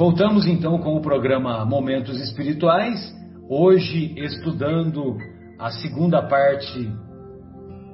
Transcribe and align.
Voltamos 0.00 0.46
então 0.46 0.78
com 0.78 0.96
o 0.96 1.02
programa 1.02 1.62
Momentos 1.66 2.18
Espirituais, 2.22 3.14
hoje 3.50 4.14
estudando 4.16 5.18
a 5.58 5.68
segunda 5.72 6.22
parte, 6.22 6.90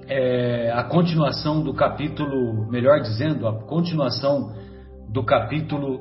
é, 0.07 0.71
a 0.71 0.85
continuação 0.85 1.65
do 1.65 1.75
capítulo, 1.75 2.71
melhor 2.71 3.01
dizendo, 3.01 3.49
a 3.49 3.61
continuação 3.65 4.53
do 5.09 5.25
capítulo 5.25 5.99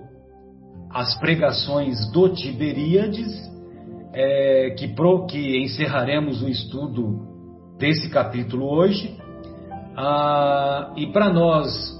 As 0.91 1.17
Pregações 1.17 1.97
do 2.11 2.29
Tiberíades, 2.29 3.33
é, 4.13 4.75
que, 4.77 4.89
pro, 4.89 5.25
que 5.25 5.57
encerraremos 5.63 6.43
o 6.43 6.47
estudo 6.47 7.19
desse 7.79 8.11
capítulo 8.11 8.67
hoje. 8.67 9.17
Ah, 9.97 10.93
e 10.97 11.07
para 11.07 11.33
nós 11.33 11.99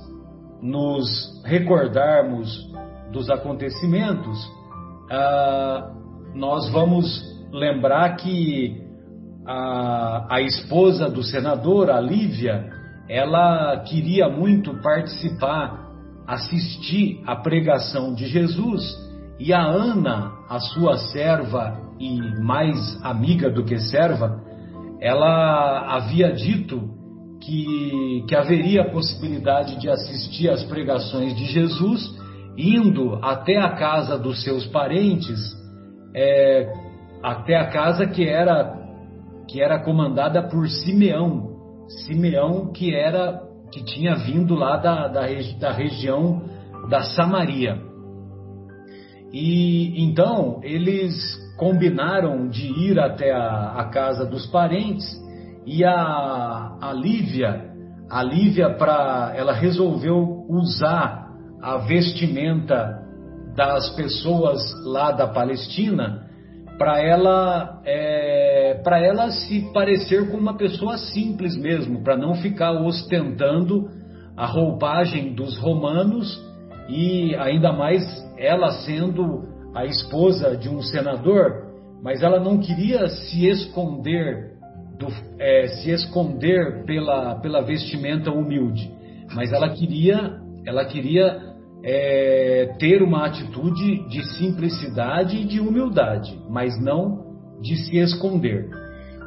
nos 0.62 1.42
recordarmos 1.44 2.75
dos 3.16 3.30
acontecimentos, 3.30 4.38
ah, 5.10 5.90
nós 6.36 6.70
vamos 6.70 7.24
lembrar 7.50 8.18
que 8.18 8.84
a, 9.48 10.36
a 10.36 10.42
esposa 10.42 11.10
do 11.10 11.24
senador, 11.24 11.90
a 11.90 12.02
Lívia, 12.02 12.70
ela 13.08 13.78
queria 13.88 14.28
muito 14.28 14.74
participar, 14.82 15.86
assistir 16.28 17.22
à 17.26 17.38
pregação 17.38 18.14
de 18.14 18.28
Jesus, 18.28 18.84
e 19.40 19.54
a 19.54 19.64
Ana, 19.64 20.34
a 20.50 20.60
sua 20.60 20.98
serva 20.98 21.80
e 21.98 22.20
mais 22.42 23.02
amiga 23.02 23.50
do 23.50 23.64
que 23.64 23.78
serva, 23.80 24.42
ela 25.00 25.96
havia 25.96 26.34
dito 26.34 26.90
que, 27.42 28.26
que 28.28 28.36
haveria 28.36 28.92
possibilidade 28.92 29.80
de 29.80 29.90
assistir 29.90 30.50
às 30.50 30.64
pregações 30.64 31.36
de 31.36 31.46
Jesus 31.46 32.25
indo 32.58 33.20
até 33.22 33.58
a 33.58 33.70
casa 33.72 34.18
dos 34.18 34.44
seus 34.44 34.66
parentes, 34.68 35.40
é, 36.16 36.72
até 37.22 37.56
a 37.56 37.68
casa 37.68 38.08
que 38.08 38.28
era 38.28 38.84
que 39.48 39.62
era 39.62 39.80
comandada 39.80 40.42
por 40.42 40.68
Simeão, 40.68 41.56
Simeão 42.06 42.72
que 42.72 42.96
era 42.96 43.42
que 43.72 43.84
tinha 43.84 44.16
vindo 44.16 44.56
lá 44.56 44.78
da, 44.78 45.08
da, 45.08 45.22
da 45.60 45.72
região 45.72 46.42
da 46.90 47.02
Samaria. 47.02 47.80
E 49.32 50.04
então 50.04 50.62
eles 50.64 51.14
combinaram 51.58 52.48
de 52.48 52.68
ir 52.68 53.00
até 53.00 53.32
a, 53.32 53.74
a 53.78 53.86
casa 53.90 54.26
dos 54.26 54.46
parentes 54.48 55.06
e 55.66 55.84
a, 55.84 56.78
a 56.82 56.94
Lívia, 56.94 57.70
a 58.10 58.24
Lívia 58.24 58.70
para 58.70 59.34
ela 59.36 59.54
resolveu 59.54 60.46
usar 60.48 61.25
a 61.62 61.78
vestimenta 61.78 63.04
das 63.56 63.90
pessoas 63.96 64.62
lá 64.86 65.12
da 65.12 65.28
Palestina 65.28 66.26
para 66.78 67.02
ela 67.02 67.82
é, 67.86 68.82
para 68.84 69.00
ela 69.00 69.32
se 69.32 69.72
parecer 69.74 70.30
com 70.30 70.38
uma 70.38 70.58
pessoa 70.58 70.98
simples 70.98 71.56
mesmo, 71.56 72.04
para 72.04 72.18
não 72.18 72.36
ficar 72.36 72.74
ostentando 72.74 73.90
a 74.36 74.46
roupagem 74.46 75.34
dos 75.34 75.58
romanos 75.58 76.38
e 76.90 77.34
ainda 77.36 77.72
mais 77.72 78.04
ela 78.38 78.72
sendo 78.72 79.48
a 79.74 79.86
esposa 79.86 80.56
de 80.58 80.70
um 80.70 80.82
senador, 80.82 81.66
mas 82.04 82.22
ela 82.22 82.40
não 82.40 82.58
queria 82.58 83.08
se 83.08 83.48
esconder 83.48 84.54
do, 85.00 85.08
é, 85.40 85.68
se 85.68 85.92
esconder 85.92 86.84
pela, 86.86 87.36
pela 87.40 87.62
vestimenta 87.62 88.32
humilde, 88.32 88.92
mas 89.34 89.52
ela 89.52 89.70
queria 89.70 90.44
ela 90.66 90.84
queria 90.86 91.45
é, 91.88 92.76
ter 92.80 93.04
uma 93.04 93.28
atitude 93.28 94.10
de 94.10 94.26
simplicidade 94.36 95.38
e 95.38 95.46
de 95.46 95.60
humildade, 95.60 96.36
mas 96.50 96.82
não 96.82 97.24
de 97.62 97.78
se 97.78 97.98
esconder. 97.98 98.68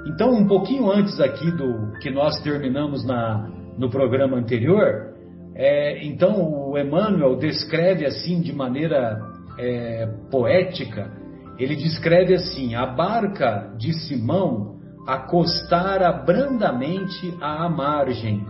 Então, 0.08 0.34
um 0.34 0.46
pouquinho 0.46 0.90
antes 0.90 1.20
aqui 1.20 1.52
do 1.52 1.92
que 2.00 2.10
nós 2.10 2.40
terminamos 2.42 3.06
na, 3.06 3.48
no 3.78 3.88
programa 3.88 4.36
anterior, 4.36 5.14
é, 5.54 6.04
então 6.04 6.70
o 6.70 6.76
Emmanuel 6.76 7.36
descreve 7.36 8.04
assim 8.04 8.40
de 8.40 8.52
maneira 8.52 9.20
é, 9.56 10.08
poética, 10.28 11.12
ele 11.58 11.76
descreve 11.76 12.34
assim: 12.34 12.74
a 12.74 12.86
barca 12.86 13.72
de 13.78 13.92
Simão 13.92 14.78
acostara 15.06 16.12
brandamente 16.12 17.34
à 17.40 17.68
margem 17.68 18.44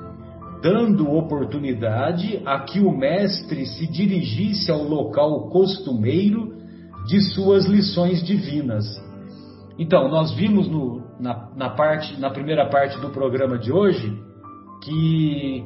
dando 0.63 1.13
oportunidade 1.13 2.43
a 2.45 2.61
que 2.61 2.81
o 2.81 2.91
mestre 2.91 3.67
se 3.67 3.87
dirigisse 3.87 4.71
ao 4.71 4.83
local 4.83 5.49
costumeiro 5.49 6.57
de 7.07 7.21
suas 7.33 7.67
lições 7.67 8.23
divinas. 8.23 8.85
Então, 9.79 10.09
nós 10.09 10.33
vimos 10.33 10.69
no, 10.69 11.03
na, 11.21 11.51
na, 11.57 11.71
parte, 11.71 12.19
na 12.21 12.31
primeira 12.31 12.69
parte 12.69 12.99
do 13.01 13.11
programa 13.11 13.59
de 13.59 13.73
hoje 13.73 14.13
que, 14.83 15.65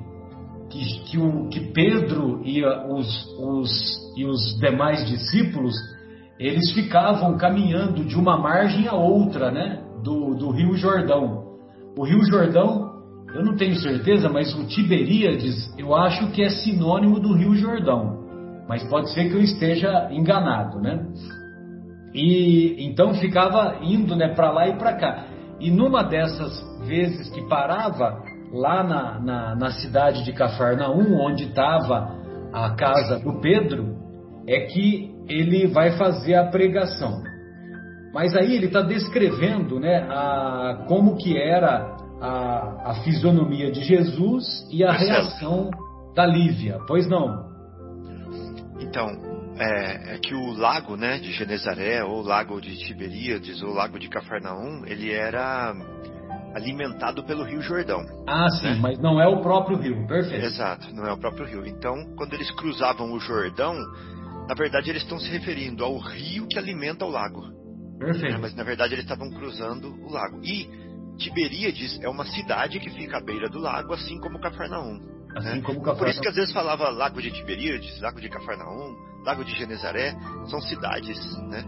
que, 0.71 1.05
que, 1.05 1.19
o, 1.19 1.49
que 1.49 1.73
Pedro 1.73 2.43
e 2.45 2.65
os, 2.65 3.27
os, 3.39 4.15
e 4.17 4.25
os 4.25 4.59
demais 4.61 5.07
discípulos 5.09 5.75
eles 6.39 6.73
ficavam 6.73 7.37
caminhando 7.37 8.05
de 8.05 8.17
uma 8.17 8.37
margem 8.37 8.89
a 8.89 8.95
outra, 8.95 9.51
né, 9.51 9.83
do, 10.03 10.35
do 10.35 10.51
Rio 10.51 10.75
Jordão. 10.75 11.53
O 11.97 12.05
Rio 12.05 12.25
Jordão 12.25 12.82
eu 13.35 13.45
não 13.45 13.57
tenho 13.57 13.75
certeza, 13.77 14.29
mas 14.29 14.55
o 14.55 14.67
Tiberíades 14.67 15.73
eu 15.79 15.95
acho 15.95 16.31
que 16.33 16.43
é 16.43 16.51
sinônimo 16.51 17.19
do 17.19 17.33
Rio 17.33 17.55
Jordão. 17.55 18.21
Mas 18.69 18.83
pode 18.85 19.13
ser 19.13 19.29
que 19.29 19.35
eu 19.35 19.43
esteja 19.43 20.09
enganado, 20.11 20.81
né? 20.81 21.07
E 22.15 22.87
então 22.87 23.15
ficava 23.15 23.79
indo 23.83 24.15
né, 24.15 24.29
para 24.35 24.51
lá 24.51 24.69
e 24.69 24.77
para 24.77 24.95
cá. 24.95 25.25
E 25.61 25.71
numa 25.71 26.03
dessas 26.03 26.63
vezes 26.87 27.31
que 27.31 27.47
parava 27.49 28.23
lá 28.53 28.83
na, 28.83 29.21
na, 29.21 29.55
na 29.55 29.71
cidade 29.71 30.25
de 30.25 30.33
Cafarnaum, 30.33 31.19
onde 31.21 31.45
estava 31.45 32.15
a 32.53 32.71
casa 32.71 33.19
do 33.19 33.41
Pedro, 33.41 33.97
é 34.47 34.67
que 34.67 35.11
ele 35.29 35.69
vai 35.69 35.93
fazer 35.93 36.35
a 36.35 36.47
pregação. 36.49 37.23
Mas 38.13 38.37
aí 38.37 38.55
ele 38.55 38.67
está 38.67 38.83
descrevendo 38.83 39.81
né, 39.81 40.07
a, 40.11 40.85
como 40.87 41.17
que 41.17 41.39
era 41.39 41.92
a, 42.23 42.91
a 42.91 42.95
fisionomia 43.03 43.73
de 43.73 43.83
Jesus 43.83 44.67
e 44.71 44.85
a 44.85 44.89
Marcelo. 44.89 45.11
reação 45.11 45.71
da 46.15 46.25
Lívia. 46.25 46.79
Pois 46.87 47.09
não? 47.09 47.51
Então, 48.79 49.09
é, 49.59 50.15
é, 50.15 50.19
que 50.19 50.35
o 50.35 50.53
lago 50.53 50.97
né, 50.97 51.19
de 51.19 51.33
Genezaré, 51.33 52.05
ou 52.05 52.23
lago 52.23 52.61
de 52.61 52.77
Tiberíades, 52.79 53.61
ou 53.63 53.73
lago 53.73 53.99
de 53.99 54.09
Cafarnaum, 54.09 54.85
ele 54.87 55.11
era 55.11 55.75
alimentado 56.55 57.25
pelo 57.25 57.45
Rio 57.45 57.61
Jordão. 57.61 58.01
Ah, 58.27 58.49
sim, 58.51 58.67
né? 58.67 58.79
mas 58.81 58.99
não 58.99 59.21
é 59.21 59.27
o 59.27 59.41
próprio 59.41 59.79
rio, 59.79 60.07
perfeito. 60.07 60.45
Exato, 60.45 60.95
não 60.95 61.07
é 61.07 61.13
o 61.13 61.19
próprio 61.19 61.47
rio. 61.47 61.67
Então, 61.67 61.95
quando 62.17 62.35
eles 62.35 62.51
cruzavam 62.53 63.13
o 63.13 63.19
Jordão, 63.19 63.75
na 64.49 64.55
verdade 64.55 64.91
eles 64.91 65.03
estão 65.03 65.19
se 65.19 65.31
referindo 65.31 65.85
ao 65.85 65.99
rio 65.99 66.47
que 66.49 66.59
alimenta 66.59 67.05
o 67.05 67.11
lago. 67.11 67.43
Perfeito. 67.99 68.35
Né? 68.35 68.39
Mas 68.41 68.55
na 68.55 68.65
verdade 68.65 68.95
eles 68.95 69.05
estavam 69.05 69.31
cruzando 69.31 69.95
o 70.05 70.13
lago. 70.13 70.41
E 70.45 70.69
Tiberíades 71.23 72.01
é 72.03 72.09
uma 72.09 72.25
cidade 72.25 72.79
que 72.81 72.91
fica 72.91 73.19
à 73.19 73.21
beira 73.21 73.49
do 73.49 73.59
lago, 73.59 73.95
assim 73.95 74.19
como 74.19 74.41
Cafarnaum. 74.41 75.01
Assim 75.35 75.57
né? 75.57 75.63
como 75.63 75.79
Cafarnaum. 75.81 75.99
Por 75.99 76.09
isso 76.09 76.21
que 76.21 76.29
às 76.29 76.35
vezes 76.35 76.53
falava 76.53 76.91
Lago 76.91 77.21
de 77.23 77.31
Tiberíades, 77.31 78.01
Lago 78.01 78.21
de 78.21 78.29
Cafarnaum, 78.29 78.95
Lago 79.25 79.45
de 79.45 79.55
Genezaré, 79.57 80.15
são 80.47 80.61
cidades, 80.61 81.19
né? 81.49 81.65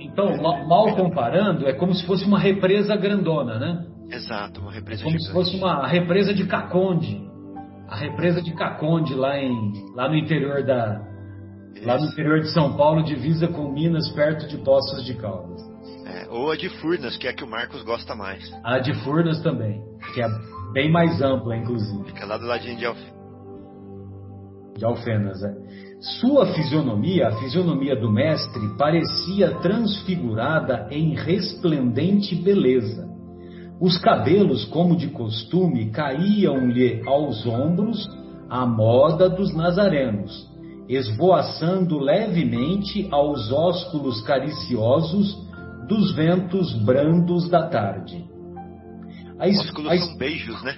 Então, 0.00 0.36
mal 0.40 0.94
comparando, 0.96 1.66
é 1.66 1.72
como 1.72 1.94
se 1.94 2.06
fosse 2.06 2.24
uma 2.24 2.38
represa 2.38 2.96
grandona, 2.96 3.58
né? 3.58 3.86
Exato, 4.10 4.60
uma 4.60 4.72
represa 4.72 5.02
é 5.02 5.04
como 5.04 5.18
gigante. 5.18 5.26
se 5.26 5.32
fosse 5.32 5.56
uma 5.56 5.86
represa 5.86 6.32
de 6.32 6.46
Caconde. 6.46 7.28
A 7.88 7.96
represa 7.96 8.40
de 8.42 8.52
Caconde 8.54 9.14
lá, 9.14 9.38
em, 9.38 9.72
lá 9.94 10.08
no 10.08 10.16
interior 10.16 10.62
da, 10.64 11.00
Isso. 11.74 11.86
lá 11.86 11.98
no 11.98 12.06
interior 12.06 12.40
de 12.40 12.50
São 12.52 12.76
Paulo, 12.76 13.02
divisa 13.02 13.48
com 13.48 13.70
Minas, 13.70 14.08
perto 14.10 14.46
de 14.46 14.56
Poços 14.58 15.04
de 15.04 15.14
Caldas. 15.14 15.60
É, 16.08 16.26
ou 16.30 16.50
a 16.50 16.56
de 16.56 16.70
Furnas, 16.80 17.18
que 17.18 17.26
é 17.26 17.30
a 17.30 17.34
que 17.34 17.44
o 17.44 17.46
Marcos 17.46 17.82
gosta 17.82 18.14
mais. 18.14 18.50
A 18.64 18.78
de 18.78 18.94
Furnas 19.04 19.42
também, 19.42 19.82
que 20.14 20.22
é 20.22 20.26
bem 20.72 20.90
mais 20.90 21.20
ampla, 21.20 21.54
inclusive. 21.54 22.02
Fica 22.04 22.24
lá 22.24 22.38
do 22.38 22.46
ladinho 22.46 22.78
de, 22.78 22.86
Alf... 22.86 22.98
de 24.74 24.84
Alfenas. 24.86 25.42
É. 25.42 25.54
Sua 26.20 26.46
fisionomia, 26.54 27.28
a 27.28 27.32
fisionomia 27.32 27.94
do 27.94 28.10
mestre, 28.10 28.60
parecia 28.78 29.50
transfigurada 29.60 30.88
em 30.90 31.14
resplendente 31.14 32.34
beleza. 32.36 33.06
Os 33.78 33.98
cabelos, 33.98 34.64
como 34.64 34.96
de 34.96 35.08
costume, 35.08 35.90
caíam-lhe 35.90 37.02
aos 37.06 37.46
ombros 37.46 38.08
à 38.48 38.64
moda 38.64 39.28
dos 39.28 39.54
nazarenos, 39.54 40.48
esvoaçando 40.88 41.98
levemente 41.98 43.06
aos 43.10 43.52
ósculos 43.52 44.22
cariciosos 44.22 45.47
dos 45.88 46.14
ventos 46.14 46.74
brandos 46.84 47.48
da 47.48 47.66
tarde. 47.68 48.24
A, 49.38 49.46
Ósculos 49.46 50.04
são 50.04 50.16
beijos, 50.16 50.62
né? 50.62 50.76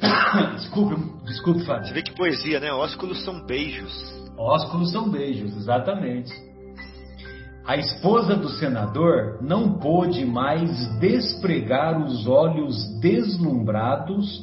desculpe, 0.56 0.96
desculpe, 1.24 1.64
Fábio. 1.64 1.86
Você 1.86 1.94
vê 1.94 2.02
que 2.02 2.14
poesia, 2.14 2.60
né? 2.60 2.72
Ósculos 2.72 3.24
são 3.24 3.44
beijos. 3.44 3.92
Ósculos 4.38 4.92
são 4.92 5.08
beijos, 5.08 5.56
exatamente. 5.56 6.32
A 7.66 7.76
esposa 7.76 8.36
do 8.36 8.48
senador 8.50 9.38
não 9.40 9.78
pôde 9.78 10.24
mais 10.24 10.86
despregar 10.98 11.98
os 12.00 12.26
olhos 12.26 13.00
deslumbrados 13.00 14.42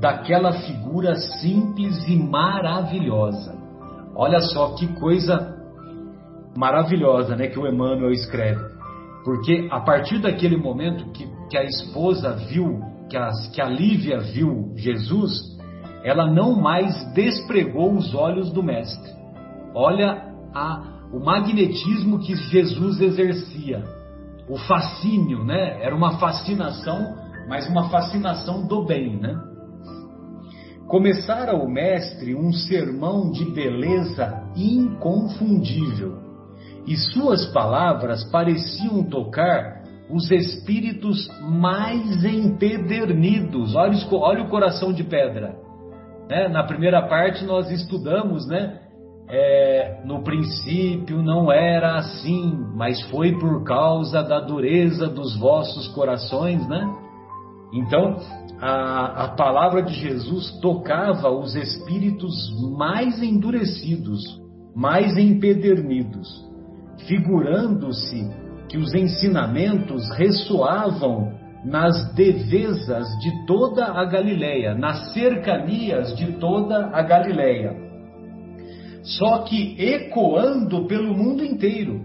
daquela 0.00 0.52
figura 0.52 1.14
simples 1.14 2.06
e 2.08 2.16
maravilhosa. 2.16 3.56
Olha 4.14 4.40
só 4.40 4.74
que 4.74 4.88
coisa 4.94 5.54
maravilhosa, 6.56 7.36
né, 7.36 7.46
que 7.46 7.58
o 7.58 7.66
Emmanuel 7.66 8.10
escreve. 8.10 8.75
Porque 9.26 9.66
a 9.72 9.80
partir 9.80 10.20
daquele 10.20 10.56
momento 10.56 11.10
que, 11.10 11.28
que 11.50 11.58
a 11.58 11.64
esposa 11.64 12.36
viu, 12.48 12.80
que 13.10 13.16
a, 13.16 13.28
que 13.52 13.60
a 13.60 13.68
Lívia 13.68 14.20
viu 14.20 14.72
Jesus, 14.76 15.58
ela 16.04 16.32
não 16.32 16.54
mais 16.54 17.12
despregou 17.12 17.92
os 17.92 18.14
olhos 18.14 18.52
do 18.52 18.62
mestre. 18.62 19.10
Olha 19.74 20.32
a 20.54 20.94
o 21.12 21.18
magnetismo 21.18 22.20
que 22.20 22.36
Jesus 22.36 23.00
exercia, 23.00 23.82
o 24.48 24.56
fascínio, 24.56 25.44
né? 25.44 25.82
Era 25.82 25.94
uma 25.94 26.18
fascinação, 26.18 27.16
mas 27.48 27.68
uma 27.68 27.88
fascinação 27.88 28.64
do 28.64 28.84
bem, 28.84 29.16
né? 29.16 29.36
Começara 30.86 31.56
o 31.56 31.68
mestre 31.68 32.32
um 32.36 32.52
sermão 32.52 33.32
de 33.32 33.44
beleza 33.44 34.44
inconfundível, 34.54 36.25
e 36.86 36.96
suas 36.96 37.46
palavras 37.52 38.24
pareciam 38.30 39.02
tocar 39.02 39.82
os 40.08 40.30
espíritos 40.30 41.28
mais 41.42 42.24
empedernidos. 42.24 43.74
Olha, 43.74 43.96
olha 44.12 44.44
o 44.44 44.48
coração 44.48 44.92
de 44.92 45.02
pedra. 45.02 45.56
Né? 46.28 46.48
Na 46.48 46.62
primeira 46.62 47.02
parte 47.08 47.44
nós 47.44 47.70
estudamos, 47.70 48.46
né? 48.46 48.80
é, 49.28 50.02
no 50.04 50.22
princípio 50.22 51.22
não 51.22 51.50
era 51.50 51.96
assim, 51.96 52.52
mas 52.74 53.00
foi 53.10 53.32
por 53.38 53.64
causa 53.64 54.22
da 54.22 54.40
dureza 54.40 55.08
dos 55.08 55.36
vossos 55.36 55.88
corações, 55.88 56.66
né? 56.68 56.88
Então, 57.72 58.16
a, 58.60 59.24
a 59.24 59.28
palavra 59.28 59.82
de 59.82 59.92
Jesus 59.94 60.52
tocava 60.60 61.28
os 61.28 61.56
espíritos 61.56 62.34
mais 62.76 63.20
endurecidos, 63.20 64.22
mais 64.74 65.16
empedernidos, 65.16 66.28
figurando-se 67.06 68.28
que 68.68 68.78
os 68.78 68.94
ensinamentos 68.94 70.10
ressoavam 70.16 71.34
nas 71.64 72.12
devesas 72.14 73.08
de 73.20 73.46
toda 73.46 73.86
a 73.86 74.04
Galileia, 74.04 74.74
nas 74.74 75.12
cercanias 75.12 76.16
de 76.16 76.32
toda 76.34 76.90
a 76.92 77.02
Galileia 77.02 77.86
só 79.06 79.44
que 79.44 79.76
ecoando 79.80 80.86
pelo 80.86 81.16
mundo 81.16 81.44
inteiro, 81.44 82.04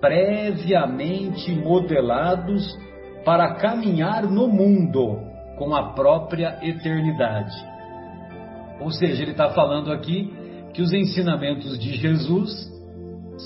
previamente 0.00 1.50
modelados 1.50 2.78
para 3.24 3.54
caminhar 3.54 4.24
no 4.24 4.48
mundo 4.48 5.18
com 5.56 5.74
a 5.74 5.94
própria 5.94 6.58
eternidade. 6.62 7.54
Ou 8.80 8.90
seja, 8.90 9.22
ele 9.22 9.30
está 9.30 9.50
falando 9.50 9.90
aqui 9.90 10.30
que 10.74 10.82
os 10.82 10.92
ensinamentos 10.92 11.78
de 11.78 11.96
Jesus 11.96 12.70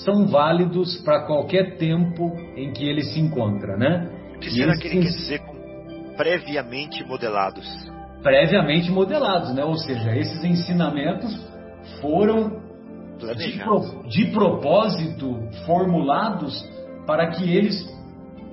são 0.03 0.27
válidos 0.27 0.97
para 1.03 1.25
qualquer 1.25 1.77
tempo 1.77 2.35
em 2.55 2.71
que 2.71 2.87
ele 2.87 3.01
se 3.03 3.19
encontra, 3.19 3.77
né? 3.77 4.09
O 4.35 4.39
que 4.39 4.51
será 4.51 4.77
que 4.77 4.87
ele 4.87 5.01
quer 5.01 5.09
dizer 5.09 5.39
com 5.39 6.15
previamente 6.15 7.03
modelados? 7.05 7.65
Previamente 8.21 8.91
modelados, 8.91 9.53
né? 9.53 9.63
Ou 9.63 9.75
seja, 9.75 10.15
esses 10.15 10.43
ensinamentos 10.43 11.35
foram 12.01 12.61
de, 13.35 13.59
pro, 13.59 14.03
de 14.07 14.25
propósito 14.31 15.39
formulados 15.65 16.67
para 17.05 17.31
que 17.31 17.55
eles 17.55 17.85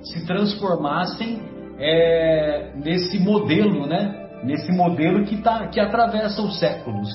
se 0.03 0.25
transformassem 0.25 1.41
é, 1.77 2.71
nesse 2.75 3.19
modelo, 3.19 3.85
né? 3.85 4.23
Nesse 4.43 4.71
modelo 4.71 5.25
que, 5.25 5.37
tá, 5.37 5.67
que 5.67 5.79
atravessa 5.79 6.41
os 6.41 6.59
séculos. 6.59 7.09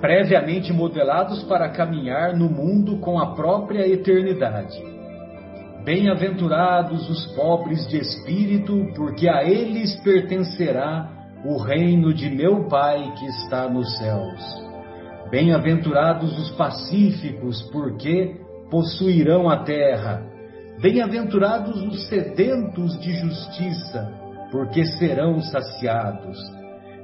Previamente 0.00 0.72
modelados 0.72 1.42
para 1.44 1.70
caminhar 1.70 2.36
no 2.36 2.48
mundo 2.50 2.98
com 2.98 3.18
a 3.18 3.34
própria 3.34 3.86
eternidade. 3.88 4.76
Bem-aventurados 5.84 7.08
os 7.08 7.26
pobres 7.34 7.86
de 7.88 7.98
espírito, 7.98 8.88
porque 8.94 9.28
a 9.28 9.44
eles 9.44 9.94
pertencerá 10.02 11.08
o 11.44 11.56
reino 11.58 12.12
de 12.12 12.28
meu 12.28 12.66
Pai 12.68 13.12
que 13.16 13.26
está 13.26 13.68
nos 13.68 13.96
céus. 13.96 14.66
Bem-aventurados 15.30 16.36
os 16.38 16.50
pacíficos, 16.56 17.62
porque 17.70 18.36
possuirão 18.70 19.48
a 19.48 19.58
terra. 19.62 20.26
Bem-aventurados 20.80 21.80
os 21.82 22.08
sedentos 22.08 22.98
de 23.00 23.12
justiça, 23.12 24.12
porque 24.50 24.84
serão 24.84 25.40
saciados. 25.40 26.36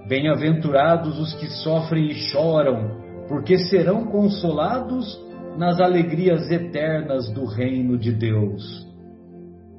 Bem-aventurados 0.08 1.18
os 1.18 1.34
que 1.34 1.46
sofrem 1.46 2.08
e 2.08 2.14
choram, 2.14 3.00
porque 3.28 3.58
serão 3.58 4.04
consolados 4.06 5.20
nas 5.56 5.80
alegrias 5.80 6.50
eternas 6.50 7.30
do 7.30 7.44
reino 7.44 7.98
de 7.98 8.12
Deus. 8.12 8.86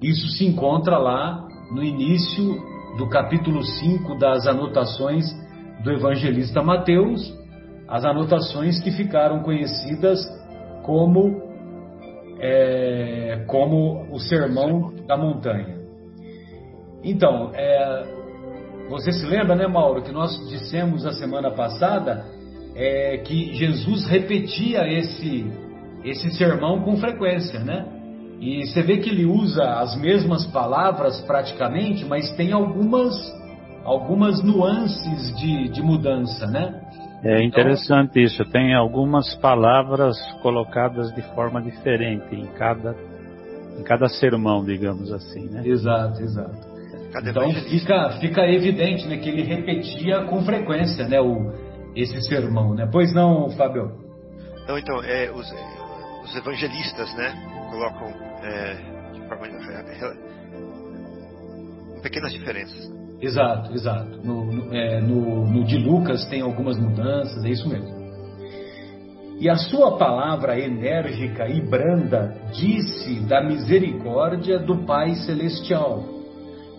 Isso 0.01 0.27
se 0.29 0.45
encontra 0.45 0.97
lá 0.97 1.47
no 1.71 1.83
início 1.83 2.55
do 2.97 3.09
capítulo 3.09 3.63
5 3.63 4.17
das 4.17 4.45
anotações 4.45 5.25
do 5.83 5.91
evangelista 5.91 6.61
Mateus, 6.61 7.33
as 7.87 8.05
anotações 8.05 8.81
que 8.81 8.91
ficaram 8.91 9.41
conhecidas 9.41 10.19
como, 10.83 11.41
é, 12.39 13.43
como 13.47 14.07
o 14.11 14.19
Sermão 14.19 14.93
da 15.07 15.17
Montanha. 15.17 15.81
Então, 17.03 17.51
é, 17.53 18.12
você 18.93 19.11
se 19.11 19.25
lembra, 19.25 19.55
né, 19.55 19.65
Mauro, 19.65 20.03
que 20.03 20.11
nós 20.11 20.37
dissemos 20.49 21.05
a 21.05 21.13
semana 21.13 21.49
passada 21.49 22.25
é, 22.75 23.17
que 23.17 23.53
Jesus 23.53 24.05
repetia 24.05 24.87
esse, 24.87 25.51
esse 26.03 26.31
sermão 26.31 26.81
com 26.81 26.97
frequência, 26.97 27.59
né? 27.59 27.85
E 28.39 28.65
você 28.67 28.83
vê 28.83 28.97
que 28.97 29.09
ele 29.09 29.25
usa 29.25 29.63
as 29.79 29.95
mesmas 29.95 30.45
palavras 30.45 31.21
praticamente, 31.21 32.05
mas 32.05 32.31
tem 32.35 32.51
algumas, 32.51 33.15
algumas 33.83 34.43
nuances 34.43 35.35
de, 35.37 35.69
de 35.69 35.81
mudança, 35.81 36.45
né? 36.45 36.81
É 37.23 37.41
interessante 37.41 38.11
então, 38.11 38.23
isso. 38.23 38.45
Tem 38.45 38.75
algumas 38.75 39.33
palavras 39.35 40.17
colocadas 40.41 41.13
de 41.15 41.21
forma 41.33 41.61
diferente 41.61 42.35
em 42.35 42.45
cada, 42.57 42.95
em 43.79 43.83
cada 43.83 44.07
sermão, 44.07 44.63
digamos 44.63 45.11
assim, 45.11 45.49
né? 45.49 45.61
Exato, 45.65 46.21
exato. 46.21 46.72
Então 47.21 47.51
fica, 47.69 48.17
fica 48.19 48.47
evidente 48.47 49.07
né, 49.07 49.17
que 49.17 49.29
ele 49.29 49.43
repetia 49.43 50.21
com 50.25 50.43
frequência 50.43 51.07
né, 51.07 51.21
o, 51.21 51.53
esse 51.95 52.19
sermão, 52.23 52.73
né? 52.73 52.89
Pois 52.91 53.13
não, 53.13 53.49
Fábio? 53.51 53.91
Não, 54.67 54.77
então, 54.77 55.03
é, 55.03 55.29
os, 55.31 55.53
os 56.23 56.35
evangelistas, 56.35 57.13
né? 57.15 57.53
colocam 57.73 58.07
é, 58.43 58.75
de 59.13 59.21
forma 59.27 59.47
com 61.95 62.01
pequenas 62.01 62.31
diferenças. 62.33 62.91
Exato, 63.19 63.73
exato. 63.73 64.19
No, 64.23 64.45
no, 64.45 64.75
é, 64.75 65.01
no, 65.01 65.47
no 65.47 65.63
de 65.63 65.77
Lucas 65.77 66.25
tem 66.27 66.41
algumas 66.41 66.77
mudanças, 66.77 67.43
é 67.43 67.49
isso 67.49 67.67
mesmo. 67.67 68.03
E 69.39 69.49
a 69.49 69.55
sua 69.55 69.97
palavra 69.97 70.59
enérgica 70.59 71.47
e 71.47 71.59
branda 71.61 72.35
disse 72.53 73.21
da 73.21 73.43
misericórdia 73.43 74.59
do 74.59 74.85
Pai 74.85 75.15
Celestial, 75.15 76.03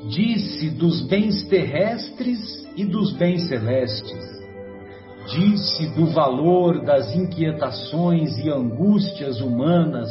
disse 0.08 0.70
dos 0.70 1.00
bens 1.02 1.44
terrestres 1.44 2.38
e 2.76 2.84
dos 2.84 3.12
bens 3.12 3.48
celestes, 3.48 4.24
disse 5.26 5.86
do 5.94 6.06
valor 6.06 6.84
das 6.84 7.14
inquietações 7.14 8.36
e 8.38 8.50
angústias 8.50 9.40
humanas 9.40 10.10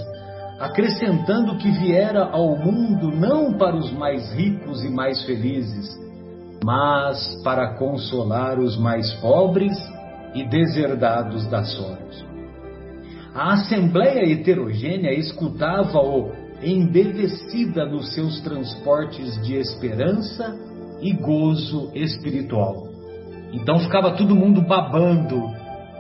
acrescentando 0.60 1.58
que 1.58 1.70
viera 1.72 2.24
ao 2.32 2.56
mundo 2.58 3.12
não 3.12 3.54
para 3.58 3.76
os 3.76 3.92
mais 3.92 4.32
ricos 4.34 4.84
e 4.84 4.90
mais 4.90 5.22
felizes, 5.24 6.00
mas 6.64 7.42
para 7.44 7.76
consolar 7.76 8.60
os 8.60 8.78
mais 8.78 9.12
pobres 9.16 9.78
e 10.34 10.48
deserdados 10.48 11.46
da 11.48 11.64
sorte. 11.64 12.26
A 13.36 13.54
assembleia 13.54 14.32
heterogênea 14.32 15.12
escutava-o 15.14 16.32
embevecida 16.64 17.86
nos 17.86 18.14
seus 18.14 18.40
transportes 18.42 19.42
de 19.44 19.56
esperança 19.56 20.58
e 21.02 21.14
gozo 21.14 21.92
espiritual. 21.94 22.88
Então 23.52 23.80
ficava 23.80 24.16
todo 24.16 24.36
mundo 24.36 24.62
babando 24.62 25.42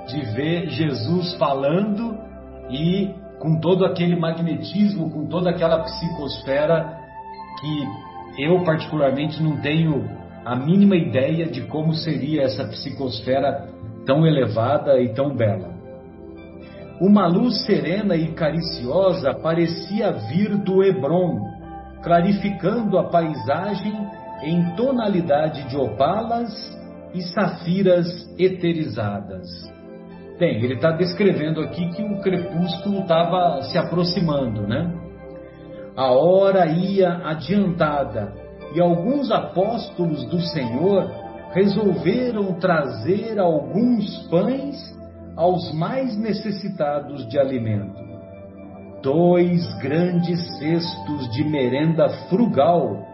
de 0.07 0.21
ver 0.33 0.69
Jesus 0.69 1.33
falando 1.35 2.17
e 2.69 3.11
com 3.39 3.59
todo 3.59 3.85
aquele 3.85 4.15
magnetismo, 4.15 5.09
com 5.11 5.27
toda 5.27 5.49
aquela 5.49 5.79
psicosfera 5.83 6.97
que 7.59 8.43
eu 8.43 8.63
particularmente 8.63 9.41
não 9.43 9.57
tenho 9.57 10.09
a 10.45 10.55
mínima 10.55 10.95
ideia 10.95 11.45
de 11.45 11.61
como 11.67 11.93
seria 11.93 12.43
essa 12.43 12.65
psicosfera 12.65 13.69
tão 14.05 14.25
elevada 14.25 14.99
e 14.99 15.13
tão 15.13 15.35
bela. 15.35 15.72
Uma 17.05 17.27
luz 17.27 17.65
serena 17.65 18.15
e 18.15 18.31
cariciosa 18.31 19.33
parecia 19.33 20.09
vir 20.13 20.55
do 20.55 20.81
Hebron, 20.81 21.37
clarificando 22.01 22.97
a 22.97 23.09
paisagem 23.09 23.93
em 24.41 24.73
tonalidade 24.77 25.67
de 25.67 25.75
opalas 25.75 26.49
e 27.13 27.21
safiras 27.23 28.07
eterizadas. 28.39 29.45
Bem, 30.39 30.63
ele 30.63 30.75
está 30.75 30.91
descrevendo 30.91 31.59
aqui 31.59 31.89
que 31.89 32.01
o 32.01 32.21
crepúsculo 32.21 32.99
estava 32.99 33.61
se 33.63 33.77
aproximando, 33.77 34.65
né? 34.65 34.89
A 35.97 36.09
hora 36.09 36.67
ia 36.67 37.17
adiantada 37.25 38.33
e 38.73 38.79
alguns 38.79 39.29
apóstolos 39.29 40.23
do 40.29 40.39
Senhor 40.39 41.11
resolveram 41.51 42.53
trazer 42.53 43.37
alguns 43.37 44.25
pães 44.29 45.02
aos 45.35 45.73
mais 45.73 46.17
necessitados 46.17 47.27
de 47.27 47.39
alimento. 47.39 48.01
Dois 49.01 49.73
grandes 49.79 50.39
cestos 50.59 51.29
de 51.33 51.43
merenda 51.43 52.09
frugal 52.29 53.05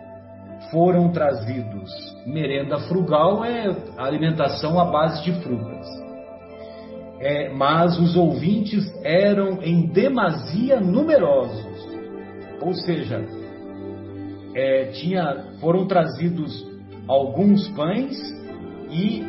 foram 0.71 1.11
trazidos. 1.11 1.89
Merenda 2.25 2.77
frugal 2.79 3.43
é 3.43 3.75
alimentação 3.97 4.79
à 4.79 4.85
base 4.85 5.23
de 5.23 5.31
frutas. 5.41 5.87
É, 7.19 7.49
mas 7.49 7.99
os 7.99 8.15
ouvintes 8.15 8.85
eram 9.03 9.61
em 9.61 9.87
demasia 9.87 10.79
numerosos, 10.79 11.89
ou 12.61 12.73
seja, 12.73 13.25
é, 14.55 14.85
tinha, 14.93 15.45
foram 15.59 15.85
trazidos 15.85 16.65
alguns 17.07 17.67
pães 17.69 18.17
e 18.89 19.23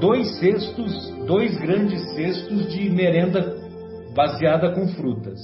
dois 0.00 0.38
cestos, 0.38 1.10
dois 1.26 1.56
grandes 1.58 2.14
cestos 2.14 2.72
de 2.72 2.90
merenda 2.90 3.56
baseada 4.14 4.72
com 4.72 4.88
frutas. 4.88 5.38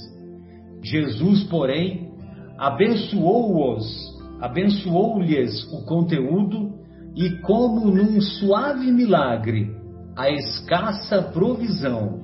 Jesus, 0.83 1.43
porém, 1.43 2.11
abençoou-os 2.57 4.11
abençoou-lhes 4.41 5.71
o 5.71 5.85
conteúdo 5.85 6.73
e, 7.15 7.29
como 7.41 7.91
num 7.91 8.19
suave 8.19 8.91
milagre, 8.91 9.69
a 10.17 10.31
escassa 10.31 11.21
provisão 11.21 12.19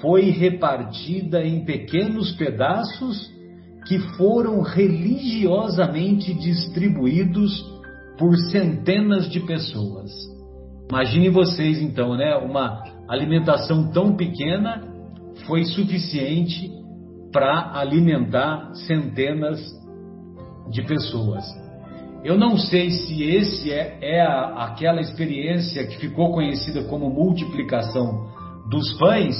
foi 0.00 0.30
repartida 0.30 1.44
em 1.44 1.64
pequenos 1.64 2.32
pedaços 2.32 3.30
que 3.86 3.98
foram 4.16 4.62
religiosamente 4.62 6.32
distribuídos 6.32 7.62
por 8.18 8.34
centenas 8.50 9.28
de 9.28 9.40
pessoas. 9.40 10.10
Imaginem 10.90 11.30
vocês 11.30 11.80
então, 11.80 12.16
né? 12.16 12.34
Uma 12.36 12.82
alimentação 13.08 13.92
tão 13.92 14.16
pequena 14.16 14.82
foi 15.46 15.62
suficiente 15.62 16.68
para 17.32 17.78
alimentar 17.78 18.74
centenas 18.74 19.60
de 20.68 20.82
pessoas. 20.82 21.44
Eu 22.24 22.36
não 22.36 22.58
sei 22.58 22.90
se 22.90 23.22
esse 23.22 23.72
é, 23.72 23.98
é 24.02 24.20
a, 24.20 24.64
aquela 24.64 25.00
experiência 25.00 25.86
que 25.86 25.96
ficou 25.98 26.32
conhecida 26.32 26.82
como 26.82 27.08
multiplicação 27.08 28.28
dos 28.68 28.92
pães, 28.98 29.36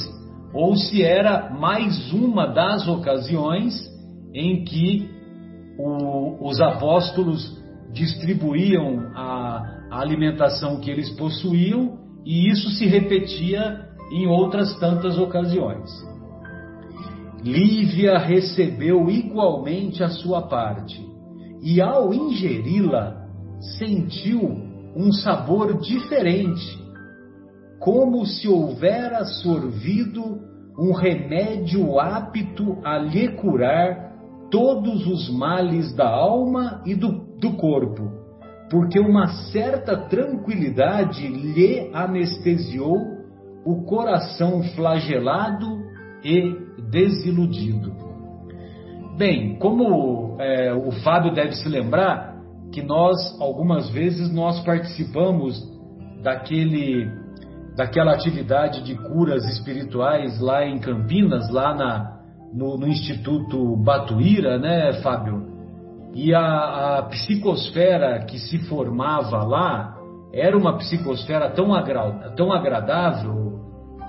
ou 0.54 0.76
se 0.76 1.02
era 1.02 1.50
mais 1.50 2.12
uma 2.12 2.46
das 2.46 2.86
ocasiões 2.86 3.74
em 4.32 4.62
que 4.62 5.10
o, 5.76 6.48
os 6.48 6.60
apóstolos 6.60 7.60
distribuíam 7.92 9.10
a, 9.16 9.79
a 9.90 10.00
alimentação 10.00 10.80
que 10.80 10.90
eles 10.90 11.10
possuíam 11.10 11.98
e 12.24 12.48
isso 12.48 12.70
se 12.70 12.86
repetia 12.86 13.88
em 14.12 14.26
outras 14.26 14.78
tantas 14.78 15.18
ocasiões. 15.18 15.90
Lívia 17.42 18.18
recebeu 18.18 19.08
igualmente 19.10 20.02
a 20.02 20.08
sua 20.08 20.42
parte 20.42 21.04
e 21.62 21.80
ao 21.80 22.12
ingeri-la 22.12 23.26
sentiu 23.78 24.40
um 24.94 25.12
sabor 25.12 25.78
diferente, 25.80 26.78
como 27.78 28.26
se 28.26 28.48
houvera 28.48 29.24
sorvido 29.24 30.40
um 30.78 30.92
remédio 30.92 31.98
apto 31.98 32.78
a 32.84 32.98
lhe 32.98 33.28
curar 33.36 34.10
todos 34.50 35.06
os 35.06 35.30
males 35.30 35.94
da 35.94 36.08
alma 36.08 36.82
e 36.84 36.94
do, 36.94 37.36
do 37.38 37.52
corpo, 37.52 38.19
porque 38.70 39.00
uma 39.00 39.26
certa 39.50 39.96
tranquilidade 39.96 41.26
lhe 41.26 41.90
anestesiou 41.92 43.18
o 43.64 43.82
coração 43.84 44.62
flagelado 44.74 45.66
e 46.24 46.56
desiludido. 46.88 47.92
Bem, 49.18 49.58
como 49.58 50.36
é, 50.40 50.72
o 50.72 50.92
Fábio 51.02 51.34
deve 51.34 51.52
se 51.56 51.68
lembrar, 51.68 52.30
que 52.72 52.80
nós, 52.80 53.16
algumas 53.40 53.90
vezes, 53.90 54.32
nós 54.32 54.60
participamos 54.64 55.60
daquele, 56.22 57.10
daquela 57.76 58.12
atividade 58.12 58.82
de 58.84 58.94
curas 58.94 59.44
espirituais 59.46 60.40
lá 60.40 60.64
em 60.64 60.78
Campinas, 60.78 61.50
lá 61.50 61.74
na, 61.74 62.20
no, 62.54 62.78
no 62.78 62.86
Instituto 62.86 63.76
Batuíra, 63.76 64.58
né, 64.58 64.92
Fábio? 65.02 65.49
E 66.14 66.34
a, 66.34 66.98
a 66.98 67.02
psicosfera 67.04 68.24
que 68.24 68.38
se 68.38 68.58
formava 68.68 69.44
lá 69.44 69.96
era 70.32 70.56
uma 70.56 70.76
psicosfera 70.76 71.50
tão, 71.50 71.74
agra, 71.74 72.32
tão 72.36 72.52
agradável 72.52 73.60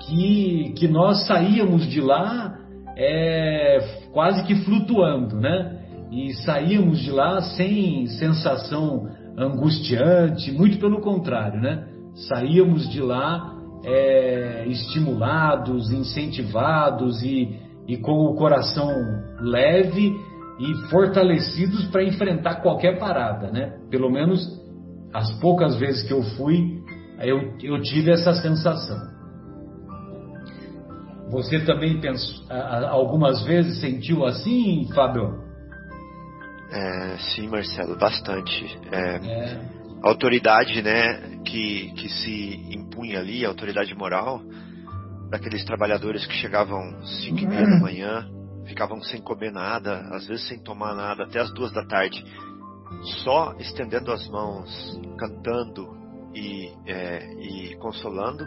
que, 0.06 0.72
que 0.76 0.88
nós 0.88 1.26
saíamos 1.26 1.86
de 1.86 2.00
lá 2.00 2.58
é, 2.96 3.78
quase 4.12 4.44
que 4.44 4.56
flutuando, 4.64 5.40
né? 5.40 5.78
E 6.10 6.34
saímos 6.44 7.00
de 7.00 7.10
lá 7.10 7.40
sem 7.40 8.06
sensação 8.06 9.08
angustiante, 9.38 10.52
muito 10.52 10.78
pelo 10.78 11.00
contrário, 11.00 11.60
né? 11.60 11.86
Saíamos 12.28 12.88
de 12.90 13.00
lá 13.00 13.54
é, 13.84 14.64
estimulados, 14.66 15.90
incentivados 15.90 17.22
e, 17.22 17.58
e 17.88 17.96
com 17.96 18.26
o 18.26 18.34
coração 18.34 18.90
leve 19.40 20.12
e 20.62 20.88
fortalecidos 20.88 21.86
para 21.88 22.04
enfrentar 22.04 22.62
qualquer 22.62 22.96
parada, 22.96 23.50
né? 23.50 23.76
Pelo 23.90 24.08
menos 24.08 24.40
as 25.12 25.28
poucas 25.40 25.76
vezes 25.76 26.06
que 26.06 26.12
eu 26.12 26.22
fui, 26.22 26.80
eu, 27.18 27.58
eu 27.60 27.82
tive 27.82 28.12
essa 28.12 28.32
sensação. 28.34 29.10
Você 31.30 31.58
também 31.64 32.00
pensou, 32.00 32.46
algumas 32.88 33.42
vezes 33.42 33.80
sentiu 33.80 34.24
assim, 34.24 34.88
Fábio? 34.94 35.42
É, 36.70 37.16
sim, 37.18 37.48
Marcelo, 37.48 37.98
bastante. 37.98 38.78
É, 38.92 39.16
é. 39.16 39.60
A 40.02 40.08
autoridade, 40.08 40.80
né, 40.80 41.40
que, 41.44 41.92
que 41.94 42.08
se 42.08 42.60
impunha 42.70 43.18
ali, 43.18 43.44
a 43.44 43.48
autoridade 43.48 43.92
moral, 43.94 44.40
daqueles 45.28 45.64
trabalhadores 45.64 46.24
que 46.24 46.34
chegavam 46.34 47.02
cinco 47.02 47.40
e 47.40 47.46
meia 47.46 47.66
da 47.66 47.80
manhã, 47.80 48.28
ficavam 48.66 49.00
sem 49.02 49.20
comer 49.20 49.52
nada, 49.52 50.00
às 50.14 50.26
vezes 50.26 50.48
sem 50.48 50.58
tomar 50.62 50.94
nada, 50.94 51.24
até 51.24 51.40
as 51.40 51.52
duas 51.52 51.72
da 51.72 51.84
tarde, 51.84 52.24
só 53.24 53.54
estendendo 53.58 54.12
as 54.12 54.28
mãos, 54.28 55.00
cantando 55.18 55.96
e, 56.34 56.72
é, 56.86 57.32
e 57.34 57.76
consolando 57.76 58.44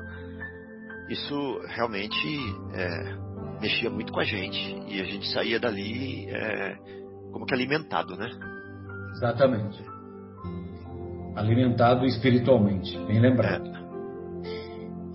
isso 1.09 1.59
realmente 1.67 2.27
é, 2.73 3.17
mexia 3.61 3.89
muito 3.89 4.11
com 4.11 4.19
a 4.19 4.23
gente 4.23 4.83
e 4.87 4.99
a 4.99 5.03
gente 5.05 5.27
saía 5.31 5.59
dali 5.59 6.27
é, 6.29 6.75
como 7.31 7.45
que 7.45 7.53
alimentado, 7.53 8.15
né? 8.15 8.29
Exatamente. 9.11 9.83
Alimentado 11.35 12.05
espiritualmente, 12.05 12.97
bem 13.05 13.19
lembrado. 13.19 13.74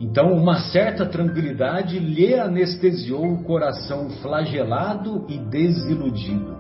Então, 0.01 0.33
uma 0.33 0.59
certa 0.71 1.05
tranquilidade 1.05 1.99
lhe 1.99 2.35
anestesiou 2.35 3.35
o 3.35 3.45
coração 3.45 4.09
flagelado 4.23 5.27
e 5.29 5.37
desiludido. 5.37 6.57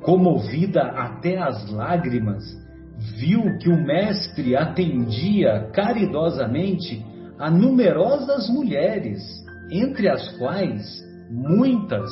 Comovida 0.00 0.80
até 0.82 1.36
as 1.36 1.70
lágrimas, 1.70 2.42
viu 3.18 3.58
que 3.58 3.68
o 3.68 3.76
mestre 3.76 4.56
atendia 4.56 5.70
caridosamente 5.74 7.04
a 7.38 7.50
numerosas 7.50 8.48
mulheres, 8.48 9.20
entre 9.70 10.08
as 10.08 10.28
quais 10.38 10.82
muitas, 11.30 12.10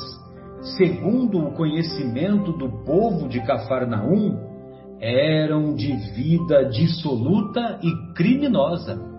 segundo 0.77 1.39
o 1.39 1.53
conhecimento 1.53 2.51
do 2.53 2.83
povo 2.83 3.27
de 3.27 3.39
Cafarnaum, 3.41 4.37
eram 4.99 5.73
de 5.73 5.91
vida 6.13 6.65
dissoluta 6.65 7.79
e 7.81 8.13
criminosa. 8.13 9.10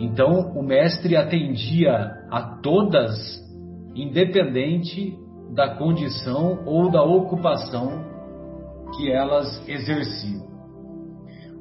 Então 0.00 0.52
o 0.56 0.62
mestre 0.62 1.14
atendia 1.14 2.24
a 2.30 2.58
todas, 2.62 3.12
independente 3.94 5.14
da 5.54 5.76
condição 5.76 6.62
ou 6.64 6.90
da 6.90 7.02
ocupação 7.02 8.02
que 8.96 9.12
elas 9.12 9.62
exerciam. 9.68 10.48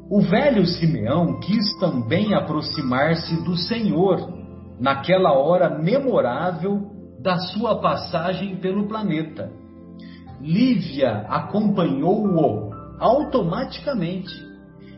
O 0.09 0.21
velho 0.21 0.65
Simeão 0.65 1.41
quis 1.41 1.77
também 1.79 2.33
aproximar-se 2.33 3.43
do 3.43 3.57
Senhor 3.57 4.33
naquela 4.79 5.33
hora 5.33 5.77
memorável 5.77 6.79
da 7.21 7.37
sua 7.37 7.81
passagem 7.81 8.55
pelo 8.55 8.87
planeta. 8.87 9.51
Lívia 10.39 11.25
acompanhou-o 11.27 12.71
automaticamente 12.99 14.33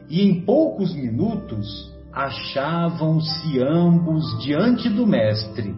e 0.08 0.22
em 0.22 0.46
poucos 0.46 0.94
minutos 0.94 1.91
achavam-se 2.14 3.60
ambos 3.60 4.24
diante 4.44 4.90
do 4.90 5.08
Mestre, 5.08 5.76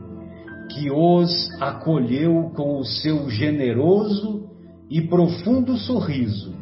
que 0.71 0.89
os 0.91 1.49
acolheu 1.61 2.51
com 2.55 2.79
o 2.79 2.83
seu 2.83 3.29
generoso 3.29 4.49
e 4.89 5.01
profundo 5.01 5.77
sorriso. 5.77 6.53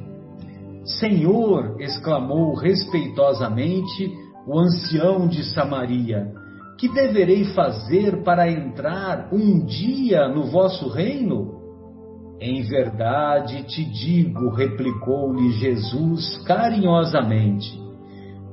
Senhor, 0.84 1.80
exclamou 1.80 2.56
respeitosamente 2.56 4.12
o 4.48 4.60
ancião 4.60 5.28
de 5.28 5.44
Samaria, 5.54 6.34
que 6.78 6.90
deverei 6.90 7.46
fazer 7.54 8.24
para 8.24 8.50
entrar 8.50 9.30
um 9.32 9.64
dia 9.64 10.28
no 10.28 10.46
vosso 10.46 10.90
reino? 10.90 11.62
Em 12.40 12.64
verdade 12.64 13.64
te 13.64 13.86
digo, 13.86 14.50
replicou-lhe 14.50 15.52
Jesus 15.60 16.38
carinhosamente, 16.48 17.80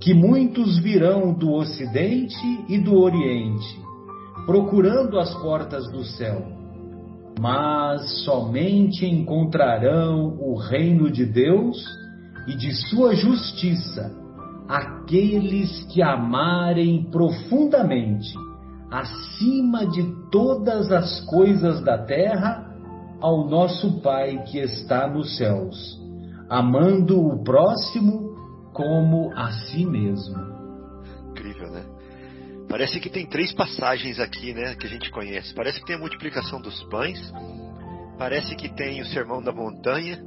que 0.00 0.14
muitos 0.14 0.78
virão 0.78 1.32
do 1.32 1.52
Ocidente 1.52 2.64
e 2.68 2.78
do 2.78 2.98
Oriente, 2.98 3.80
procurando 4.46 5.18
as 5.18 5.34
portas 5.42 5.90
do 5.90 6.04
céu, 6.04 6.46
mas 7.40 8.24
somente 8.24 9.06
encontrarão 9.06 10.38
o 10.40 10.56
reino 10.56 11.10
de 11.10 11.24
Deus 11.24 11.84
e 12.46 12.56
de 12.56 12.72
sua 12.88 13.14
justiça 13.14 14.16
aqueles 14.68 15.84
que 15.84 16.02
amarem 16.02 17.04
profundamente, 17.10 18.28
acima 18.90 19.86
de 19.86 20.02
todas 20.30 20.92
as 20.92 21.20
coisas 21.26 21.82
da 21.82 21.98
terra, 21.98 22.66
ao 23.20 23.48
nosso 23.48 24.00
Pai 24.00 24.44
que 24.44 24.58
está 24.58 25.08
nos 25.08 25.36
céus, 25.36 25.98
amando 26.48 27.20
o 27.20 27.42
próximo 27.42 28.28
como 28.78 29.32
a 29.34 29.50
si 29.50 29.84
mesmo. 29.84 30.36
Incrível, 31.30 31.68
né? 31.68 31.84
Parece 32.68 33.00
que 33.00 33.10
tem 33.10 33.26
três 33.26 33.52
passagens 33.52 34.20
aqui, 34.20 34.54
né, 34.54 34.76
que 34.76 34.86
a 34.86 34.88
gente 34.88 35.10
conhece. 35.10 35.52
Parece 35.52 35.80
que 35.80 35.86
tem 35.86 35.96
a 35.96 35.98
multiplicação 35.98 36.60
dos 36.60 36.80
pães, 36.84 37.18
parece 38.16 38.54
que 38.54 38.68
tem 38.68 39.00
o 39.00 39.06
sermão 39.06 39.42
da 39.42 39.50
montanha 39.50 40.22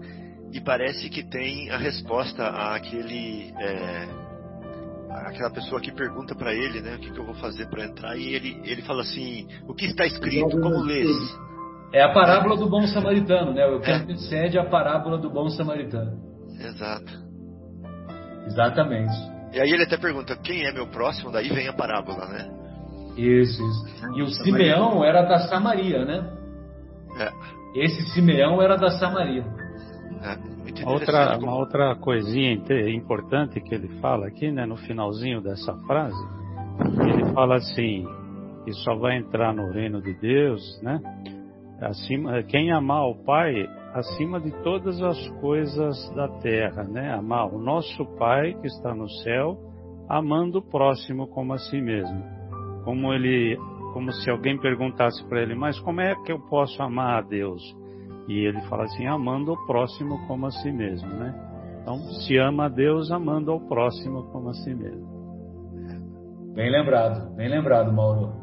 e 0.51 0.59
parece 0.59 1.09
que 1.09 1.23
tem 1.23 1.69
a 1.69 1.77
resposta 1.77 2.45
àquele 2.45 3.53
é, 3.57 4.09
aquela 5.27 5.51
pessoa 5.51 5.79
que 5.79 5.93
pergunta 5.93 6.35
para 6.35 6.53
ele, 6.53 6.81
né, 6.81 6.95
o 6.95 6.99
que, 6.99 7.09
que 7.09 7.19
eu 7.19 7.25
vou 7.25 7.35
fazer 7.35 7.69
para 7.69 7.85
entrar 7.85 8.17
e 8.17 8.35
ele 8.35 8.59
ele 8.65 8.81
fala 8.81 9.03
assim, 9.03 9.47
o 9.65 9.73
que 9.73 9.85
está 9.85 10.05
escrito, 10.05 10.59
como 10.59 10.81
lês? 10.81 11.07
É 11.93 12.03
a 12.03 12.11
parábola 12.11 12.57
do 12.57 12.69
bom 12.69 12.85
samaritano, 12.87 13.53
né? 13.53 13.65
O 13.67 13.79
que 13.79 13.91
é. 13.91 13.95
antecede 13.95 14.57
a 14.57 14.65
parábola 14.65 15.17
do 15.17 15.29
bom 15.29 15.49
samaritano. 15.49 16.19
Exato. 16.59 17.30
Exatamente. 18.51 19.13
E 19.53 19.59
aí 19.59 19.69
ele 19.69 19.83
até 19.83 19.97
pergunta, 19.97 20.35
quem 20.37 20.65
é 20.65 20.71
meu 20.71 20.87
próximo? 20.87 21.31
Daí 21.31 21.49
vem 21.49 21.67
a 21.67 21.73
parábola, 21.73 22.25
né? 22.27 22.49
Isso, 23.17 23.61
isso. 23.61 24.15
E 24.15 24.21
o 24.21 24.27
Simeão 24.27 25.03
era 25.03 25.23
da 25.23 25.39
Samaria, 25.39 26.05
né? 26.05 26.29
É. 27.17 27.31
Esse 27.83 28.01
Simeão 28.13 28.61
era 28.61 28.77
da 28.77 28.91
Samaria. 28.91 29.45
É, 30.23 30.87
outra, 30.87 31.37
uma 31.37 31.55
outra 31.55 31.95
coisinha 31.95 32.53
importante 32.89 33.59
que 33.59 33.73
ele 33.73 33.87
fala 33.99 34.27
aqui, 34.27 34.51
né, 34.51 34.65
no 34.65 34.77
finalzinho 34.77 35.41
dessa 35.41 35.73
frase, 35.87 36.23
ele 37.01 37.33
fala 37.33 37.55
assim, 37.55 38.05
que 38.63 38.71
só 38.73 38.95
vai 38.95 39.17
entrar 39.17 39.53
no 39.53 39.71
reino 39.71 40.01
de 40.01 40.13
Deus, 40.13 40.61
né? 40.81 40.99
acima, 41.81 42.43
quem 42.43 42.71
amar 42.71 43.07
o 43.07 43.15
Pai 43.15 43.67
acima 43.93 44.39
de 44.39 44.51
todas 44.63 45.01
as 45.01 45.29
coisas 45.39 46.09
da 46.15 46.27
terra, 46.39 46.83
né? 46.83 47.13
Amar 47.13 47.53
o 47.53 47.59
nosso 47.59 48.05
Pai 48.17 48.53
que 48.53 48.67
está 48.67 48.93
no 48.95 49.09
céu, 49.23 49.57
amando 50.09 50.59
o 50.59 50.61
próximo 50.61 51.27
como 51.27 51.53
a 51.53 51.57
si 51.57 51.81
mesmo. 51.81 52.23
Como 52.83 53.13
ele, 53.13 53.57
como 53.93 54.11
se 54.11 54.29
alguém 54.29 54.57
perguntasse 54.59 55.23
para 55.27 55.41
ele, 55.41 55.55
mas 55.55 55.79
como 55.79 56.01
é 56.01 56.15
que 56.23 56.31
eu 56.31 56.39
posso 56.39 56.81
amar 56.81 57.19
a 57.19 57.21
Deus? 57.21 57.61
E 58.27 58.45
ele 58.45 58.61
fala 58.61 58.83
assim, 58.83 59.05
amando 59.07 59.53
o 59.53 59.67
próximo 59.67 60.25
como 60.27 60.45
a 60.45 60.51
si 60.51 60.71
mesmo, 60.71 61.09
né? 61.09 61.49
Então, 61.81 61.97
se 61.97 62.37
ama 62.37 62.65
a 62.65 62.69
Deus 62.69 63.11
amando 63.11 63.51
ao 63.51 63.59
próximo 63.59 64.23
como 64.31 64.49
a 64.49 64.53
si 64.53 64.73
mesmo. 64.73 65.09
Bem 66.53 66.69
lembrado, 66.71 67.35
bem 67.35 67.49
lembrado, 67.49 67.91
Mauro. 67.91 68.40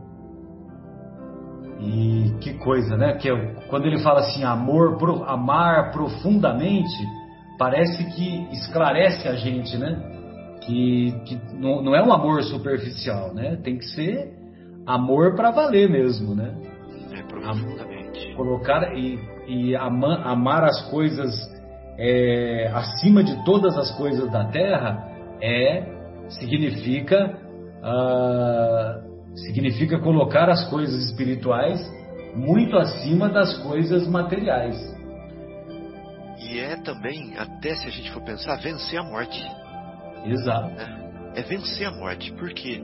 E 1.81 2.35
que 2.41 2.55
coisa, 2.55 2.97
né? 2.97 3.15
Que 3.15 3.31
é, 3.31 3.55
quando 3.69 3.87
ele 3.87 3.99
fala 3.99 4.21
assim, 4.21 4.43
amor, 4.43 4.99
amar 5.27 5.93
profundamente, 5.93 7.07
parece 7.59 8.05
que 8.15 8.49
esclarece 8.53 9.29
a 9.29 9.35
gente, 9.35 9.77
né? 9.77 9.97
Que, 10.63 11.15
que 11.25 11.41
não, 11.55 11.83
não 11.83 11.95
é 11.95 12.03
um 12.03 12.13
amor 12.13 12.43
superficial, 12.43 13.33
né? 13.33 13.57
Tem 13.63 13.79
que 13.79 13.87
ser 13.87 14.33
amor 14.87 15.35
para 15.37 15.51
valer 15.51 15.89
mesmo, 15.89 16.35
né? 16.35 16.55
É, 17.13 17.23
profundamente. 17.23 18.35
Colocar 18.35 18.97
e, 18.97 19.19
e 19.47 19.75
ama, 19.77 20.23
amar 20.25 20.65
as 20.65 20.91
coisas 20.91 21.33
é, 21.99 22.71
acima 22.75 23.23
de 23.23 23.45
todas 23.45 23.77
as 23.77 23.97
coisas 23.97 24.31
da 24.31 24.45
terra 24.47 25.09
é 25.41 25.99
significa 26.29 27.39
uh, 27.83 29.08
significa 29.35 29.99
colocar 29.99 30.49
as 30.49 30.69
coisas 30.69 31.05
espirituais 31.05 31.81
muito 32.35 32.77
acima 32.77 33.29
das 33.29 33.57
coisas 33.59 34.07
materiais. 34.07 34.77
E 36.39 36.59
é 36.59 36.77
também, 36.77 37.37
até 37.37 37.75
se 37.75 37.87
a 37.87 37.91
gente 37.91 38.11
for 38.13 38.23
pensar, 38.23 38.57
vencer 38.57 38.99
a 38.99 39.03
morte. 39.03 39.41
Exato. 40.25 40.71
É, 41.35 41.41
é 41.41 41.43
vencer 41.43 41.87
a 41.87 41.91
morte, 41.91 42.33
porque 42.33 42.83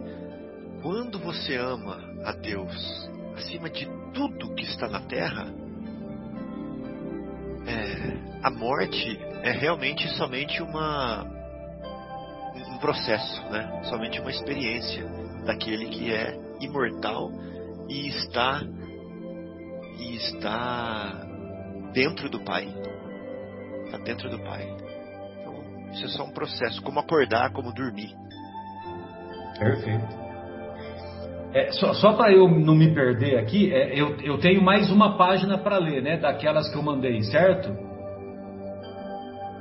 quando 0.83 1.18
você 1.18 1.57
ama 1.57 1.98
a 2.24 2.33
Deus 2.33 3.11
acima 3.37 3.70
de 3.70 3.88
tudo 4.12 4.54
que 4.54 4.64
está 4.64 4.88
na 4.88 5.00
terra, 5.00 5.46
é, 7.66 8.18
a 8.42 8.50
morte 8.50 9.18
é 9.42 9.50
realmente 9.50 10.09
somente 10.16 10.62
uma 10.62 11.24
um 12.68 12.78
processo, 12.78 13.42
né? 13.50 13.83
Somente 13.85 14.20
uma 14.20 14.30
experiência 14.30 15.07
daquele 15.44 15.87
que 15.87 16.12
é 16.12 16.37
imortal 16.61 17.30
e 17.88 18.09
está 18.09 18.62
e 19.98 20.16
está 20.16 21.26
dentro 21.92 22.28
do 22.28 22.40
Pai. 22.40 22.66
Está 23.85 23.98
dentro 23.98 24.28
do 24.28 24.38
Pai. 24.40 24.66
Então, 25.40 25.90
isso 25.92 26.04
é 26.04 26.09
só 26.09 26.24
um 26.24 26.33
processo, 26.33 26.83
como 26.83 26.98
acordar, 27.00 27.52
como 27.52 27.72
dormir. 27.72 28.14
Perfeito. 29.59 30.24
É, 31.52 31.70
só, 31.70 31.94
só 31.94 32.14
para 32.14 32.33
eu 32.33 32.48
não 32.48 32.74
me 32.74 32.92
perder 32.92 33.38
aqui, 33.38 33.72
é, 33.72 33.94
eu, 33.94 34.16
eu 34.20 34.38
tenho 34.38 34.61
mais 34.61 34.90
uma 34.90 35.16
página 35.16 35.57
para 35.57 35.78
ler, 35.78 36.02
né? 36.02 36.16
Daquelas 36.16 36.68
que 36.68 36.76
eu 36.76 36.83
mandei, 36.83 37.22
certo? 37.22 37.72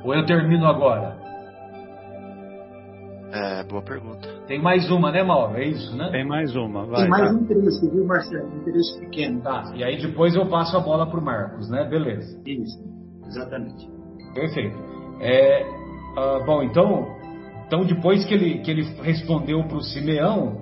Ou 0.04 0.13
eu 0.15 0.26
termino 0.26 0.65
agora? 0.65 1.23
É, 3.34 3.63
boa 3.63 3.82
pergunta. 3.82 4.30
Tem 4.46 4.62
mais 4.62 4.91
uma, 4.91 5.12
né, 5.12 5.24
Mauro? 5.24 5.58
É 5.58 5.65
isso, 5.65 5.98
né? 5.98 6.08
Tem 6.12 6.24
mais 6.24 6.56
uma, 6.56 6.86
vai. 6.86 7.02
Tem 7.02 7.10
mais 7.10 7.32
tá. 7.32 7.36
um 7.36 7.46
trecho, 7.46 7.91
viu, 7.91 8.06
Marcelo? 8.06 8.48
Um 8.48 8.63
trecho 8.63 9.00
pequeno. 9.00 9.41
Tá, 9.41 9.74
e 9.76 9.84
aí 9.84 10.00
depois 10.00 10.36
eu 10.36 10.46
passo 10.46 10.78
a 10.78 10.80
bola 10.80 11.10
pro 11.10 11.19
Marcos, 11.19 11.67
né? 11.67 11.84
Beleza. 11.84 12.39
Isso, 12.46 12.80
exatamente. 13.26 13.89
Perfeito. 14.36 14.78
É, 15.19 15.65
uh, 16.15 16.46
bom, 16.46 16.62
então, 16.62 17.08
então 17.65 17.84
depois 17.84 18.24
que 18.24 18.36
ele, 18.36 18.60
que 18.60 18.69
ele 18.69 18.84
respondeu 19.02 19.63
pro 19.63 19.82
Simeão, 19.82 20.62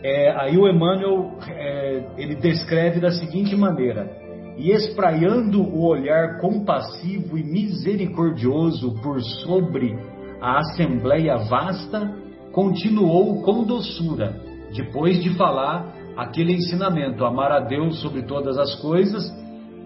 é, 0.00 0.30
aí 0.40 0.56
o 0.56 0.68
Emmanuel 0.68 1.32
é, 1.48 2.04
ele 2.16 2.36
descreve 2.36 3.00
da 3.00 3.10
seguinte 3.10 3.56
maneira: 3.56 4.08
e 4.56 4.70
espraiando 4.70 5.60
o 5.60 5.84
olhar 5.84 6.38
compassivo 6.38 7.36
e 7.36 7.42
misericordioso 7.42 8.94
por 9.02 9.20
sobre 9.20 9.98
a 10.40 10.58
assembleia 10.58 11.36
vasta, 11.38 12.14
continuou 12.52 13.42
com 13.42 13.64
doçura, 13.64 14.40
depois 14.74 15.22
de 15.22 15.34
falar 15.34 15.92
aquele 16.16 16.54
ensinamento: 16.54 17.24
amar 17.24 17.52
a 17.52 17.60
Deus 17.60 18.00
sobre 18.00 18.22
todas 18.22 18.58
as 18.58 18.74
coisas, 18.76 19.32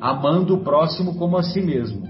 amando 0.00 0.54
o 0.54 0.64
próximo 0.64 1.16
como 1.16 1.36
a 1.36 1.42
si 1.42 1.60
mesmo. 1.60 2.08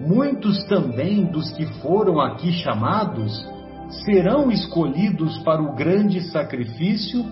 Muitos 0.00 0.64
também 0.64 1.24
dos 1.24 1.50
que 1.52 1.66
foram 1.80 2.20
aqui 2.20 2.52
chamados 2.52 3.32
serão 4.04 4.50
escolhidos 4.50 5.38
para 5.38 5.62
o 5.62 5.74
grande 5.74 6.20
sacrifício 6.30 7.24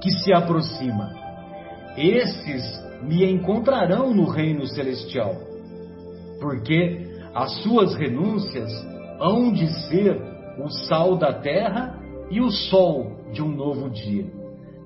que 0.00 0.10
se 0.10 0.32
aproxima. 0.32 1.10
Esses 1.96 2.64
me 3.02 3.30
encontrarão 3.30 4.14
no 4.14 4.24
reino 4.24 4.66
celestial, 4.66 5.34
porque 6.40 7.06
as 7.34 7.62
suas 7.62 7.94
renúncias 7.94 8.70
hão 9.22 9.52
de 9.52 9.68
ser 9.88 10.20
o 10.58 10.68
sal 10.68 11.16
da 11.16 11.32
terra 11.32 11.96
e 12.28 12.40
o 12.40 12.50
sol 12.50 13.12
de 13.32 13.40
um 13.40 13.48
novo 13.48 13.88
dia. 13.88 14.26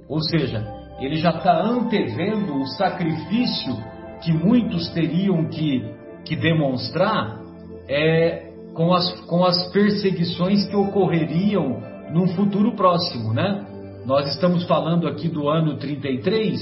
Ou 0.09 0.21
seja, 0.21 0.63
ele 1.01 1.17
já 1.17 1.31
está 1.31 1.63
antevendo 1.65 2.55
o 2.55 2.67
sacrifício 2.67 3.75
que 4.23 4.33
muitos 4.33 4.91
teriam 4.91 5.47
que, 5.47 5.83
que 6.25 6.37
demonstrar 6.37 7.41
é, 7.89 8.53
com, 8.75 8.93
as, 8.93 9.21
com 9.23 9.45
as 9.45 9.71
perseguições 9.73 10.67
que 10.67 10.77
ocorreriam 10.77 11.81
num 12.13 12.29
futuro 12.29 12.77
próximo, 12.77 13.33
né? 13.33 13.67
Nós 14.05 14.29
estamos 14.29 14.65
falando 14.65 15.09
aqui 15.09 15.29
do 15.29 15.49
ano 15.49 15.77
33, 15.79 16.61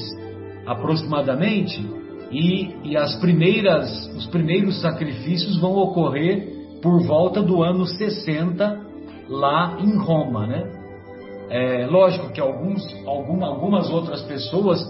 aproximadamente, 0.67 1.85
e, 2.31 2.75
e 2.85 2.97
as 2.97 3.21
primeiras, 3.21 3.91
os 4.17 4.27
primeiros 4.27 4.81
sacrifícios 4.81 5.59
vão 5.61 5.75
ocorrer 5.77 6.54
por 6.85 7.03
volta 7.03 7.43
do 7.43 7.63
ano 7.63 7.87
60 7.87 8.79
lá 9.31 9.79
em 9.81 9.97
Roma, 9.97 10.47
né? 10.47 10.71
É, 11.49 11.87
lógico 11.87 12.31
que 12.31 12.41
alguns, 12.43 12.83
alguma, 13.07 13.47
algumas 13.47 13.89
outras 13.89 14.21
pessoas 14.25 14.81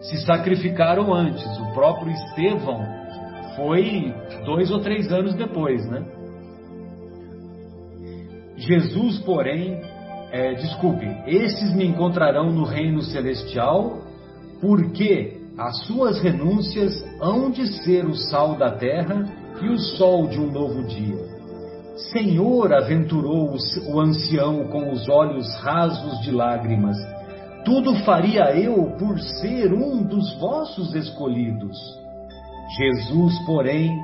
se 0.00 0.18
sacrificaram 0.26 1.14
antes. 1.14 1.46
O 1.60 1.72
próprio 1.72 2.10
Estevão 2.10 2.84
foi 3.54 4.12
dois 4.44 4.72
ou 4.72 4.80
três 4.80 5.12
anos 5.12 5.34
depois, 5.34 5.88
né? 5.88 6.04
Jesus, 8.56 9.20
porém, 9.20 9.80
é, 10.32 10.54
desculpe, 10.54 11.06
esses 11.28 11.72
me 11.76 11.86
encontrarão 11.86 12.50
no 12.50 12.64
reino 12.64 13.02
celestial, 13.02 13.98
porque 14.60 15.42
as 15.56 15.86
suas 15.86 16.20
renúncias 16.20 16.92
hão 17.20 17.52
de 17.52 17.68
ser 17.84 18.04
o 18.04 18.16
sal 18.16 18.56
da 18.56 18.72
terra 18.72 19.24
e 19.62 19.68
o 19.68 19.78
sol 19.78 20.26
de 20.26 20.40
um 20.40 20.50
novo 20.50 20.82
dia. 20.82 21.35
Senhor, 21.96 22.74
aventurou 22.74 23.56
o 23.88 24.00
ancião 24.00 24.68
com 24.68 24.92
os 24.92 25.08
olhos 25.08 25.46
rasos 25.60 26.20
de 26.20 26.30
lágrimas, 26.30 26.96
tudo 27.64 27.96
faria 28.04 28.54
eu 28.54 28.94
por 28.98 29.18
ser 29.18 29.72
um 29.72 30.02
dos 30.02 30.38
vossos 30.38 30.94
escolhidos. 30.94 31.76
Jesus, 32.76 33.38
porém, 33.46 33.98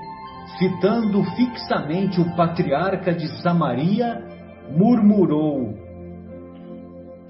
fitando 0.59 1.23
fixamente 1.37 2.21
o 2.21 2.35
patriarca 2.35 3.13
de 3.13 3.29
Samaria, 3.43 4.23
murmurou, 4.71 5.75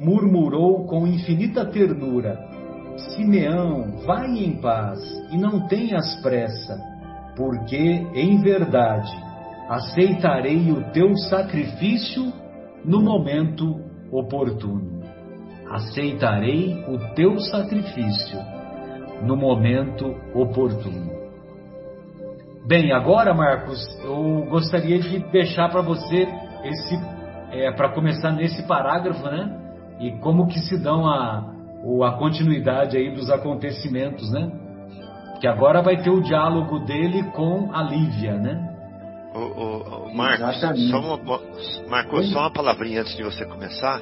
murmurou 0.00 0.86
com 0.86 1.08
infinita 1.08 1.64
ternura: 1.64 2.38
Simeão, 2.96 3.98
vai 4.06 4.28
em 4.28 4.60
paz 4.60 5.00
e 5.32 5.36
não 5.36 5.66
tenhas 5.66 6.14
pressa, 6.22 6.80
porque, 7.36 8.06
em 8.14 8.40
verdade, 8.40 9.31
aceitarei 9.72 10.70
o 10.70 10.82
teu 10.92 11.16
sacrifício 11.16 12.30
no 12.84 13.00
momento 13.00 13.80
oportuno. 14.10 15.00
Aceitarei 15.70 16.84
o 16.86 16.98
teu 17.14 17.38
sacrifício 17.40 18.38
no 19.22 19.34
momento 19.34 20.14
oportuno. 20.34 21.10
Bem, 22.66 22.92
agora, 22.92 23.32
Marcos, 23.32 23.80
eu 24.04 24.44
gostaria 24.50 24.98
de 24.98 25.20
deixar 25.30 25.70
para 25.70 25.80
você 25.80 26.28
esse, 26.64 27.00
é, 27.50 27.72
para 27.72 27.94
começar 27.94 28.30
nesse 28.30 28.66
parágrafo, 28.68 29.24
né? 29.24 29.58
E 29.98 30.12
como 30.18 30.48
que 30.48 30.58
se 30.58 30.76
dão 30.82 31.08
a, 31.08 31.50
a 32.04 32.12
continuidade 32.18 32.98
aí 32.98 33.10
dos 33.14 33.30
acontecimentos, 33.30 34.30
né? 34.30 34.52
Que 35.40 35.46
agora 35.46 35.80
vai 35.80 35.96
ter 35.96 36.10
o 36.10 36.20
diálogo 36.20 36.80
dele 36.80 37.24
com 37.30 37.70
a 37.72 37.82
Lívia, 37.82 38.36
né? 38.36 38.71
O, 39.34 39.38
o, 39.38 40.08
o 40.08 40.14
Marcos, 40.14 40.60
só 40.90 41.00
uma, 41.00 41.40
Marcos, 41.88 42.30
só 42.30 42.40
uma 42.40 42.52
palavrinha 42.52 43.00
antes 43.00 43.16
de 43.16 43.22
você 43.22 43.44
começar. 43.46 44.00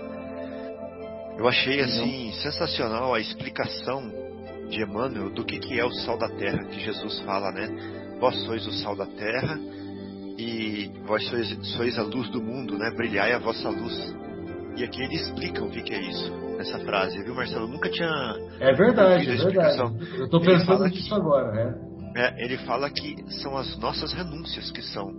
Eu 1.39 1.47
achei 1.49 1.81
assim 1.81 2.33
sensacional 2.33 3.15
a 3.15 3.21
explicação 3.21 4.03
de 4.69 4.83
Emmanuel 4.83 5.31
do 5.31 5.45
que, 5.45 5.59
que 5.59 5.79
é 5.79 5.85
o 5.85 5.91
sal 5.91 6.19
da 6.19 6.29
terra, 6.29 6.65
que 6.65 6.81
Jesus 6.81 7.21
fala, 7.21 7.51
né? 7.53 7.69
Vós 8.21 8.37
sois 8.45 8.67
o 8.67 8.73
sal 8.73 8.97
da 8.97 9.07
terra 9.07 9.59
e 10.37 10.91
vós 11.07 11.27
sois, 11.29 11.49
sois 11.77 11.99
a 11.99 12.03
luz 12.03 12.29
do 12.31 12.43
mundo, 12.43 12.77
né? 12.77 12.91
Brilhai 12.97 13.33
a 13.33 13.39
vossa 13.39 13.69
luz. 13.69 14.15
E 14.77 14.85
aqui 14.85 15.03
ele 15.03 15.15
explica 15.15 15.63
o 15.63 15.71
que, 15.71 15.83
que 15.83 15.95
é 15.95 16.01
isso, 16.01 16.33
nessa 16.57 16.79
frase, 16.81 17.23
viu, 17.23 17.35
Marcelo? 17.35 17.65
Eu 17.65 17.69
nunca 17.69 17.91
tinha. 17.91 18.35
É 18.61 18.73
verdade, 18.73 19.31
é 19.31 19.37
verdade. 19.37 19.79
Eu 20.19 20.25
estou 20.25 20.41
pensando 20.41 20.87
nisso 20.87 21.15
agora, 21.15 21.53
né? 21.53 21.90
É, 22.15 22.45
ele 22.45 22.59
fala 22.59 22.91
que 22.91 23.17
são 23.41 23.57
as 23.57 23.77
nossas 23.79 24.13
renúncias 24.13 24.71
que 24.71 24.83
são 24.83 25.13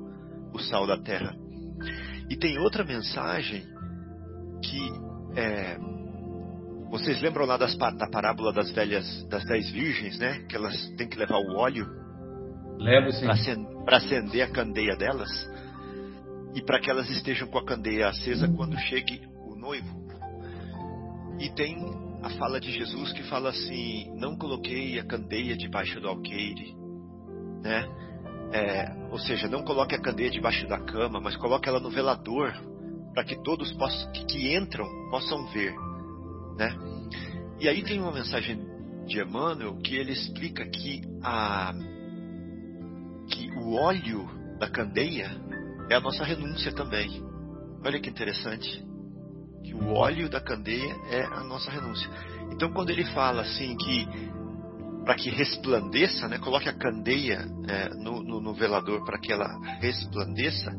o 0.53 0.59
sal 0.59 0.85
da 0.85 0.97
terra. 0.97 1.35
E 2.29 2.35
tem 2.35 2.57
outra 2.59 2.83
mensagem 2.83 3.65
que 4.63 4.91
é, 5.35 5.77
vocês 6.89 7.21
lembram 7.21 7.45
lá 7.45 7.57
das, 7.57 7.75
da 7.77 8.09
parábola 8.09 8.51
das 8.51 8.71
velhas, 8.71 9.25
das 9.29 9.45
dez 9.45 9.69
virgens, 9.69 10.19
né? 10.19 10.45
Que 10.47 10.55
elas 10.55 10.75
têm 10.97 11.07
que 11.07 11.17
levar 11.17 11.37
o 11.37 11.57
óleo. 11.57 11.87
Para 13.85 13.97
acender 13.97 14.41
a 14.41 14.51
candeia 14.51 14.95
delas 14.95 15.29
e 16.53 16.61
para 16.61 16.79
que 16.79 16.89
elas 16.89 17.09
estejam 17.09 17.47
com 17.47 17.57
a 17.57 17.65
candeia 17.65 18.09
acesa 18.09 18.47
quando 18.49 18.77
chegue 18.77 19.21
o 19.47 19.55
noivo. 19.55 20.01
E 21.39 21.49
tem 21.49 21.77
a 22.21 22.29
fala 22.31 22.59
de 22.59 22.71
Jesus 22.71 23.13
que 23.13 23.23
fala 23.23 23.49
assim: 23.49 24.11
Não 24.17 24.37
coloquei 24.37 24.99
a 24.99 25.05
candeia 25.05 25.55
debaixo 25.55 25.99
do 25.99 26.07
alqueire, 26.07 26.75
né? 27.61 27.87
É, 28.53 28.93
ou 29.09 29.17
seja, 29.19 29.47
não 29.47 29.63
coloque 29.63 29.95
a 29.95 30.01
candeia 30.01 30.29
debaixo 30.29 30.67
da 30.67 30.77
cama, 30.77 31.21
mas 31.21 31.37
coloque 31.37 31.69
ela 31.69 31.79
no 31.79 31.89
velador, 31.89 32.53
para 33.13 33.23
que 33.23 33.41
todos 33.41 33.71
possam, 33.73 34.11
que, 34.11 34.25
que, 34.25 34.55
entram 34.55 34.85
possam 35.09 35.45
ver, 35.47 35.73
né? 36.57 36.75
E 37.59 37.69
aí 37.69 37.83
tem 37.83 38.01
uma 38.01 38.11
mensagem 38.11 38.59
de 39.05 39.21
Emmanuel 39.21 39.77
que 39.77 39.95
ele 39.95 40.11
explica 40.11 40.65
que 40.65 41.01
a 41.23 41.73
que 43.29 43.49
o 43.51 43.73
óleo 43.75 44.27
da 44.59 44.69
candeia 44.69 45.31
é 45.89 45.95
a 45.95 45.99
nossa 46.01 46.23
renúncia 46.23 46.73
também. 46.73 47.23
Olha 47.83 47.99
que 47.99 48.09
interessante. 48.09 48.83
Que 49.63 49.73
o 49.73 49.93
óleo 49.93 50.29
da 50.29 50.41
candeia 50.41 50.95
é 51.09 51.23
a 51.23 51.43
nossa 51.43 51.71
renúncia. 51.71 52.09
Então, 52.51 52.71
quando 52.73 52.89
ele 52.89 53.05
fala 53.05 53.41
assim 53.41 53.75
que 53.77 54.07
para 55.11 55.17
que 55.17 55.29
resplandeça, 55.29 56.25
né, 56.29 56.37
coloque 56.37 56.69
a 56.69 56.73
candeia 56.73 57.45
é, 57.67 57.89
no, 57.95 58.23
no, 58.23 58.39
no 58.39 58.53
velador 58.53 59.03
para 59.03 59.19
que 59.19 59.29
ela 59.29 59.59
resplandeça, 59.81 60.71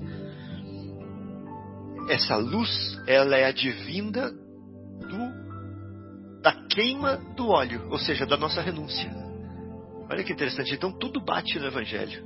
essa 2.09 2.37
luz 2.37 2.99
ela 3.07 3.37
é 3.37 3.45
advinda 3.45 4.31
do, 4.31 6.41
da 6.41 6.67
queima 6.67 7.19
do 7.37 7.49
óleo, 7.49 7.87
ou 7.91 7.99
seja, 7.99 8.25
da 8.25 8.39
nossa 8.39 8.63
renúncia. 8.63 9.15
Olha 10.11 10.25
que 10.25 10.33
interessante. 10.33 10.73
Então 10.73 10.91
tudo 10.91 11.23
bate 11.23 11.59
no 11.59 11.67
Evangelho. 11.67 12.25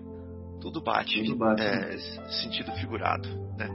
Tudo 0.61 0.81
bate, 0.81 1.25
Tudo 1.25 1.39
bate 1.39 1.61
é, 1.61 1.99
sentido 2.41 2.71
figurado. 2.75 3.29
Né? 3.59 3.69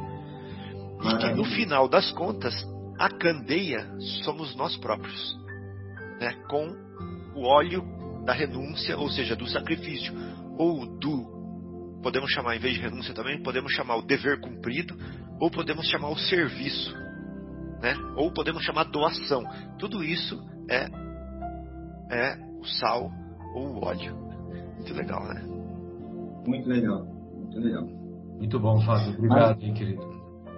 E 1.03 1.17
que 1.17 1.33
no 1.33 1.43
final 1.43 1.89
das 1.89 2.09
contas, 2.11 2.55
a 2.97 3.09
candeia 3.09 3.85
somos 4.23 4.55
nós 4.55 4.77
próprios, 4.77 5.37
né? 6.21 6.31
com 6.47 6.73
o 7.35 7.45
óleo 7.45 7.99
da 8.25 8.33
renúncia, 8.33 8.97
ou 8.97 9.09
seja, 9.09 9.35
do 9.35 9.47
sacrifício, 9.47 10.13
ou 10.57 10.85
do, 10.99 11.99
podemos 12.01 12.31
chamar, 12.31 12.55
em 12.55 12.59
vez 12.59 12.75
de 12.75 12.81
renúncia 12.81 13.13
também, 13.13 13.41
podemos 13.41 13.71
chamar 13.73 13.97
o 13.97 14.01
dever 14.01 14.39
cumprido, 14.39 14.95
ou 15.39 15.49
podemos 15.49 15.87
chamar 15.87 16.09
o 16.09 16.17
serviço, 16.17 16.93
né? 17.81 17.95
ou 18.15 18.31
podemos 18.31 18.63
chamar 18.63 18.85
doação. 18.85 19.43
Tudo 19.79 20.03
isso 20.03 20.39
é, 20.69 20.87
é 22.11 22.37
o 22.59 22.65
sal 22.65 23.09
ou 23.55 23.75
o 23.75 23.85
óleo. 23.85 24.15
Muito 24.75 24.93
legal, 24.93 25.23
né? 25.27 25.41
Muito 26.45 26.69
legal, 26.69 27.05
muito 27.05 27.59
legal. 27.59 27.83
Muito 27.83 28.59
bom, 28.59 28.81
Fábio. 28.81 29.13
Obrigado, 29.15 29.59
Mas, 29.61 29.77
querido. 29.77 30.01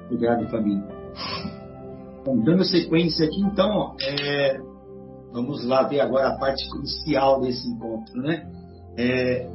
Obrigado, 0.06 0.50
Fabinho. 0.50 0.84
Bom, 2.26 2.42
dando 2.42 2.64
sequência 2.64 3.26
aqui, 3.26 3.42
então, 3.42 3.96
é, 4.02 4.58
vamos 5.34 5.66
lá 5.66 5.84
ver 5.84 6.00
agora 6.00 6.30
a 6.30 6.38
parte 6.38 6.70
crucial 6.70 7.42
desse 7.42 7.68
encontro, 7.68 8.22
né? 8.22 8.48
É, 8.96 9.50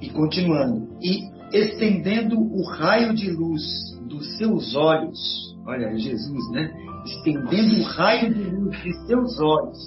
e 0.00 0.10
continuando. 0.10 0.88
E 1.00 1.30
estendendo 1.52 2.36
o 2.38 2.64
raio 2.64 3.14
de 3.14 3.30
luz 3.30 3.62
dos 4.08 4.36
seus 4.36 4.74
olhos, 4.74 5.56
olha, 5.64 5.96
Jesus, 5.96 6.50
né? 6.50 6.70
Estendendo 7.06 7.80
o 7.80 7.84
raio 7.84 8.34
de 8.34 8.42
luz 8.42 8.82
de 8.82 9.06
seus 9.06 9.40
olhos, 9.40 9.78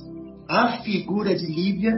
a 0.47 0.77
figura 0.83 1.35
de 1.35 1.45
Lívia 1.45 1.93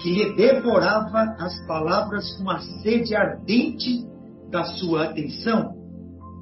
que 0.00 0.10
lhe 0.10 0.34
devorava 0.34 1.36
as 1.38 1.66
palavras 1.66 2.34
com 2.38 2.48
a 2.48 2.58
sede 2.82 3.14
ardente 3.14 4.06
da 4.50 4.64
sua 4.64 5.04
atenção, 5.04 5.74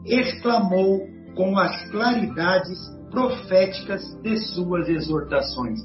exclamou 0.06 1.00
com 1.34 1.58
as 1.58 1.90
claridades 1.90 2.78
proféticas 3.10 4.02
de 4.22 4.36
suas 4.38 4.88
exortações. 4.88 5.80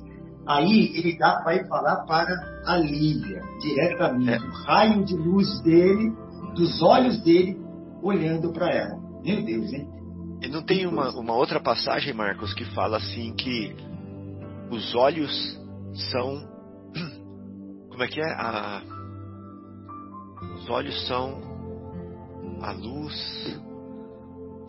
Aí 0.46 0.92
ele 0.96 1.18
dá, 1.18 1.42
vai 1.44 1.66
falar 1.68 2.06
para 2.06 2.34
a 2.66 2.78
Lívia, 2.78 3.42
diretamente, 3.62 4.44
é. 4.44 4.48
o 4.48 4.52
raio 4.66 5.06
de 5.06 5.16
luz 5.16 5.62
dele, 5.62 6.14
dos 6.56 6.82
olhos 6.82 7.22
dele, 7.24 7.58
olhando 8.02 8.52
para 8.52 8.70
ela. 8.70 9.00
Meu 9.24 9.44
Deus, 9.44 9.72
hein? 9.72 9.88
E 10.42 10.50
não 10.50 10.62
tem 10.62 10.86
uma, 10.86 11.10
uma 11.12 11.34
outra 11.34 11.62
passagem, 11.62 12.14
Marcos, 12.14 12.54
que 12.54 12.66
fala 12.66 12.98
assim 12.98 13.34
que 13.34 13.74
os 14.70 14.94
olhos 14.94 15.58
são. 16.12 16.44
Como 17.90 18.04
é 18.04 18.08
que 18.08 18.20
é? 18.20 18.34
A, 18.34 18.82
os 20.56 20.70
olhos 20.70 21.08
são 21.08 21.42
a 22.62 22.72
luz. 22.74 23.62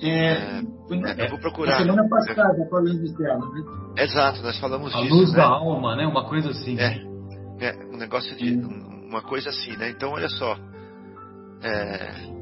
É, 0.02 0.32
é, 0.32 1.24
eu 1.24 1.30
vou 1.30 1.38
procurar. 1.38 1.80
Na 1.80 1.92
semana 1.92 2.08
passada 2.08 2.68
falamos 2.68 3.12
dela, 3.16 3.38
né? 3.38 4.02
Exato, 4.02 4.42
nós 4.42 4.58
falamos 4.58 4.94
a 4.94 5.00
disso. 5.00 5.14
A 5.14 5.16
luz 5.16 5.30
né? 5.32 5.36
da 5.36 5.46
alma, 5.46 5.96
né? 5.96 6.06
Uma 6.06 6.28
coisa 6.28 6.50
assim. 6.50 6.78
É, 6.78 7.00
é 7.60 7.86
um 7.92 7.96
negócio 7.96 8.36
de. 8.36 8.54
Uma 8.54 9.22
coisa 9.22 9.50
assim, 9.50 9.76
né? 9.76 9.90
Então, 9.90 10.10
olha 10.10 10.28
só. 10.28 10.58
É, 11.62 12.34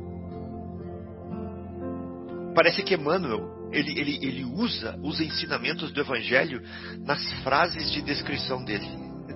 parece 2.54 2.82
que 2.82 2.94
Emmanuel 2.94 3.62
ele, 3.72 3.98
ele, 3.98 4.18
ele 4.22 4.44
usa 4.44 4.98
os 5.02 5.20
ensinamentos 5.20 5.90
do 5.92 6.00
Evangelho 6.00 6.62
nas 7.00 7.32
frases 7.42 7.90
de 7.90 8.02
descrição 8.02 8.62
dele. 8.64 8.86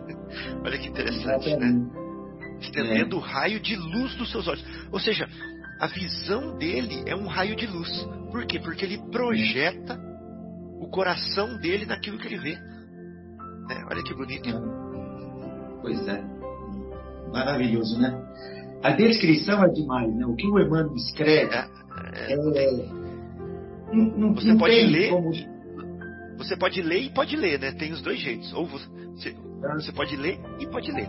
olha 0.63 0.79
que 0.79 0.89
interessante, 0.89 1.57
né? 1.57 1.73
Estendendo 2.61 3.17
o 3.17 3.21
raio 3.21 3.61
de 3.61 3.77
luz 3.77 4.15
dos 4.17 4.31
seus 4.31 4.47
olhos. 4.47 4.65
Ou 4.93 5.01
seja, 5.01 5.27
a 5.81 5.87
visão 5.87 6.57
dele 6.57 7.03
é 7.07 7.15
um 7.15 7.27
raio 7.27 7.57
de 7.57 7.67
luz. 7.67 7.91
Por 8.31 8.47
quê? 8.47 8.59
Porque 8.59 8.85
ele 8.85 8.99
projeta 9.11 10.01
o 10.81 10.89
coração 10.89 11.59
dele 11.59 11.87
naquilo 11.87 12.19
que 12.19 12.27
ele 12.27 12.39
vê. 12.39 12.53
É, 13.71 13.85
olha 13.91 14.03
que 14.03 14.15
bonito. 14.15 14.49
Pois 15.83 16.07
é. 16.09 16.23
Maravilhoso, 17.33 17.99
né? 17.99 18.17
A 18.83 18.91
descrição 18.93 19.65
é 19.65 19.69
demais, 19.69 20.15
né? 20.15 20.25
O 20.27 20.35
que 20.35 20.47
o 20.47 20.59
Emmanuel 20.59 20.95
escreve 20.95 21.55
é, 21.55 21.69
é, 22.15 22.33
é 22.33 22.37
não, 23.93 24.05
não, 24.19 24.35
você 24.35 24.49
não 24.49 24.59
pode 24.59 24.81
ler. 24.87 25.11
Como... 25.11 25.33
Você 26.39 26.57
pode 26.57 26.83
ler 26.83 27.01
e 27.01 27.11
pode 27.11 27.37
ler, 27.37 27.59
né? 27.59 27.73
Tem 27.73 27.93
os 27.93 28.03
dois 28.03 28.21
jeitos. 28.21 28.53
Ou 28.53 28.67
você, 28.67 28.89
você 29.75 29.93
pode 29.93 30.17
ler 30.17 30.39
e 30.61 30.67
pode 30.67 30.91
ler. 30.93 31.09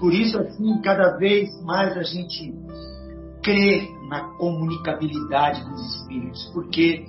Por 0.00 0.14
isso, 0.14 0.38
assim, 0.38 0.80
cada 0.80 1.18
vez 1.18 1.48
mais 1.62 1.94
a 1.94 2.02
gente 2.02 2.54
crê 3.42 3.86
na 4.08 4.20
comunicabilidade 4.38 5.62
dos 5.64 5.96
espíritos, 5.96 6.50
porque 6.54 7.04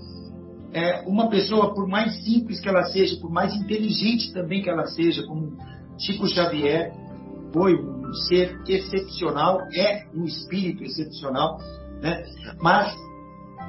é, 0.73 1.01
uma 1.07 1.29
pessoa, 1.29 1.73
por 1.73 1.87
mais 1.87 2.21
simples 2.23 2.59
que 2.59 2.67
ela 2.67 2.83
seja, 2.83 3.19
por 3.19 3.31
mais 3.31 3.55
inteligente 3.55 4.33
também 4.33 4.61
que 4.61 4.69
ela 4.69 4.85
seja, 4.87 5.25
como 5.25 5.57
Chico 5.97 6.27
Xavier 6.27 6.93
foi 7.53 7.75
um 7.75 8.13
ser 8.27 8.59
excepcional, 8.67 9.61
é 9.73 10.05
um 10.13 10.25
espírito 10.25 10.83
excepcional, 10.83 11.57
né? 12.01 12.23
mas 12.61 12.93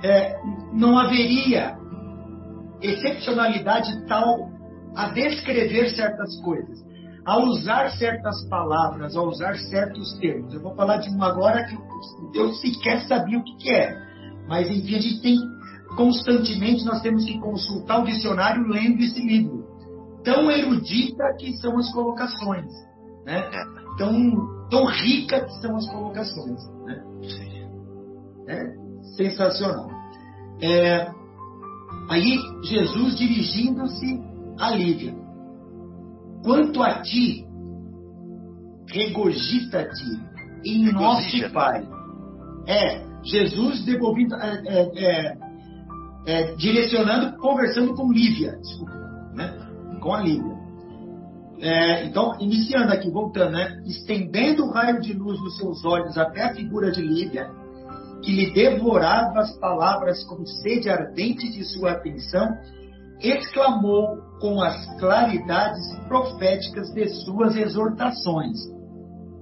é, 0.03 0.37
não 0.73 0.99
haveria 0.99 1.77
excepcionalidade 2.81 4.05
tal 4.07 4.51
a 4.97 5.09
descrever 5.09 5.91
certas 5.91 6.41
coisas 6.43 6.92
a 7.25 7.39
usar 7.39 7.91
certas 7.93 8.45
palavras, 8.49 9.17
a 9.17 9.23
usar 9.23 9.57
certos 9.57 10.13
termos. 10.19 10.53
Eu 10.53 10.61
vou 10.61 10.75
falar 10.75 10.99
de 10.99 11.09
uma 11.11 11.29
agora 11.29 11.65
que 11.65 12.39
eu 12.39 12.53
sequer 12.55 13.07
sabia 13.07 13.39
o 13.39 13.45
que, 13.45 13.57
que 13.57 13.71
é. 13.71 13.97
Mas, 14.49 14.69
enfim, 14.69 14.97
a 14.97 15.01
gente 15.01 15.23
tem 15.23 15.39
constantemente, 15.97 16.85
nós 16.85 17.01
temos 17.01 17.25
que 17.25 17.39
consultar 17.39 18.01
o 18.01 18.05
dicionário 18.05 18.67
lendo 18.67 19.01
esse 19.03 19.21
livro. 19.21 19.63
Tão 20.25 20.51
erudita 20.51 21.25
que 21.39 21.57
são 21.59 21.79
as 21.79 21.93
colocações, 21.93 22.73
né? 23.25 23.43
Tão, 23.99 24.69
tão 24.71 24.87
rica 24.87 25.45
que 25.45 25.61
são 25.61 25.77
as 25.77 25.89
colocações, 25.91 26.61
né? 26.85 27.05
É 28.49 28.83
sensacional. 29.17 29.89
É, 30.61 31.11
aí, 32.09 32.39
Jesus 32.65 33.17
dirigindo-se 33.17 34.21
a 34.59 34.71
Lívia. 34.71 35.22
Quanto 36.43 36.83
a 36.83 37.01
ti, 37.03 37.47
regogita-te 38.89 40.21
em 40.65 40.93
nosso 40.93 41.53
Pai. 41.53 41.87
É, 42.67 43.05
Jesus 43.25 43.85
devolvendo, 43.85 44.35
é, 44.37 44.63
é, 44.67 44.91
é, 44.97 45.39
é, 46.27 46.55
direcionando, 46.55 47.37
conversando 47.39 47.95
com 47.95 48.13
Lívia, 48.13 48.57
desculpa, 48.61 48.93
né? 49.35 49.99
com 50.01 50.15
a 50.15 50.21
Lívia. 50.21 50.63
É, 51.61 52.05
então, 52.07 52.37
iniciando 52.41 52.93
aqui, 52.93 53.09
voltando, 53.11 53.53
né? 53.53 53.81
estendendo 53.87 54.65
o 54.65 54.71
raio 54.71 55.01
de 55.01 55.13
luz 55.13 55.39
dos 55.39 55.57
seus 55.57 55.85
olhos 55.85 56.19
até 56.19 56.43
a 56.43 56.55
figura 56.55 56.91
de 56.91 57.01
Lívia, 57.01 57.49
que 58.23 58.33
lhe 58.33 58.53
devorava 58.53 59.41
as 59.41 59.57
palavras 59.59 60.25
com 60.25 60.45
sede 60.45 60.89
ardente 60.91 61.51
de 61.51 61.65
sua 61.65 61.93
atenção, 61.93 62.49
exclamou 63.23 64.19
com 64.41 64.61
as 64.61 64.99
claridades 64.99 65.81
proféticas 66.09 66.93
de 66.93 67.09
suas 67.25 67.57
exortações. 67.57 68.59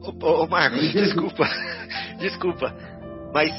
Ô, 0.03 0.45
ô 0.45 0.47
Marcos, 0.47 0.93
desculpa, 0.93 1.49
desculpa, 2.19 2.75
mas 3.33 3.51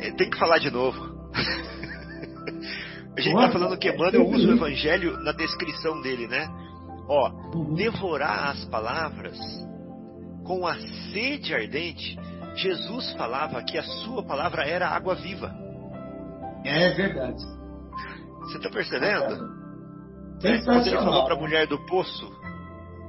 eh, 0.00 0.12
tem 0.12 0.30
que 0.30 0.38
falar 0.38 0.58
de 0.58 0.70
novo. 0.70 1.14
A 3.16 3.20
gente 3.20 3.34
está 3.34 3.52
falando 3.52 3.78
que 3.78 3.88
Emmanuel 3.88 4.28
usa 4.28 4.48
o 4.48 4.52
evangelho 4.54 5.20
na 5.22 5.30
descrição 5.30 6.00
dele, 6.00 6.26
né? 6.26 6.48
Ó, 7.08 7.30
uhum. 7.54 7.74
devorar 7.74 8.50
as 8.50 8.64
palavras 8.64 9.38
com 10.44 10.66
a 10.66 10.74
sede 11.12 11.54
ardente. 11.54 12.18
Jesus 12.56 13.12
falava 13.12 13.62
que 13.62 13.78
a 13.78 13.82
sua 13.82 14.24
palavra 14.24 14.64
era 14.64 14.88
água 14.88 15.14
viva. 15.14 15.54
É 16.64 16.90
verdade. 16.90 17.42
Você 18.40 18.56
está 18.56 18.70
percebendo? 18.70 19.53
Né? 20.42 20.62
Quando 20.64 20.86
ele 20.86 20.96
falou 20.96 21.24
para 21.24 21.34
a 21.34 21.38
mulher 21.38 21.66
do 21.66 21.78
poço, 21.86 22.30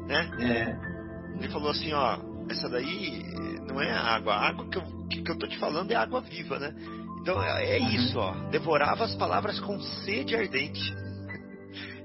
né? 0.07 0.31
É. 0.39 1.39
Ele 1.39 1.49
falou 1.49 1.71
assim, 1.71 1.91
ó, 1.93 2.17
essa 2.49 2.69
daí 2.69 3.23
não 3.67 3.81
é 3.81 3.91
água, 3.91 4.33
a 4.33 4.47
água 4.49 4.67
que 4.69 4.77
eu, 4.77 4.83
que, 5.09 5.21
que 5.21 5.31
eu 5.31 5.37
tô 5.37 5.47
te 5.47 5.57
falando 5.57 5.91
é 5.91 5.95
água 5.95 6.21
viva, 6.21 6.59
né? 6.59 6.73
Então 7.21 7.41
é, 7.41 7.77
é 7.77 7.81
uhum. 7.81 7.89
isso, 7.89 8.19
ó. 8.19 8.33
Devorava 8.51 9.03
as 9.03 9.15
palavras 9.15 9.59
com 9.59 9.79
sede 9.79 10.35
ardente. 10.35 10.93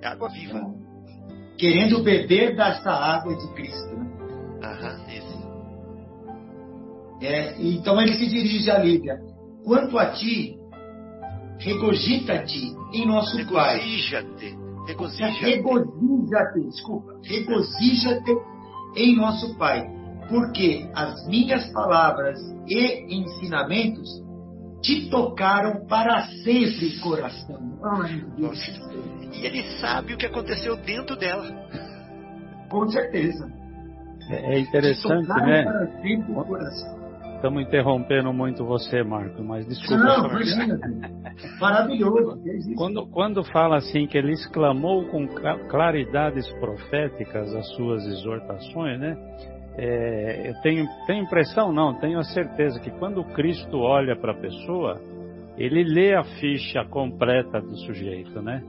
É 0.01 0.09
água 0.09 0.29
viva. 0.31 0.61
Querendo 1.59 2.03
beber 2.03 2.57
dessa 2.57 2.91
água 2.91 3.37
de 3.37 3.47
Cristo, 3.53 3.97
né? 3.97 4.11
Aham, 4.63 5.07
isso. 5.09 5.41
É, 7.21 7.61
então 7.61 8.01
ele 8.01 8.15
se 8.15 8.27
dirige 8.27 8.71
a 8.71 8.79
Líbia. 8.79 9.19
Quanto 9.63 9.99
a 9.99 10.07
ti, 10.07 10.57
regogita-te 11.59 12.75
em 12.95 13.07
nosso 13.07 13.37
Pai. 13.53 13.79
Regozija-te 13.79 14.60
Regozija-te. 14.91 15.45
Regozija-te, 15.45 16.61
desculpa. 16.61 17.15
Regozija-te 17.25 18.37
em 18.97 19.17
nosso 19.17 19.57
Pai, 19.57 19.89
porque 20.29 20.89
as 20.95 21.27
minhas 21.29 21.71
palavras 21.73 22.39
e 22.69 23.15
ensinamentos 23.15 24.09
te 24.83 25.09
tocaram 25.11 25.87
para 25.87 26.27
sempre, 26.43 26.99
coração. 27.01 27.79
Ai, 27.83 28.25
Deus. 28.37 28.59
E 29.33 29.47
ele 29.47 29.63
sabe 29.79 30.15
o 30.15 30.17
que 30.17 30.27
aconteceu 30.27 30.77
dentro 30.77 31.17
dela. 31.17 31.47
Com 32.69 32.89
certeza. 32.89 33.51
É 34.31 34.59
interessante, 34.59 35.29
né? 35.29 35.65
Para 35.65 35.87
sempre, 36.03 36.35
coração. 36.35 37.00
Estamos 37.41 37.63
interrompendo 37.63 38.35
muito 38.35 38.67
você, 38.67 39.03
Marco, 39.03 39.43
mas 39.43 39.67
desculpa. 39.67 40.05
Não, 40.05 40.27
imagina. 40.27 40.79
Maravilhoso. 41.59 42.39
Quando, 42.77 43.07
quando 43.07 43.43
fala 43.45 43.79
assim 43.79 44.07
que 44.07 44.19
ele 44.19 44.33
exclamou 44.33 45.07
com 45.07 45.27
claridades 45.71 46.47
proféticas 46.61 47.55
as 47.55 47.67
suas 47.77 48.05
exortações, 48.05 49.01
né? 49.01 49.17
É, 49.79 50.51
eu 50.51 50.61
tenho, 50.61 50.87
tenho 51.07 51.25
impressão, 51.25 51.73
não, 51.73 51.95
tenho 51.95 52.19
a 52.19 52.25
certeza 52.25 52.79
que 52.79 52.91
quando 52.91 53.25
Cristo 53.33 53.79
olha 53.79 54.15
para 54.15 54.33
a 54.33 54.39
pessoa, 54.39 55.01
ele 55.57 55.83
lê 55.83 56.15
a 56.15 56.23
ficha 56.23 56.85
completa 56.91 57.59
do 57.59 57.75
sujeito, 57.87 58.43
né? 58.43 58.63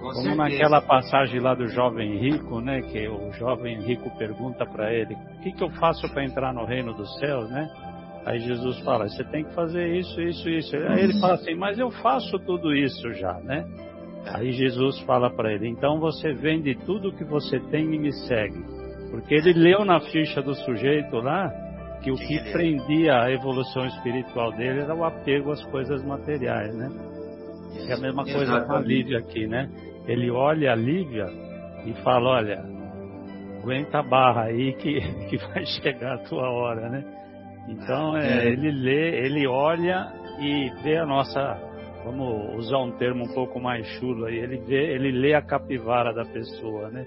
Com 0.00 0.12
Como 0.12 0.14
certeza. 0.14 0.36
naquela 0.36 0.80
passagem 0.80 1.40
lá 1.40 1.54
do 1.54 1.66
jovem 1.66 2.18
rico, 2.18 2.60
né? 2.60 2.82
Que 2.82 3.08
o 3.08 3.32
jovem 3.32 3.80
rico 3.80 4.10
pergunta 4.16 4.64
para 4.64 4.92
ele: 4.92 5.14
O 5.14 5.40
que, 5.40 5.52
que 5.52 5.62
eu 5.62 5.70
faço 5.70 6.08
para 6.12 6.24
entrar 6.24 6.54
no 6.54 6.64
reino 6.64 6.94
dos 6.94 7.18
céus, 7.18 7.50
né? 7.50 7.68
Aí 8.24 8.38
Jesus 8.38 8.78
fala: 8.80 9.08
Você 9.08 9.24
tem 9.24 9.44
que 9.44 9.54
fazer 9.54 9.96
isso, 9.96 10.20
isso, 10.20 10.48
isso. 10.48 10.76
Aí 10.76 11.04
ele 11.04 11.20
fala 11.20 11.34
assim: 11.34 11.54
Mas 11.54 11.78
eu 11.78 11.90
faço 11.90 12.38
tudo 12.40 12.74
isso 12.74 13.12
já, 13.14 13.34
né? 13.40 13.66
Aí 14.34 14.52
Jesus 14.52 15.00
fala 15.00 15.30
para 15.30 15.52
ele: 15.52 15.68
Então 15.68 15.98
você 15.98 16.32
vende 16.32 16.74
tudo 16.86 17.12
que 17.12 17.24
você 17.24 17.58
tem 17.58 17.92
e 17.92 17.98
me 17.98 18.12
segue. 18.12 18.62
Porque 19.10 19.34
ele 19.34 19.52
leu 19.52 19.84
na 19.84 20.00
ficha 20.00 20.40
do 20.40 20.54
sujeito 20.54 21.16
lá 21.16 21.50
que 22.02 22.12
o 22.12 22.14
que 22.14 22.38
prendia 22.52 23.22
a 23.22 23.32
evolução 23.32 23.84
espiritual 23.86 24.52
dele 24.52 24.80
era 24.80 24.94
o 24.94 25.04
apego 25.04 25.50
às 25.50 25.64
coisas 25.64 26.04
materiais, 26.04 26.72
né? 26.74 26.88
É 27.88 27.94
a 27.94 27.98
mesma 27.98 28.24
coisa 28.24 28.60
com 28.60 28.72
a 28.72 28.80
Lívia 28.80 29.18
aqui, 29.18 29.46
né? 29.46 29.68
Ele 30.08 30.30
olha 30.30 30.72
a 30.72 30.74
Lívia 30.74 31.26
e 31.84 31.92
fala, 32.02 32.30
olha, 32.30 32.64
aguenta 33.60 33.98
a 33.98 34.02
barra 34.02 34.44
aí 34.44 34.72
que, 34.72 35.00
que 35.28 35.36
vai 35.36 35.64
chegar 35.66 36.14
a 36.14 36.18
tua 36.24 36.50
hora, 36.50 36.88
né? 36.88 37.04
Então 37.68 38.16
é, 38.16 38.46
é. 38.46 38.48
ele 38.48 38.70
lê, 38.70 39.26
ele 39.26 39.46
olha 39.46 40.10
e 40.40 40.70
vê 40.82 40.96
a 40.96 41.04
nossa, 41.04 41.58
vamos 42.04 42.56
usar 42.56 42.78
um 42.78 42.92
termo 42.92 43.24
um 43.24 43.34
pouco 43.34 43.60
mais 43.60 43.86
chulo 43.98 44.24
aí, 44.24 44.38
ele 44.38 44.56
vê, 44.58 44.94
ele 44.94 45.12
lê 45.12 45.34
a 45.34 45.42
capivara 45.42 46.14
da 46.14 46.24
pessoa, 46.24 46.88
né? 46.90 47.04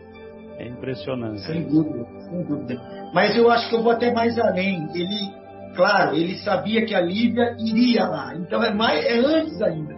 É 0.59 0.67
impressionante. 0.67 1.41
Sem 1.41 1.63
dúvida, 1.63 2.05
sem 2.19 2.43
dúvida. 2.43 2.79
Mas 3.15 3.35
eu 3.35 3.49
acho 3.49 3.67
que 3.67 3.75
eu 3.75 3.81
vou 3.81 3.91
até 3.91 4.13
mais 4.13 4.37
além. 4.37 4.87
Ele, 4.93 5.33
claro, 5.75 6.15
ele 6.15 6.35
sabia 6.35 6.85
que 6.85 6.93
a 6.93 7.01
Lívia 7.01 7.55
iria 7.57 8.05
lá. 8.05 8.35
Então 8.35 8.63
é 8.63 8.71
mais, 8.71 9.03
é 9.03 9.17
antes 9.17 9.59
ainda. 9.59 9.95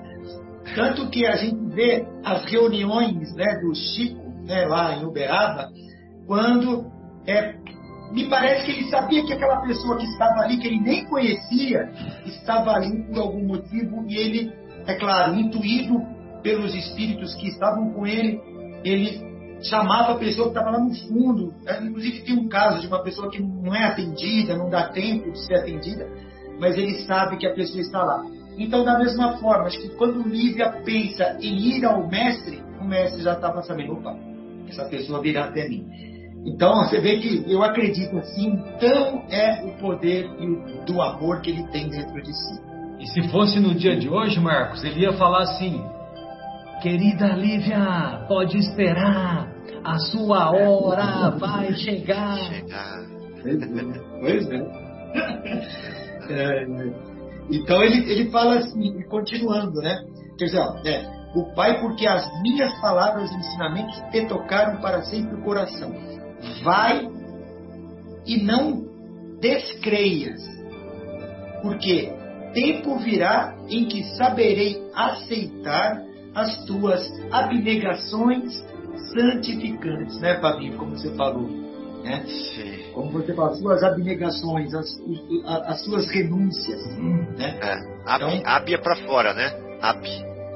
Tanto 0.74 1.10
que 1.10 1.26
a 1.26 1.36
gente 1.36 1.62
vê 1.74 2.06
as 2.24 2.46
reuniões 2.46 3.34
né, 3.36 3.60
do 3.60 3.74
Chico 3.76 4.22
né, 4.46 4.66
lá 4.66 4.96
em 4.96 5.06
Uberaba, 5.06 5.70
quando 6.26 6.86
é, 7.28 7.56
me 8.12 8.30
parece 8.30 8.66
que 8.66 8.72
ele 8.72 8.90
sabia 8.90 9.26
que 9.26 9.34
aquela 9.34 9.62
pessoa 9.62 9.98
que 9.98 10.06
estava 10.06 10.42
ali, 10.42 10.58
que 10.58 10.68
ele 10.68 10.80
nem 10.80 11.06
conhecia, 11.06 11.92
estava 12.26 12.72
ali 12.72 13.04
por 13.04 13.20
algum 13.20 13.46
motivo 13.46 14.06
e 14.08 14.16
ele, 14.16 14.54
é 14.86 14.94
claro, 14.96 15.36
intuído 15.36 16.00
pelos 16.42 16.76
espíritos 16.76 17.34
que 17.36 17.48
estavam 17.48 17.92
com 17.92 18.06
ele, 18.06 18.40
ele 18.84 19.34
chamava 19.64 20.14
a 20.14 20.18
pessoa 20.18 20.52
que 20.52 20.58
estava 20.58 20.78
lá 20.78 20.84
no 20.84 20.94
fundo. 20.94 21.54
Né? 21.64 21.80
Inclusive, 21.84 22.22
tem 22.24 22.38
um 22.38 22.50
caso 22.50 22.82
de 22.82 22.88
uma 22.88 23.02
pessoa 23.02 23.32
que 23.32 23.42
não 23.42 23.74
é 23.74 23.86
atendida, 23.86 24.58
não 24.58 24.70
dá 24.70 24.90
tempo 24.90 25.32
de 25.32 25.46
ser 25.46 25.56
atendida, 25.56 26.08
mas 26.60 26.78
ele 26.78 27.06
sabe 27.06 27.38
que 27.38 27.48
a 27.48 27.54
pessoa 27.54 27.82
está 27.82 28.04
lá. 28.04 28.24
Então, 28.58 28.84
da 28.84 28.98
mesma 29.00 29.38
forma, 29.38 29.66
acho 29.66 29.80
que 29.80 29.89
quando 29.96 30.28
Lívia 30.28 30.70
pensa 30.86 31.38
em 31.42 31.78
ir 31.78 31.86
ao 31.86 32.08
mestre, 32.08 32.62
o 32.80 32.86
mestre 32.86 33.24
já 33.24 33.34
estava 33.34 33.62
sabendo, 33.63 33.94
opa, 33.94 34.16
essa 34.68 34.86
pessoa 34.86 35.22
virá 35.22 35.46
até 35.46 35.68
mim. 35.68 35.86
Então, 36.46 36.84
você 36.84 37.00
vê 37.00 37.18
que 37.18 37.52
eu 37.52 37.63
acredito 37.63 38.18
assim, 38.18 38.52
então 38.76 39.24
é 39.30 39.63
o 39.63 39.78
poder 39.80 40.28
do 40.86 41.02
amor 41.02 41.42
que 41.42 41.52
ele 41.52 41.63
tem 41.68 41.89
dentro 41.89 42.22
de 42.22 42.34
si. 42.34 42.62
E 43.00 43.08
se 43.08 43.30
fosse 43.30 43.60
no 43.60 43.74
dia 43.74 43.98
de 43.98 44.10
hoje, 44.10 44.39
Marcos, 44.39 44.84
ele 44.84 45.02
ia 45.02 45.13
falar 45.13 45.44
assim: 45.44 45.84
Querida 46.82 47.28
Lívia, 47.28 48.26
pode 48.28 48.58
esperar, 48.58 49.52
a 49.84 49.98
sua 49.98 50.52
hora 50.52 51.32
vai 51.32 51.74
chegar. 51.74 52.38
Pois 54.22 54.50
é. 54.50 54.58
é. 56.30 57.12
Então 57.51 57.84
ele, 57.84 58.10
ele 58.12 58.29
fala 58.29 58.60
assim, 58.60 59.01
continuando, 59.03 59.82
né? 59.82 60.03
Quer 60.38 60.45
dizer, 60.45 60.60
ó, 60.60 60.77
é, 60.86 61.23
o 61.36 61.53
Pai, 61.53 61.79
porque 61.82 62.08
as 62.08 62.25
minhas 62.41 62.73
palavras 62.79 63.32
e 63.32 63.36
ensinamentos 63.36 63.99
te 64.12 64.25
tocaram 64.27 64.79
para 64.79 65.01
sempre 65.03 65.36
o 65.36 65.43
coração. 65.43 65.93
Vai 66.63 67.10
e 68.25 68.41
não 68.43 68.86
descreias, 69.39 70.41
porque 71.62 72.13
tempo 72.53 72.97
virá 72.99 73.56
em 73.69 73.86
que 73.86 74.03
saberei 74.15 74.82
aceitar 74.93 76.01
as 76.36 76.65
tuas 76.65 77.01
abnegações 77.32 78.63
santificantes, 79.13 80.19
né, 80.19 80.39
Fabinho? 80.39 80.77
Como 80.77 80.91
você 80.91 81.13
falou. 81.15 81.49
Né? 82.04 82.24
Sim. 82.26 82.92
Como 82.94 83.12
você 83.12 83.34
falou, 83.34 83.52
as 83.52 83.60
suas 83.60 83.84
abnegações, 83.84 84.74
as, 84.74 84.88
as 85.46 85.84
suas 85.84 86.10
renúncias. 86.10 86.86
Né? 87.38 87.58
É. 87.62 87.74
Ab, 88.06 88.24
então, 88.24 88.42
ab 88.46 88.74
é 88.74 88.78
para 88.78 88.96
fora, 88.98 89.34
né? 89.34 89.54
Ab. 89.82 90.06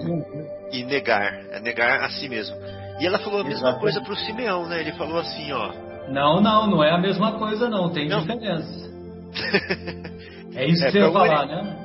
Uhum. 0.01 0.47
E 0.71 0.83
negar. 0.83 1.33
É 1.51 1.59
negar 1.61 2.03
a 2.03 2.09
si 2.09 2.27
mesmo. 2.27 2.55
E 2.99 3.05
ela 3.05 3.19
falou 3.19 3.41
a 3.41 3.43
mesma 3.43 3.69
Exatamente. 3.69 3.81
coisa 3.81 4.01
para 4.01 4.13
o 4.13 4.17
Simeão, 4.17 4.67
né? 4.67 4.81
Ele 4.81 4.91
falou 4.93 5.19
assim, 5.19 5.51
ó. 5.53 5.71
Não, 6.09 6.41
não, 6.41 6.67
não 6.67 6.83
é 6.83 6.91
a 6.91 6.97
mesma 6.97 7.37
coisa, 7.39 7.69
não. 7.69 7.89
Tem 7.91 8.09
não. 8.09 8.21
diferença. 8.21 8.87
é 10.53 10.65
isso 10.65 10.81
que 10.81 10.87
é, 10.87 10.91
você 10.91 10.99
ia 10.99 11.11
falar, 11.11 11.43
ele, 11.43 11.55
né? 11.55 11.77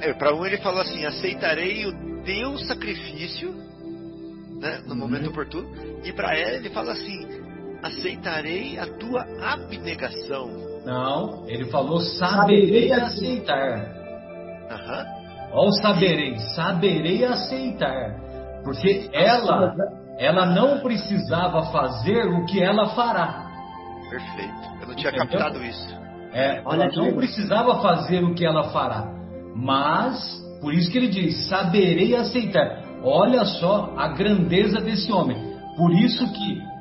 É, 0.00 0.12
para 0.14 0.34
um 0.34 0.44
ele 0.46 0.58
falou 0.58 0.80
assim: 0.80 1.04
aceitarei 1.04 1.86
o 1.86 2.22
teu 2.22 2.58
sacrifício 2.58 3.54
né, 4.60 4.82
no 4.86 4.94
momento 4.94 5.24
uhum. 5.24 5.30
oportuno. 5.30 5.68
E 6.04 6.12
para 6.12 6.36
ela 6.36 6.56
ele 6.56 6.70
fala 6.70 6.92
assim: 6.92 7.43
aceitarei 7.84 8.78
a 8.78 8.86
tua 8.86 9.26
abnegação. 9.42 10.48
Não, 10.84 11.44
ele 11.46 11.66
falou 11.66 12.00
saberei 12.00 12.90
aceitar. 12.92 13.78
Uhum. 14.70 15.24
Olha 15.52 15.68
o 15.68 15.72
saberei, 15.72 16.38
saberei 16.54 17.24
aceitar. 17.24 18.16
Porque 18.64 19.10
ela, 19.12 19.74
ela 20.18 20.46
não 20.46 20.80
precisava 20.80 21.64
fazer 21.70 22.26
o 22.26 22.46
que 22.46 22.62
ela 22.62 22.88
fará. 22.94 23.50
Perfeito. 24.08 24.54
Eu 24.80 24.88
não 24.88 24.94
tinha 24.94 25.10
Entendeu? 25.10 25.38
captado 25.38 25.64
isso. 25.64 26.04
É, 26.32 26.60
ela 26.60 26.88
não 26.88 27.14
precisava 27.14 27.80
fazer 27.80 28.24
o 28.24 28.34
que 28.34 28.44
ela 28.44 28.64
fará. 28.70 29.06
Mas, 29.54 30.42
por 30.60 30.72
isso 30.72 30.90
que 30.90 30.98
ele 30.98 31.08
diz: 31.08 31.48
saberei 31.48 32.16
aceitar. 32.16 32.82
Olha 33.02 33.44
só 33.44 33.92
a 33.96 34.08
grandeza 34.08 34.80
desse 34.80 35.12
homem. 35.12 35.36
Por 35.76 35.92
isso 35.92 36.26
que 36.32 36.73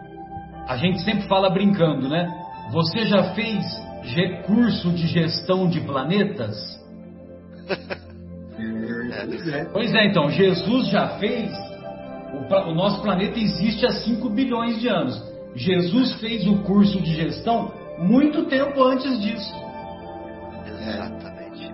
a 0.68 0.78
gente 0.78 1.02
sempre 1.02 1.28
fala 1.28 1.50
brincando, 1.50 2.08
né? 2.08 2.32
Você 2.72 3.06
já 3.06 3.34
fez 3.34 3.64
recurso 4.04 4.92
de 4.92 5.08
gestão 5.08 5.68
de 5.68 5.82
planetas? 5.82 6.56
É, 9.52 9.66
pois 9.66 9.94
é, 9.94 10.08
então, 10.08 10.30
Jesus 10.30 10.88
já 10.88 11.18
fez. 11.18 11.52
O, 12.34 12.70
o, 12.70 12.74
nosso 12.74 13.02
planeta 13.02 13.38
existe 13.38 13.86
há 13.86 13.92
5 13.92 14.30
bilhões 14.30 14.80
de 14.80 14.88
anos. 14.88 15.22
Jesus 15.56 16.14
fez 16.20 16.48
o 16.48 16.58
curso 16.64 17.02
de 17.02 17.14
gestão 17.16 17.72
muito 18.00 18.46
tempo 18.46 18.84
antes 18.84 19.22
disso. 19.22 19.54
Exatamente. 20.66 21.72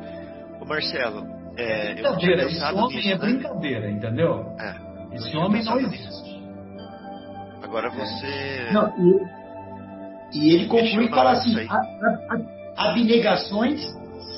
O 0.60 0.66
Marcelo, 0.66 1.26
é, 1.58 1.94
brincadeira, 1.94 2.44
esse 2.44 2.64
homem 2.64 2.98
nisso, 2.98 3.08
é 3.08 3.12
né? 3.12 3.18
brincadeira, 3.18 3.92
entendeu? 3.92 4.56
É, 4.60 4.76
esse 5.16 5.38
homem 5.38 5.64
não 5.64 5.80
existe. 5.80 6.29
Agora 7.70 7.90
você. 7.92 8.72
Não, 8.74 8.94
e, 10.34 10.40
e 10.40 10.54
ele 10.56 10.66
conclui 10.68 11.06
e 11.06 11.10
fala 11.10 11.32
assim: 11.32 11.56
a, 11.70 11.76
a, 11.76 12.42
a, 12.76 12.90
abnegações 12.90 13.80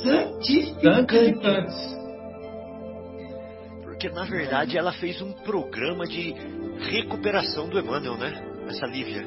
santificantes. 0.03 1.97
Porque 3.83 4.09
na 4.09 4.25
verdade 4.25 4.77
ela 4.77 4.91
fez 4.91 5.21
um 5.21 5.31
programa 5.31 6.05
de 6.05 6.35
recuperação 6.91 7.69
do 7.69 7.79
Emmanuel, 7.79 8.17
né? 8.17 8.33
Essa 8.67 8.85
Lívia. 8.85 9.25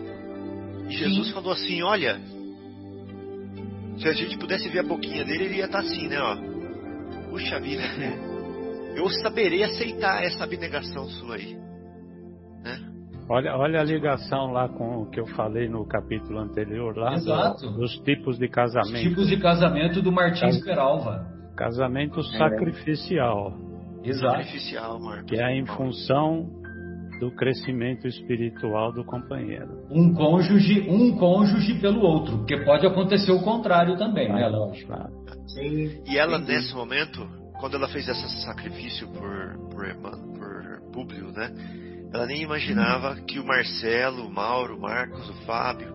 E 0.89 0.93
Jesus 0.93 1.29
Sim. 1.29 1.33
falou 1.33 1.53
assim: 1.53 1.83
olha, 1.83 2.21
se 3.99 4.07
a 4.07 4.13
gente 4.13 4.37
pudesse 4.37 4.69
ver 4.69 4.81
a 4.81 4.85
boquinha 4.85 5.25
dele, 5.25 5.45
ele 5.47 5.57
ia 5.57 5.65
estar 5.65 5.81
tá 5.81 5.85
assim, 5.85 6.09
né? 6.09 6.21
Ó 6.21 6.55
puxa 7.35 7.59
vida, 7.59 7.83
né? 7.99 8.17
eu 8.95 9.09
saberei 9.11 9.65
aceitar 9.65 10.23
essa 10.23 10.45
abnegação 10.45 11.09
sua 11.09 11.35
aí. 11.35 11.57
Né? 12.63 12.94
Olha, 13.29 13.57
olha 13.57 13.81
a 13.81 13.85
ligação 13.85 14.53
lá 14.53 14.69
com 14.69 15.03
o 15.03 15.11
que 15.11 15.19
eu 15.19 15.27
falei 15.29 15.67
no 15.69 15.87
capítulo 15.87 16.39
anterior 16.39 16.95
lá 16.97 17.15
Exato. 17.15 17.71
Do, 17.71 17.79
dos 17.79 17.97
tipos 18.01 18.39
de 18.39 18.49
casamento. 18.49 18.97
Os 18.97 19.03
tipos 19.03 19.29
de 19.29 19.39
casamento 19.39 20.03
do 20.03 20.13
Martins 20.13 20.57
Cas... 20.57 20.65
Peralva. 20.65 21.27
Casamento 21.57 22.21
é. 22.21 22.39
sacrificial. 22.39 23.55
Exato. 24.03 24.37
Sacrificial, 24.37 25.01
Marcos. 25.01 25.31
Que 25.31 25.37
é 25.37 25.57
em 25.57 25.65
função 25.65 26.51
do 27.19 27.31
crescimento 27.31 28.07
espiritual 28.07 28.93
do 28.93 29.05
companheiro. 29.05 29.87
Um 29.91 30.13
cônjuge, 30.13 30.87
um 30.91 31.17
cônjuge 31.17 31.81
pelo 31.81 32.01
outro, 32.01 32.39
porque 32.39 32.59
pode 32.65 32.87
acontecer 32.87 33.33
o 33.33 33.41
contrário 33.41 33.97
também, 33.97 34.31
né, 34.31 34.47
lógico. 34.49 34.93
Claro. 34.93 35.13
Sim, 35.47 36.03
e 36.07 36.19
ela, 36.19 36.39
sim. 36.39 36.45
nesse 36.47 36.75
momento, 36.75 37.27
quando 37.59 37.77
ela 37.77 37.89
fez 37.89 38.07
esse 38.07 38.45
sacrifício 38.45 39.09
por, 39.09 39.57
por, 39.71 39.87
por 40.37 40.55
Públio, 40.93 41.33
né? 41.33 41.51
Ela 42.15 42.27
nem 42.27 42.43
imaginava 42.43 43.17
que 43.17 43.41
o 43.41 43.45
Marcelo, 43.45 44.29
o 44.29 44.33
Mauro, 44.33 44.77
o 44.77 44.81
Marcos, 44.81 45.29
o 45.29 45.35
Fábio 45.45 45.93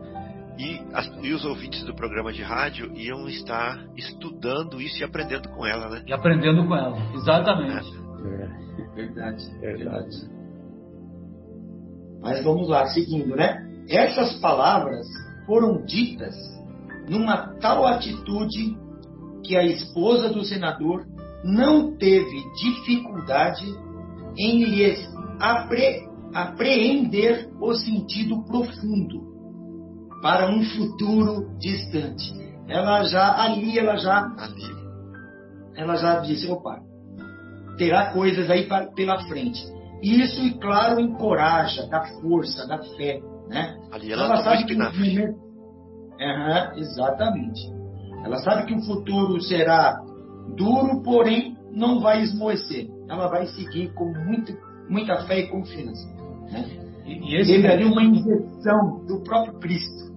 e, 0.57 0.81
as, 0.93 1.07
e, 1.23 1.31
os 1.31 1.45
ouvintes 1.45 1.81
do 1.85 1.95
programa 1.95 2.33
de 2.33 2.43
rádio 2.43 2.91
iam 2.93 3.29
estar 3.29 3.81
estudando 3.95 4.81
isso 4.81 4.99
e 4.99 5.05
aprendendo 5.05 5.47
com 5.47 5.65
ela, 5.65 5.87
né? 5.87 6.03
E 6.05 6.11
aprendendo 6.11 6.67
com 6.67 6.75
ela, 6.75 6.97
exatamente. 7.13 7.87
É. 8.25 8.95
Verdade, 8.95 9.59
verdade. 9.61 10.29
Mas 12.21 12.43
vamos 12.43 12.67
lá, 12.67 12.85
seguindo, 12.87 13.33
né? 13.37 13.65
Essas 13.89 14.33
palavras 14.41 15.07
foram 15.45 15.85
ditas 15.85 16.35
numa 17.07 17.55
tal 17.61 17.87
atitude 17.87 18.77
que 19.45 19.55
a 19.55 19.63
esposa 19.63 20.27
do 20.27 20.43
senador 20.43 21.05
não 21.45 21.95
teve 21.95 22.43
dificuldade 22.61 23.65
em 24.37 24.65
lhes 24.65 24.99
apre, 25.39 26.08
apreender 26.33 27.49
o 27.59 27.73
sentido 27.73 28.43
profundo 28.43 29.29
para 30.21 30.49
um 30.49 30.63
futuro 30.63 31.57
distante. 31.57 32.33
Ela 32.67 33.03
já 33.03 33.41
ali, 33.41 33.79
ela 33.79 33.95
já 33.97 34.19
ali. 34.37 34.79
ela 35.75 35.95
já 35.95 36.19
disse, 36.19 36.49
opa, 36.51 36.79
terá 37.77 38.11
coisas 38.11 38.49
aí 38.49 38.67
pra, 38.67 38.87
pela 38.87 39.19
frente. 39.27 39.59
Isso, 40.03 40.41
e 40.41 40.57
claro, 40.59 40.99
encoraja, 40.99 41.87
dá 41.87 42.05
força, 42.21 42.67
dá 42.67 42.77
fé, 42.95 43.19
né? 43.47 43.77
Ali 43.91 44.11
ela, 44.11 44.25
ela 44.25 44.43
sabe 44.43 44.65
que 44.65 44.75
na 44.75 44.91
uhum, 46.19 46.77
exatamente. 46.77 47.61
Ela 48.23 48.37
sabe 48.39 48.65
que 48.65 48.75
o 48.75 48.85
futuro 48.85 49.41
será 49.41 49.99
duro, 50.55 51.01
porém 51.01 51.57
não 51.71 51.99
vai 51.99 52.21
esmoecer. 52.21 52.87
Ela 53.09 53.27
vai 53.27 53.47
seguir 53.47 53.93
com 53.93 54.05
muito, 54.25 54.55
muita 54.89 55.25
fé 55.25 55.39
e 55.39 55.47
confiança. 55.47 56.18
Né? 56.51 56.65
E, 57.05 57.31
e 57.31 57.35
esse 57.35 57.53
Teve 57.53 57.67
ali 57.67 57.85
uma 57.85 58.03
injeção 58.03 59.05
do 59.07 59.23
próprio 59.23 59.59
Cristo. 59.59 60.09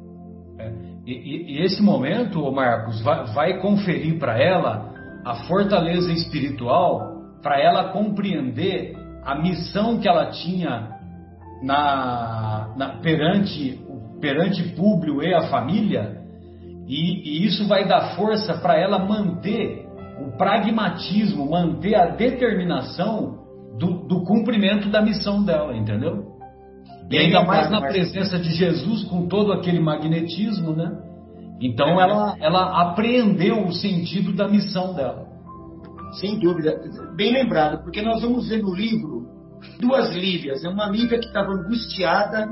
É, 0.59 0.73
e, 1.07 1.59
e, 1.59 1.65
esse 1.65 1.83
momento, 1.83 2.51
Marcos, 2.53 3.01
vai, 3.03 3.27
vai 3.33 3.61
conferir 3.61 4.19
para 4.19 4.39
ela 4.39 4.93
a 5.25 5.35
fortaleza 5.47 6.13
espiritual 6.13 7.13
para 7.43 7.61
ela 7.61 7.89
compreender 7.89 8.95
a 9.25 9.35
missão 9.35 9.99
que 9.99 10.09
ela 10.09 10.27
tinha 10.27 10.91
na, 11.63 12.73
na 12.77 12.89
perante 13.01 13.81
perante 14.21 14.63
Públio 14.77 15.21
e 15.21 15.35
a 15.35 15.49
família, 15.49 16.23
e, 16.87 17.29
e 17.29 17.45
isso 17.45 17.67
vai 17.67 17.89
dar 17.89 18.15
força 18.15 18.55
para 18.55 18.79
ela 18.79 19.01
manter 19.01 19.85
o 20.21 20.37
pragmatismo, 20.39 21.51
manter 21.51 21.97
a 21.97 22.07
determinação 22.07 23.42
do, 23.79 24.07
do 24.07 24.25
cumprimento 24.25 24.91
da 24.91 25.03
missão 25.03 25.43
dela, 25.43 25.77
entendeu? 25.77 26.33
E 27.11 27.19
ainda 27.19 27.43
mais 27.45 27.71
na 27.71 27.81
presença 27.81 28.39
de 28.39 28.51
Jesus 28.55 29.05
com 29.05 29.27
todo 29.27 29.53
aquele 29.53 29.81
magnetismo, 29.81 30.73
né? 30.75 30.91
Então 31.61 32.01
ela, 32.01 32.37
ela 32.41 32.83
apreendeu 32.83 33.65
o 33.67 33.73
sentido 33.73 34.33
da 34.33 34.49
missão 34.49 34.95
dela. 34.95 35.27
Sem 36.13 36.39
dúvida. 36.39 36.75
Bem 37.17 37.33
lembrado, 37.33 37.83
porque 37.83 38.03
nós 38.03 38.23
vamos 38.23 38.49
ver 38.49 38.63
no 38.63 38.75
livro 38.75 39.27
duas 39.81 40.15
Lívias. 40.15 40.65
É 40.65 40.69
uma 40.69 40.89
Lívia 40.89 41.19
que 41.19 41.27
estava 41.27 41.53
angustiada, 41.53 42.49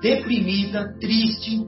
deprimida, 0.00 0.94
triste 1.00 1.66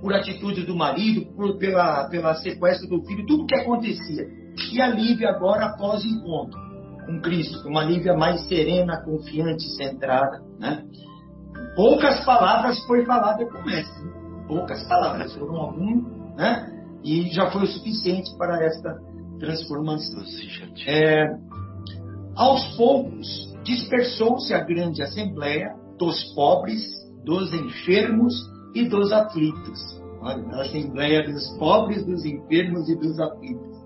por 0.00 0.14
atitude 0.14 0.62
do 0.62 0.76
marido, 0.76 1.26
por, 1.34 1.58
pela, 1.58 2.08
pela 2.08 2.34
sequestro 2.34 2.88
do 2.88 3.04
filho, 3.04 3.26
tudo 3.26 3.42
o 3.42 3.46
que 3.46 3.54
acontecia. 3.54 4.24
E 4.72 4.80
a 4.80 4.88
Lívia 4.88 5.30
agora 5.30 5.66
após 5.66 6.04
o 6.04 6.08
encontro 6.08 6.65
com 7.06 7.20
Cristo, 7.20 7.68
uma 7.68 7.84
Lívia 7.84 8.14
mais 8.14 8.46
serena, 8.48 9.00
confiante, 9.02 9.62
centrada, 9.76 10.42
né? 10.58 10.84
Poucas 11.74 12.24
palavras 12.24 12.78
foi 12.86 13.04
falada 13.04 13.46
com 13.46 13.58
o 13.58 13.64
mestre. 13.64 14.10
Poucas 14.48 14.82
palavras, 14.88 15.34
foram 15.34 15.56
algumas, 15.56 16.36
né? 16.36 16.72
E 17.04 17.30
já 17.30 17.50
foi 17.50 17.62
o 17.62 17.66
suficiente 17.66 18.36
para 18.36 18.64
esta 18.64 18.98
transformação. 19.38 20.22
É, 20.86 21.26
aos 22.34 22.76
poucos, 22.76 23.54
dispersou-se 23.62 24.52
a 24.52 24.62
grande 24.62 25.02
assembleia 25.02 25.74
dos 25.98 26.22
pobres, 26.34 26.82
dos 27.24 27.52
enfermos 27.52 28.34
e 28.74 28.88
dos 28.88 29.12
aflitos. 29.12 30.02
Olha, 30.20 30.44
a 30.52 30.62
assembleia 30.62 31.24
dos 31.24 31.48
pobres, 31.58 32.04
dos 32.04 32.24
enfermos 32.24 32.88
e 32.88 32.96
dos 32.96 33.18
aflitos. 33.18 33.76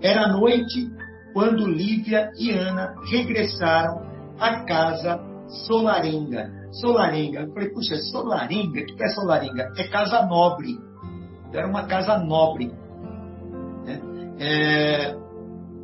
Era 0.00 0.28
noite 0.28 0.90
quando 1.34 1.66
Lívia 1.66 2.30
e 2.38 2.52
Ana 2.52 2.94
regressaram 3.10 4.00
à 4.38 4.64
casa 4.64 5.20
Solarenga. 5.66 6.50
Solarenga. 6.80 7.40
Eu 7.40 7.52
falei, 7.52 7.68
puxa, 7.70 7.96
Solarenga? 7.96 8.80
O 8.80 8.86
que 8.86 9.04
é 9.04 9.08
Solarenga? 9.08 9.72
É 9.76 9.88
casa 9.88 10.24
nobre. 10.26 10.78
Era 11.52 11.66
uma 11.66 11.86
casa 11.86 12.18
nobre. 12.18 12.72
Né? 13.84 14.00
É, 14.38 15.16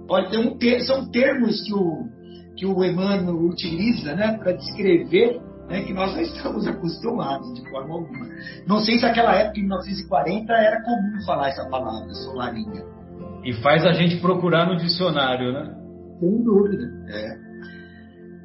olha, 0.09 0.31
tem 0.31 0.39
um 0.39 0.57
ter, 0.57 0.81
são 0.81 1.11
termos 1.11 1.63
que 1.63 1.75
o, 1.75 2.09
que 2.57 2.67
o 2.67 2.85
Emmanuel 2.85 3.37
utiliza 3.37 4.15
né, 4.15 4.39
para 4.39 4.53
descrever 4.53 5.41
né, 5.69 5.83
que 5.83 5.93
nós 5.93 6.13
não 6.13 6.23
estamos 6.23 6.67
acostumados 6.67 7.55
de 7.55 7.69
forma 7.71 7.95
alguma. 7.95 8.27
Não 8.67 8.81
sei 8.81 8.99
se 8.99 9.03
naquela 9.03 9.35
época, 9.35 9.59
em 9.59 9.63
1940, 9.63 10.53
era 10.53 10.83
comum 10.83 11.25
falar 11.27 11.49
essa 11.49 11.69
palavra, 11.69 12.13
solarinha. 12.15 13.00
E 13.45 13.55
faz 13.63 13.87
a 13.87 13.93
gente 13.93 14.21
procurar 14.21 14.67
no 14.67 14.77
dicionário, 14.77 15.53
né? 15.53 15.75
Sem 16.21 16.43
dúvida. 16.43 16.85
É. 17.09 17.51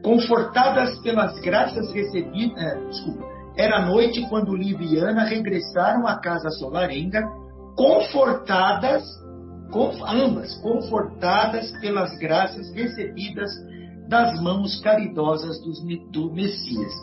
Confortadas 0.03 0.97
pelas 0.99 1.39
graças 1.41 1.91
recebidas. 1.93 2.57
É, 2.57 2.87
desculpa. 2.87 3.25
Era 3.57 3.85
noite 3.85 4.25
quando 4.29 4.55
Liviana 4.55 5.23
regressaram 5.23 6.05
à 6.07 6.19
casa 6.19 6.49
solarenga, 6.51 7.21
confortadas, 7.75 9.03
ambas 10.07 10.53
confortadas 10.61 11.71
pelas 11.79 12.17
graças 12.19 12.73
recebidas 12.73 13.49
das 14.07 14.39
mãos 14.41 14.79
caridosas 14.81 15.57
do 16.11 16.31
Messias. 16.33 16.93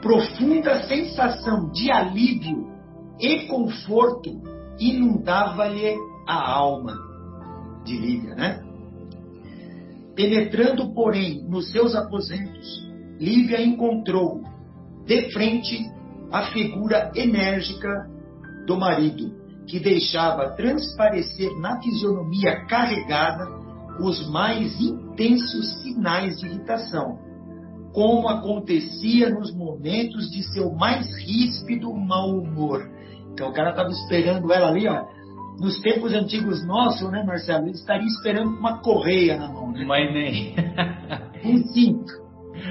Profunda 0.00 0.80
sensação 0.86 1.70
de 1.70 1.90
alívio 1.90 2.68
e 3.20 3.46
conforto 3.46 4.30
inundava-lhe 4.78 5.96
a 6.26 6.50
alma 6.50 6.96
de 7.84 7.96
Lívia, 7.96 8.34
né? 8.34 8.62
Penetrando, 10.14 10.92
porém, 10.94 11.44
nos 11.48 11.70
seus 11.70 11.94
aposentos, 11.94 12.86
Lívia 13.20 13.62
encontrou 13.62 14.42
de 15.04 15.30
frente 15.30 15.90
a 16.32 16.46
figura 16.46 17.12
enérgica 17.14 17.88
do 18.66 18.76
marido, 18.76 19.32
que 19.66 19.78
deixava 19.78 20.50
transparecer 20.50 21.50
na 21.60 21.80
fisionomia 21.80 22.66
carregada 22.66 23.46
os 24.00 24.28
mais 24.28 24.78
intensos 24.80 25.82
sinais 25.82 26.36
de 26.38 26.46
irritação, 26.46 27.18
como 27.92 28.28
acontecia 28.28 29.30
nos 29.30 29.54
momentos 29.54 30.30
de 30.30 30.42
seu 30.52 30.72
mais 30.72 31.06
ríspido 31.18 31.92
mau 31.94 32.38
humor. 32.38 32.88
Então 33.32 33.48
o 33.48 33.52
cara 33.52 33.70
estava 33.70 33.88
esperando 33.90 34.52
ela 34.52 34.68
ali, 34.68 34.86
ó. 34.86 35.04
Nos 35.58 35.80
tempos 35.80 36.12
antigos 36.12 36.66
nossos, 36.66 37.10
né, 37.10 37.22
Marcelo? 37.24 37.64
Ele 37.64 37.72
estaria 37.72 38.06
esperando 38.06 38.50
uma 38.50 38.78
correia 38.78 39.38
na 39.38 39.48
mão, 39.48 39.72
né? 39.72 39.84
Mas 39.86 40.12
nem. 40.12 40.54
um 41.44 41.58
cinto. 41.68 42.12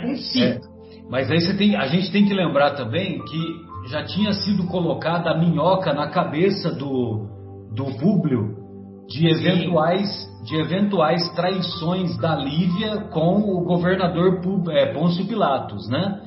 Um 0.06 0.16
cinto. 0.16 0.68
É. 0.68 0.76
Mas 1.10 1.30
aí 1.30 1.42
você 1.42 1.56
tem, 1.56 1.76
a 1.76 1.88
gente 1.88 2.12
tem 2.12 2.26
que 2.26 2.34
lembrar 2.34 2.72
também 2.72 3.24
que 3.24 3.90
já 3.90 4.04
tinha 4.04 4.34
sido 4.34 4.66
colocada 4.68 5.32
a 5.32 5.38
minhoca 5.38 5.94
na 5.94 6.10
cabeça 6.10 6.72
do, 6.72 7.28
do 7.74 7.86
Públio 7.98 8.66
de 9.08 9.28
eventuais, 9.28 10.10
de 10.44 10.56
eventuais 10.56 11.30
traições 11.36 12.18
da 12.18 12.36
Lívia 12.36 13.02
com 13.12 13.38
o 13.38 13.64
governador 13.64 14.42
é, 14.72 14.88
Pôncio 14.94 15.28
Pilatos, 15.28 15.88
né? 15.90 16.22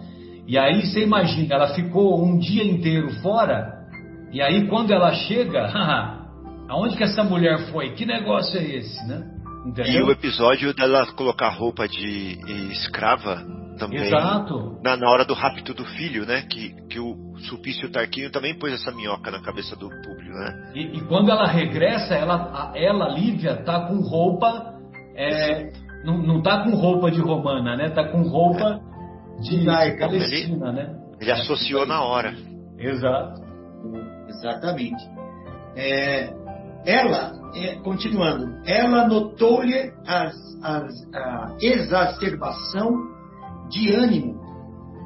E 0.47 0.57
aí 0.57 0.87
você 0.87 1.05
imagina, 1.05 1.57
ela 1.57 1.75
ficou 1.75 2.25
um 2.25 2.39
dia 2.39 2.65
inteiro 2.65 3.11
fora, 3.21 3.79
e 4.33 4.41
aí 4.41 4.67
quando 4.69 4.93
ela 4.93 5.13
chega, 5.13 5.69
aonde 6.69 6.97
que 6.97 7.03
essa 7.03 7.25
mulher 7.25 7.71
foi? 7.71 7.93
Que 7.95 8.05
negócio 8.05 8.59
é 8.59 8.65
esse, 8.65 9.07
né? 9.07 9.25
Entendeu? 9.67 9.93
E 9.93 10.03
o 10.03 10.11
episódio 10.11 10.75
dela 10.75 11.07
colocar 11.15 11.49
roupa 11.51 11.89
de 11.89 12.39
escrava 12.73 13.45
também. 13.79 14.01
Exato. 14.01 14.79
Na, 14.83 14.97
na 14.97 15.09
hora 15.11 15.25
do 15.25 15.35
rapto 15.35 15.73
do 15.73 15.85
filho, 15.85 16.27
né? 16.27 16.43
Que, 16.43 16.75
que 16.89 16.99
o 16.99 17.17
Sulpício 17.49 17.91
Tarquinho 17.91 18.31
também 18.31 18.59
pôs 18.59 18.73
essa 18.73 18.91
minhoca 18.91 19.31
na 19.31 19.41
cabeça 19.41 19.75
do 19.77 19.89
público, 19.89 20.35
né? 20.35 20.73
E, 20.75 20.99
e 20.99 21.01
quando 21.03 21.31
ela 21.31 21.47
regressa, 21.47 22.15
ela, 22.15 22.73
ela 22.75 23.09
Lívia, 23.09 23.57
tá 23.63 23.87
com 23.87 24.01
roupa. 24.01 24.75
É, 25.17 25.73
não, 26.05 26.19
não 26.19 26.43
tá 26.43 26.63
com 26.63 26.71
roupa 26.71 27.11
de 27.11 27.21
romana, 27.21 27.77
né? 27.77 27.91
Tá 27.91 28.09
com 28.09 28.23
roupa 28.23 28.81
de, 29.41 29.61
de 29.61 29.99
Palestina, 29.99 30.73
né? 30.73 30.95
Ele 31.21 31.33
associou 31.33 31.87
na 31.87 32.03
hora. 32.03 32.35
Exato. 32.79 33.43
Exatamente. 34.29 35.03
É, 35.77 36.33
ela, 36.89 37.33
é, 37.55 37.75
continuando, 37.83 38.63
ela 38.65 39.07
notou-lhe 39.07 39.93
a 40.07 40.33
exacerbação 41.61 42.91
de 43.69 43.95
ânimo, 43.95 44.41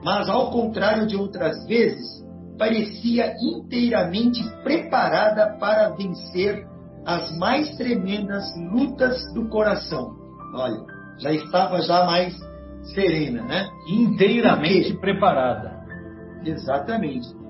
mas 0.05 0.29
ao 0.29 0.53
contrário 0.53 1.09
de 1.09 1.17
outras 1.17 1.67
vezes, 1.67 2.23
parecia 2.57 3.35
inteiramente 3.43 4.41
preparada 4.63 5.57
para 5.59 5.89
vencer 5.97 6.65
as 7.05 7.37
mais 7.37 7.77
tremendas 7.77 8.45
lutas 8.73 9.21
do 9.35 9.49
coração. 9.49 10.15
Olha, 10.55 10.85
já 11.19 11.33
estava 11.33 11.83
já 11.83 12.07
mais 12.07 12.33
serena, 12.95 13.43
né? 13.43 13.69
Inteiramente 13.89 14.95
preparada. 15.01 15.83
Exatamente. 16.45 17.42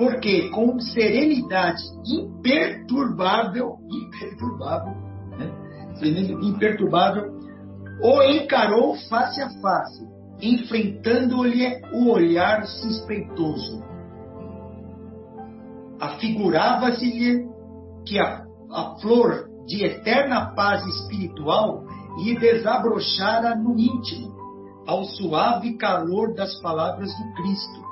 Porque 0.00 0.48
com 0.48 0.80
serenidade 0.80 1.82
imperturbável, 2.06 3.76
imperturbável, 3.86 4.94
né? 5.36 5.52
imperturbável, 6.42 7.38
o 8.02 8.22
encarou 8.22 8.96
face 9.10 9.42
a 9.42 9.50
face, 9.60 10.08
enfrentando-lhe 10.40 11.82
o 11.92 12.12
olhar 12.12 12.64
suspeitoso. 12.64 13.84
Afigurava-se-lhe 16.00 17.46
que 18.06 18.18
a, 18.18 18.46
a 18.72 18.96
flor 19.02 19.50
de 19.66 19.84
eterna 19.84 20.54
paz 20.54 20.82
espiritual 20.86 21.84
lhe 22.24 22.38
desabrochara 22.38 23.54
no 23.54 23.78
íntimo, 23.78 24.34
ao 24.86 25.04
suave 25.04 25.76
calor 25.76 26.34
das 26.34 26.58
palavras 26.62 27.10
do 27.10 27.34
Cristo, 27.34 27.89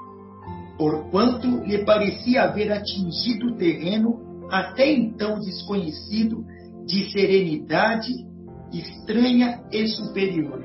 porquanto 0.78 1.64
lhe 1.64 1.84
parecia 1.84 2.44
haver 2.44 2.72
atingido 2.72 3.48
o 3.48 3.56
terreno 3.56 4.46
até 4.48 4.90
então 4.90 5.40
desconhecido 5.40 6.44
de 6.86 7.10
serenidade 7.10 8.12
estranha 8.72 9.60
e 9.72 9.86
superior. 9.88 10.64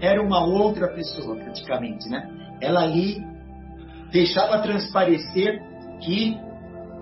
Era 0.00 0.20
uma 0.22 0.44
outra 0.44 0.88
pessoa, 0.88 1.36
praticamente, 1.36 2.08
né? 2.08 2.28
Ela 2.60 2.82
ali 2.82 3.22
deixava 4.10 4.58
transparecer 4.58 5.60
que 6.00 6.36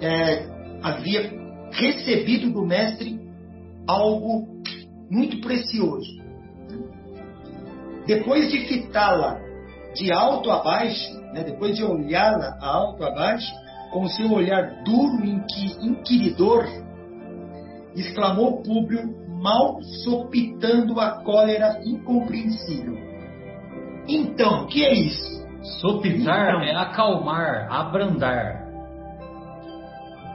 é, 0.01 0.47
havia 0.83 1.31
recebido 1.71 2.51
do 2.51 2.67
mestre 2.67 3.19
algo 3.87 4.47
muito 5.11 5.41
precioso. 5.41 6.21
Depois 8.07 8.51
de 8.51 8.67
fitá-la 8.67 9.41
de 9.95 10.13
alto 10.13 10.51
a 10.51 10.63
baixo, 10.63 11.20
né, 11.33 11.45
depois 11.45 11.77
de 11.77 11.85
olhá-la 11.85 12.59
a 12.61 12.67
alto 12.67 13.05
a 13.05 13.11
baixo, 13.11 13.53
com 13.93 14.07
seu 14.09 14.33
olhar 14.33 14.83
duro 14.85 15.25
e 15.25 15.87
inquiridor, 15.87 16.67
exclamou 17.95 18.63
Públio, 18.63 19.15
mal 19.41 19.81
sopitando 20.05 21.01
a 21.01 21.23
cólera 21.23 21.81
incompreensível. 21.85 22.97
Então, 24.07 24.65
o 24.65 24.67
que 24.67 24.85
é 24.85 24.93
isso? 24.93 25.41
Sopitar 25.81 26.49
então, 26.49 26.63
é 26.63 26.75
acalmar, 26.75 27.71
abrandar. 27.71 28.67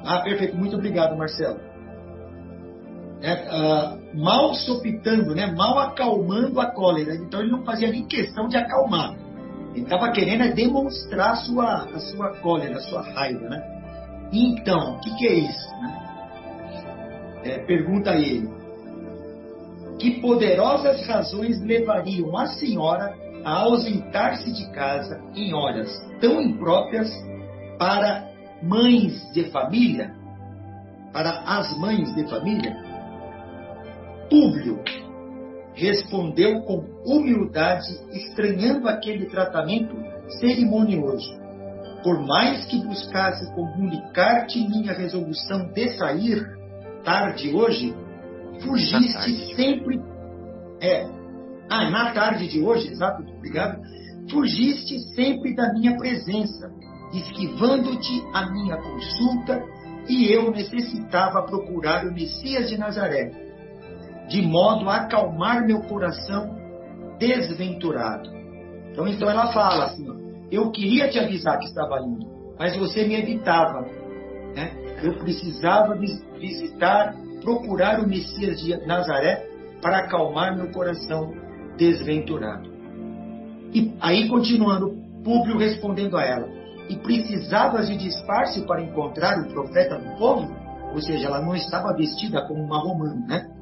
Ah, 0.05 0.21
perfeito. 0.21 0.55
Muito 0.55 0.75
obrigado, 0.75 1.17
Marcelo. 1.17 1.59
É, 3.21 3.33
uh, 3.33 4.21
mal 4.21 4.53
sopitando, 4.53 5.33
né? 5.33 5.47
mal 5.47 5.79
acalmando 5.79 6.59
a 6.59 6.67
cólera. 6.67 7.15
Então 7.15 7.39
ele 7.39 7.51
não 7.51 7.63
fazia 7.63 7.89
nem 7.89 8.05
questão 8.05 8.47
de 8.47 8.55
acalmar. 8.55 9.15
Ele 9.75 9.83
estava 9.83 10.09
querendo 10.11 10.43
é 10.43 10.51
demonstrar 10.53 11.31
a 11.31 11.35
sua, 11.35 11.83
a 11.83 11.99
sua 11.99 12.29
cólera, 12.37 12.77
a 12.77 12.81
sua 12.81 13.01
raiva. 13.01 13.49
Né? 13.49 13.61
Então, 14.31 14.95
o 14.95 14.99
que, 15.01 15.13
que, 15.17 15.27
é 15.27 15.33
isso? 15.33 15.69
Né? 15.81 17.41
É, 17.43 17.59
pergunta 17.59 18.15
ele. 18.15 18.49
Que 19.99 20.21
poderosas 20.21 21.05
razões 21.05 21.61
levariam 21.61 22.37
a 22.37 22.47
senhora 22.47 23.17
a 23.43 23.51
ausentar-se 23.63 24.51
de 24.53 24.71
casa 24.71 25.21
em 25.35 25.53
horas 25.53 25.91
tão 26.21 26.41
impróprias 26.41 27.11
para 27.77 28.29
mães 28.63 29.29
de 29.33 29.43
família, 29.51 30.15
para 31.11 31.41
as 31.45 31.77
mães 31.77 32.15
de 32.15 32.25
família? 32.29 32.75
Públio 34.29 34.81
respondeu 35.75 36.61
com 36.61 36.85
humildade, 37.05 37.87
estranhando 38.11 38.87
aquele 38.87 39.25
tratamento 39.25 39.95
cerimonioso. 40.39 41.29
Por 42.03 42.25
mais 42.25 42.65
que 42.65 42.83
buscasse 42.83 43.53
comunicar-te 43.53 44.59
minha 44.67 44.93
resolução 44.93 45.71
de 45.73 45.89
sair 45.97 46.43
tarde 47.03 47.53
hoje, 47.53 47.95
fugiste 48.61 49.55
sempre. 49.55 49.99
É, 50.81 51.05
ah, 51.69 51.89
na 51.89 52.11
tarde 52.13 52.47
de 52.47 52.61
hoje, 52.61 52.89
exato, 52.89 53.23
obrigado. 53.37 53.81
Fugiste 54.29 54.99
sempre 55.13 55.55
da 55.55 55.71
minha 55.73 55.97
presença, 55.97 56.71
esquivando-te 57.13 58.23
a 58.33 58.51
minha 58.51 58.77
consulta, 58.77 59.63
e 60.07 60.31
eu 60.31 60.51
necessitava 60.51 61.43
procurar 61.43 62.05
o 62.05 62.13
Messias 62.13 62.69
de 62.69 62.77
Nazaré, 62.77 63.31
de 64.27 64.41
modo 64.41 64.89
a 64.89 64.97
acalmar 64.97 65.65
meu 65.65 65.81
coração 65.81 66.55
desventurado. 67.19 68.29
Então, 68.91 69.07
então 69.07 69.29
ela 69.29 69.51
fala 69.51 69.85
assim: 69.85 70.07
eu 70.51 70.71
queria 70.71 71.09
te 71.09 71.19
avisar 71.19 71.59
que 71.59 71.65
estava 71.65 71.99
indo, 72.01 72.25
mas 72.57 72.75
você 72.77 73.05
me 73.05 73.15
evitava. 73.15 73.81
Né? 74.55 74.71
Eu 75.03 75.17
precisava 75.17 75.95
visitar, 75.95 77.15
procurar 77.41 77.99
o 77.99 78.07
Messias 78.07 78.59
de 78.61 78.75
Nazaré 78.85 79.47
para 79.81 79.99
acalmar 79.99 80.55
meu 80.55 80.71
coração 80.71 81.33
desventurado. 81.77 82.73
E 83.73 83.93
aí, 83.99 84.29
continuando, 84.29 85.03
Públio 85.23 85.57
respondendo 85.57 86.17
a 86.17 86.23
ela: 86.23 86.47
E 86.87 86.95
precisavas 86.95 87.87
de 87.87 87.97
disfarce 87.97 88.65
para 88.65 88.81
encontrar 88.81 89.37
o 89.39 89.47
profeta 89.49 89.97
do 89.97 90.17
povo? 90.17 90.55
Ou 90.93 91.01
seja, 91.01 91.27
ela 91.27 91.41
não 91.41 91.55
estava 91.55 91.93
vestida 91.93 92.47
como 92.47 92.63
uma 92.63 92.79
romana, 92.79 93.25
né? 93.27 93.54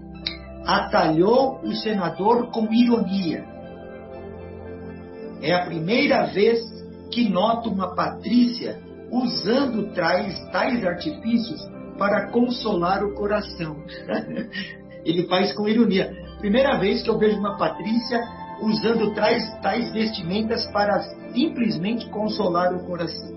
Atalhou 0.66 1.60
o 1.64 1.74
senador 1.76 2.50
com 2.52 2.72
ironia. 2.74 3.46
É 5.42 5.54
a 5.54 5.66
primeira 5.66 6.26
vez 6.28 6.60
que 7.12 7.30
noto 7.30 7.70
uma 7.70 7.94
patrícia 7.94 8.80
usando 9.12 9.94
tais, 9.94 10.40
tais 10.52 10.84
artifícios 10.86 11.62
para 11.98 12.32
consolar 12.32 13.04
o 13.04 13.14
coração. 13.14 13.76
Ele 15.06 15.28
faz 15.28 15.54
com 15.54 15.68
ironia. 15.68 16.12
Primeira 16.40 16.80
vez 16.80 17.04
que 17.04 17.10
eu 17.10 17.18
vejo 17.18 17.38
uma 17.38 17.58
patrícia 17.58 18.22
usando 18.62 19.14
tais, 19.14 19.44
tais 19.62 19.92
vestimentas 19.92 20.66
para 20.68 21.02
simplesmente 21.34 22.10
consolar 22.10 22.74
o 22.74 22.86
coração. 22.86 23.34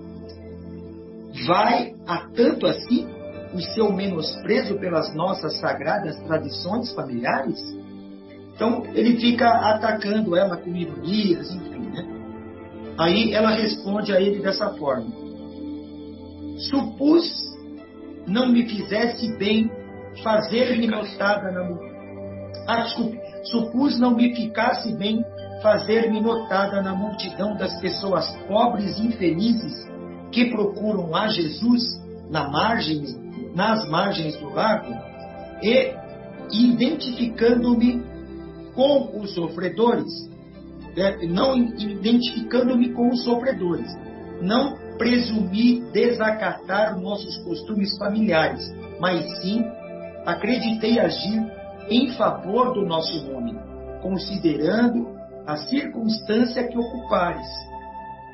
Vai 1.45 1.93
a 2.07 2.29
tanto 2.33 2.65
assim 2.65 3.07
o 3.53 3.61
seu 3.61 3.91
menosprezo 3.91 4.77
pelas 4.79 5.13
nossas 5.13 5.59
sagradas 5.59 6.17
tradições 6.23 6.91
familiares? 6.93 7.59
Então 8.55 8.85
ele 8.93 9.17
fica 9.17 9.47
atacando 9.47 10.35
ela 10.35 10.57
com 10.57 10.75
ironias, 10.75 11.51
enfim, 11.51 11.89
né? 11.89 12.05
Aí 12.97 13.33
ela 13.33 13.51
responde 13.51 14.11
a 14.11 14.19
ele 14.19 14.41
dessa 14.41 14.69
forma: 14.73 15.07
Supus 16.69 17.29
não 18.25 18.51
me 18.51 18.67
fizesse 18.67 19.37
bem 19.37 19.71
fazer-me 20.23 20.87
notada 20.87 21.51
na 21.51 21.63
ah, 22.67 22.81
desculpe, 22.81 23.17
supus 23.43 23.97
não 23.99 24.15
me 24.15 24.35
ficasse 24.35 24.93
bem 24.95 25.23
fazer-me 25.61 26.19
notada 26.19 26.81
na 26.81 26.93
multidão 26.93 27.55
das 27.55 27.79
pessoas 27.79 28.29
pobres 28.47 28.97
e 28.97 29.07
infelizes 29.07 29.87
que 30.31 30.51
procuram 30.51 31.15
a 31.15 31.27
Jesus 31.29 31.83
na 32.29 32.49
margem, 32.49 33.03
nas 33.57 33.89
margens 33.89 34.37
do 34.37 34.49
lago 34.53 34.93
e 35.63 35.91
identificando-me 36.53 38.03
com 38.75 39.19
os 39.19 39.33
sofredores, 39.33 40.29
né, 40.95 41.17
não 41.27 41.57
identificando-me 41.57 42.93
com 42.93 43.09
os 43.09 43.23
sofredores, 43.23 43.91
não 44.43 44.77
presumi 44.99 45.81
desacatar 45.91 46.99
nossos 46.99 47.35
costumes 47.37 47.97
familiares, 47.97 48.71
mas 48.99 49.25
sim 49.41 49.65
acreditei 50.23 50.99
agir 50.99 51.43
em 51.89 52.11
favor 52.11 52.73
do 52.75 52.85
nosso 52.85 53.25
nome, 53.25 53.57
considerando 54.03 55.17
a 55.47 55.57
circunstância 55.57 56.67
que 56.67 56.77
ocupares. 56.77 57.47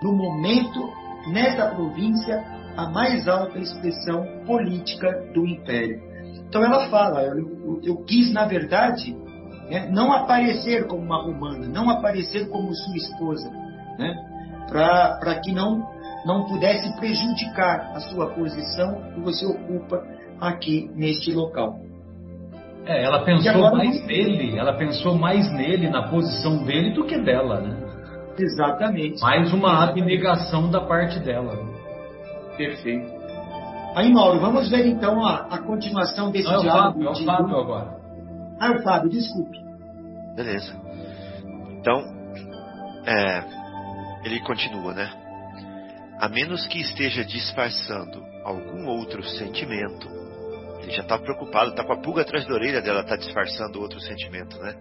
No 0.01 0.11
momento, 0.11 0.89
nesta 1.32 1.67
província, 1.67 2.43
a 2.76 2.89
mais 2.89 3.28
alta 3.28 3.59
expressão 3.59 4.26
política 4.45 5.09
do 5.34 5.45
império. 5.45 6.01
Então 6.47 6.63
ela 6.63 6.88
fala: 6.89 7.21
eu, 7.24 7.38
eu, 7.38 7.82
eu 7.84 7.97
quis, 8.03 8.32
na 8.32 8.45
verdade, 8.45 9.15
né, 9.69 9.89
não 9.91 10.11
aparecer 10.11 10.88
como 10.88 11.03
uma 11.03 11.21
romana, 11.21 11.67
não 11.67 11.89
aparecer 11.89 12.49
como 12.49 12.74
sua 12.74 12.95
esposa, 12.95 13.49
né, 13.97 14.15
para 14.67 15.39
que 15.43 15.51
não, 15.51 15.86
não 16.26 16.45
pudesse 16.45 16.95
prejudicar 16.97 17.91
a 17.95 17.99
sua 17.99 18.28
posição 18.28 19.01
que 19.13 19.19
você 19.21 19.45
ocupa 19.45 20.03
aqui 20.39 20.89
neste 20.95 21.32
local. 21.32 21.80
É, 22.86 23.05
ela 23.05 23.24
pensou 23.24 23.71
mais 23.71 24.05
nele, 24.05 24.59
ela 24.59 24.74
pensou 24.74 25.17
mais 25.17 25.51
nele, 25.53 25.89
na 25.89 26.09
posição 26.09 26.63
dele, 26.65 26.93
do 26.93 27.05
que 27.05 27.17
dela, 27.17 27.61
né? 27.61 27.78
Exatamente. 28.38 29.21
Mais 29.21 29.53
uma 29.53 29.69
Exatamente. 29.69 30.01
abnegação 30.01 30.69
da 30.69 30.82
parte 30.82 31.19
dela. 31.19 31.72
Perfeito. 32.58 33.12
Aí, 33.95 34.12
Mauro, 34.12 34.39
vamos 34.39 34.70
ver 34.70 34.88
então 34.88 35.24
a, 35.26 35.47
a 35.49 35.58
continuação 35.60 36.32
desse 36.32 36.45
Não, 36.45 36.60
é 36.60 36.62
diálogo. 36.62 37.04
É 37.04 37.10
o 37.10 37.26
Fábio 37.26 37.58
agora. 37.58 37.97
Ah, 38.60 38.68
é 38.68 38.78
o 38.78 38.84
Fábio, 38.84 39.10
desculpe. 39.10 39.58
Beleza. 40.36 40.74
Então, 41.80 42.04
é, 43.06 43.43
ele 44.26 44.39
continua, 44.41 44.93
né? 44.93 45.12
A 46.20 46.30
menos 46.30 46.66
que 46.68 46.80
esteja 46.80 47.24
disfarçando 47.24 48.24
algum 48.43 48.88
outro 48.88 49.24
sentimento 49.24 50.24
ele 50.84 50.91
já 50.91 51.01
está 51.01 51.18
preocupado, 51.18 51.72
está 51.72 51.84
com 51.84 51.93
a 51.93 52.01
pulga 52.01 52.22
atrás 52.24 52.45
da 52.45 52.54
orelha 52.54 52.82
dela, 52.82 53.01
está 53.01 53.16
disfarçando 53.16 53.80
outro 53.80 54.01
sentimento, 54.01 54.60
né? 54.60 54.76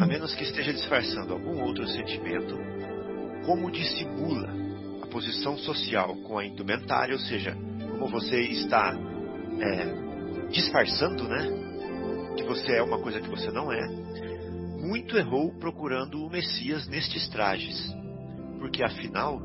A 0.00 0.06
menos 0.06 0.32
que 0.34 0.44
esteja 0.44 0.72
disfarçando 0.72 1.32
algum 1.32 1.60
outro 1.64 1.86
sentimento, 1.88 2.56
como 3.44 3.70
dissimula 3.70 4.48
posição 5.08 5.56
social 5.58 6.16
com 6.16 6.38
a 6.38 6.44
indumentária, 6.46 7.14
ou 7.14 7.20
seja, 7.20 7.56
como 7.98 8.08
você 8.08 8.40
está 8.40 8.96
é, 9.60 10.48
disfarçando, 10.50 11.24
né? 11.24 11.48
Que 12.36 12.44
você 12.44 12.76
é 12.76 12.82
uma 12.82 13.00
coisa 13.00 13.20
que 13.20 13.28
você 13.28 13.50
não 13.50 13.72
é. 13.72 13.88
Muito 14.80 15.16
errou 15.16 15.52
procurando 15.58 16.24
o 16.24 16.30
Messias 16.30 16.86
nestes 16.86 17.28
trajes, 17.28 17.92
porque 18.58 18.82
afinal 18.82 19.40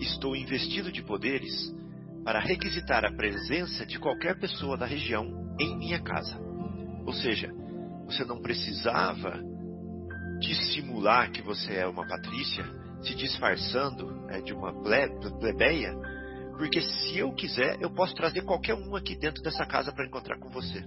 estou 0.00 0.34
investido 0.34 0.90
de 0.90 1.02
poderes 1.02 1.72
para 2.24 2.40
requisitar 2.40 3.04
a 3.04 3.12
presença 3.12 3.86
de 3.86 3.98
qualquer 3.98 4.38
pessoa 4.38 4.76
da 4.76 4.86
região 4.86 5.54
em 5.58 5.78
minha 5.78 6.00
casa. 6.00 6.38
Ou 7.06 7.12
seja, 7.12 7.50
você 8.06 8.24
não 8.24 8.40
precisava 8.40 9.40
dissimular 10.40 11.30
que 11.30 11.42
você 11.42 11.76
é 11.76 11.86
uma 11.86 12.06
patrícia, 12.06 12.64
se 13.02 13.14
disfarçando 13.14 14.26
é, 14.28 14.40
de 14.40 14.52
uma 14.52 14.72
plebeia, 14.72 15.94
porque 16.56 16.82
se 16.82 17.18
eu 17.18 17.32
quiser, 17.32 17.78
eu 17.80 17.90
posso 17.90 18.14
trazer 18.14 18.42
qualquer 18.42 18.74
um 18.74 18.94
aqui 18.94 19.16
dentro 19.16 19.42
dessa 19.42 19.64
casa 19.64 19.92
para 19.92 20.06
encontrar 20.06 20.38
com 20.38 20.48
você. 20.50 20.84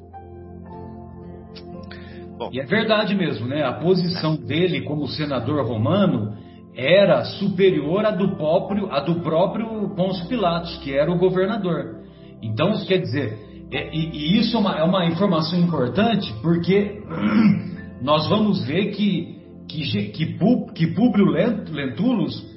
Bom, 2.37 2.49
e 2.51 2.59
é 2.59 2.65
verdade 2.65 3.15
mesmo, 3.15 3.47
né? 3.47 3.63
A 3.63 3.73
posição 3.73 4.35
dele 4.35 4.81
como 4.81 5.07
senador 5.07 5.65
romano 5.65 6.37
era 6.75 7.23
superior 7.25 8.05
à 8.05 8.11
do 8.11 8.35
próprio, 8.35 8.91
à 8.91 8.99
do 8.99 9.21
próprio 9.21 9.89
Pôncio 9.95 10.27
Pilatos, 10.27 10.77
que 10.77 10.93
era 10.93 11.11
o 11.11 11.17
governador. 11.17 12.03
Então, 12.41 12.73
quer 12.85 12.97
dizer, 12.97 13.37
é, 13.71 13.95
e, 13.95 14.09
e, 14.11 14.39
isso 14.39 14.57
é 14.57 14.59
uma, 14.59 14.77
é 14.77 14.83
uma, 14.83 15.05
informação 15.05 15.59
importante 15.59 16.33
porque 16.41 17.01
nós 18.01 18.27
vamos 18.27 18.65
ver 18.65 18.91
que, 18.91 19.32
que, 19.73 20.11
que, 20.11 20.37
que 20.73 20.87
Públio 20.87 21.25
Lentulus 21.25 22.53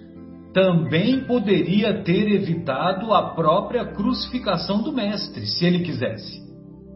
também 0.53 1.25
poderia 1.25 2.03
ter 2.03 2.31
evitado 2.31 3.13
a 3.13 3.35
própria 3.35 3.85
crucificação 3.93 4.83
do 4.83 4.93
mestre, 4.93 5.47
se 5.47 5.65
ele 5.65 5.81
quisesse. 5.81 6.41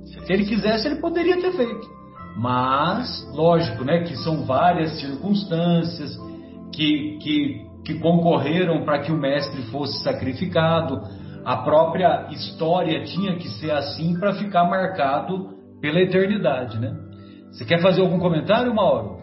Se 0.04 0.32
ele 0.32 0.44
quisesse, 0.44 0.88
ele 0.88 0.96
poderia 0.96 1.40
ter 1.40 1.52
feito. 1.52 1.86
Mas, 2.36 3.28
lógico, 3.34 3.84
né, 3.84 4.02
que 4.04 4.16
são 4.16 4.44
várias 4.44 4.98
circunstâncias 5.00 6.16
que, 6.72 7.18
que, 7.22 7.66
que 7.84 7.98
concorreram 7.98 8.84
para 8.84 9.00
que 9.00 9.12
o 9.12 9.18
mestre 9.18 9.62
fosse 9.64 10.02
sacrificado. 10.02 11.00
A 11.44 11.58
própria 11.58 12.28
história 12.30 13.02
tinha 13.04 13.36
que 13.36 13.48
ser 13.48 13.72
assim 13.72 14.18
para 14.18 14.34
ficar 14.34 14.64
marcado 14.64 15.50
pela 15.80 16.00
eternidade, 16.00 16.78
né? 16.78 16.94
Você 17.50 17.64
quer 17.64 17.80
fazer 17.82 18.00
algum 18.00 18.18
comentário, 18.18 18.74
Mauro? 18.74 19.19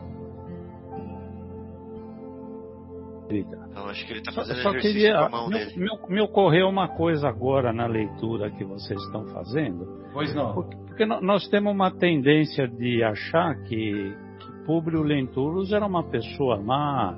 Não, 3.73 3.87
acho 3.87 4.05
que 4.05 4.13
ele 4.13 4.19
está 4.19 4.31
fazendo 4.31 4.61
só, 4.61 4.71
só 4.71 4.79
queria, 4.79 5.13
com 5.17 5.25
a 5.25 5.29
mão 5.29 5.49
me. 5.49 5.65
Me, 5.75 5.89
me, 6.09 6.21
ocorreu 6.21 6.67
uma 6.67 6.87
coisa 6.87 7.27
agora 7.27 7.73
na 7.73 7.85
leitura 7.85 8.49
que 8.51 8.63
vocês 8.63 8.99
estão 9.03 9.25
fazendo. 9.27 9.85
Pois 10.13 10.33
não. 10.33 10.53
Porque, 10.53 10.77
porque 10.77 11.05
nós 11.05 11.47
temos 11.49 11.73
uma 11.73 11.91
tendência 11.91 12.67
de 12.67 13.03
achar 13.03 13.55
que, 13.63 14.15
que 14.39 14.65
Públio 14.65 15.03
Lentulus 15.03 15.71
era 15.71 15.85
uma 15.85 16.03
pessoa 16.03 16.57
má, 16.61 17.17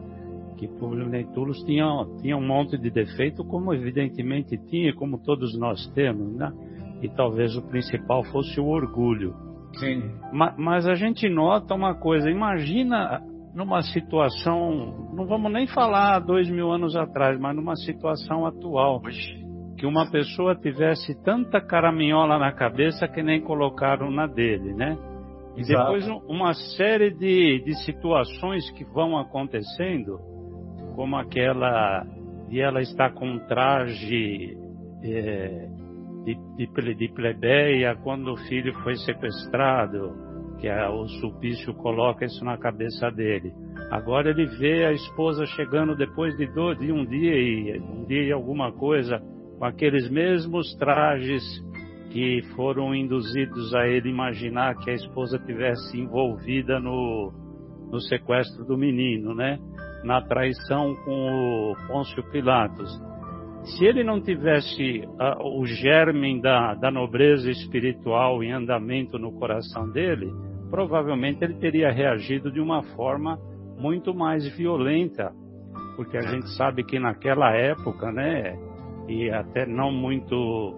que 0.57 0.67
Públio 0.67 1.07
Lentulus 1.07 1.63
tinha, 1.63 1.85
tinha 2.21 2.35
um 2.35 2.45
monte 2.45 2.77
de 2.77 2.89
defeito, 2.89 3.43
como 3.45 3.73
evidentemente 3.73 4.57
tinha, 4.67 4.93
como 4.93 5.21
todos 5.23 5.57
nós 5.57 5.87
temos, 5.93 6.35
né? 6.35 6.51
E 7.01 7.09
talvez 7.09 7.55
o 7.55 7.61
principal 7.61 8.23
fosse 8.25 8.59
o 8.59 8.65
orgulho. 8.65 9.33
Sim. 9.77 10.11
Mas, 10.33 10.57
mas 10.57 10.87
a 10.87 10.95
gente 10.95 11.29
nota 11.29 11.73
uma 11.73 11.95
coisa, 11.95 12.29
imagina 12.29 13.21
numa 13.53 13.81
situação, 13.81 15.09
não 15.13 15.25
vamos 15.25 15.51
nem 15.51 15.67
falar 15.67 16.19
dois 16.19 16.49
mil 16.49 16.71
anos 16.71 16.95
atrás, 16.95 17.39
mas 17.39 17.55
numa 17.55 17.75
situação 17.75 18.45
atual, 18.45 19.01
que 19.77 19.85
uma 19.85 20.09
pessoa 20.11 20.55
tivesse 20.55 21.15
tanta 21.23 21.61
caraminhola 21.61 22.37
na 22.37 22.51
cabeça 22.51 23.07
que 23.07 23.23
nem 23.23 23.41
colocaram 23.41 24.11
na 24.11 24.27
dele, 24.27 24.73
né? 24.73 24.97
E 25.55 25.63
depois 25.63 26.07
uma 26.27 26.53
série 26.77 27.11
de, 27.11 27.63
de 27.63 27.73
situações 27.83 28.69
que 28.71 28.85
vão 28.85 29.17
acontecendo, 29.17 30.19
como 30.95 31.17
aquela 31.17 32.05
de 32.47 32.59
ela 32.59 32.81
estar 32.81 33.13
com 33.13 33.27
um 33.27 33.39
traje 33.47 34.57
é, 35.03 35.67
de, 36.25 36.35
de, 36.57 36.95
de 36.95 37.13
plebeia 37.13 37.95
quando 38.03 38.33
o 38.33 38.37
filho 38.47 38.73
foi 38.83 38.95
sequestrado, 38.95 40.28
que 40.59 40.67
a, 40.67 40.91
o 40.91 41.07
Sulpício 41.07 41.73
coloca 41.73 42.25
isso 42.25 42.43
na 42.43 42.57
cabeça 42.57 43.09
dele. 43.09 43.53
Agora 43.91 44.29
ele 44.29 44.45
vê 44.45 44.85
a 44.85 44.91
esposa 44.91 45.45
chegando 45.45 45.95
depois 45.95 46.35
de, 46.37 46.45
do, 46.47 46.73
de 46.75 46.91
um 46.91 47.05
dia 47.05 47.35
e 47.35 47.79
um 47.79 48.05
dia 48.05 48.23
e 48.23 48.31
alguma 48.31 48.71
coisa 48.71 49.21
com 49.57 49.65
aqueles 49.65 50.09
mesmos 50.09 50.73
trajes 50.75 51.43
que 52.11 52.41
foram 52.55 52.93
induzidos 52.93 53.73
a 53.73 53.87
ele 53.87 54.09
imaginar 54.09 54.75
que 54.77 54.89
a 54.89 54.93
esposa 54.93 55.37
tivesse 55.39 55.99
envolvida 55.99 56.79
no, 56.79 57.31
no 57.91 57.99
sequestro 58.01 58.65
do 58.65 58.77
menino, 58.77 59.33
né? 59.33 59.59
Na 60.03 60.21
traição 60.21 60.95
com 61.03 61.11
o 61.11 61.75
Pôncio 61.87 62.23
Pilatos. 62.31 62.89
Se 63.63 63.85
ele 63.85 64.03
não 64.03 64.21
tivesse 64.21 65.01
uh, 65.05 65.59
o 65.59 65.65
germe 65.65 66.41
da, 66.41 66.73
da 66.75 66.89
nobreza 66.89 67.51
espiritual 67.51 68.41
em 68.41 68.53
andamento 68.53 69.19
no 69.19 69.33
coração 69.33 69.89
dele, 69.89 70.31
provavelmente 70.69 71.43
ele 71.43 71.55
teria 71.55 71.91
reagido 71.91 72.51
de 72.51 72.59
uma 72.59 72.83
forma 72.95 73.37
muito 73.77 74.13
mais 74.13 74.45
violenta, 74.55 75.31
porque 75.95 76.17
a 76.17 76.21
gente 76.21 76.49
sabe 76.55 76.83
que 76.83 76.99
naquela 76.99 77.51
época, 77.55 78.11
né, 78.11 78.57
e 79.07 79.29
até 79.29 79.65
não 79.65 79.91
muito, 79.91 80.75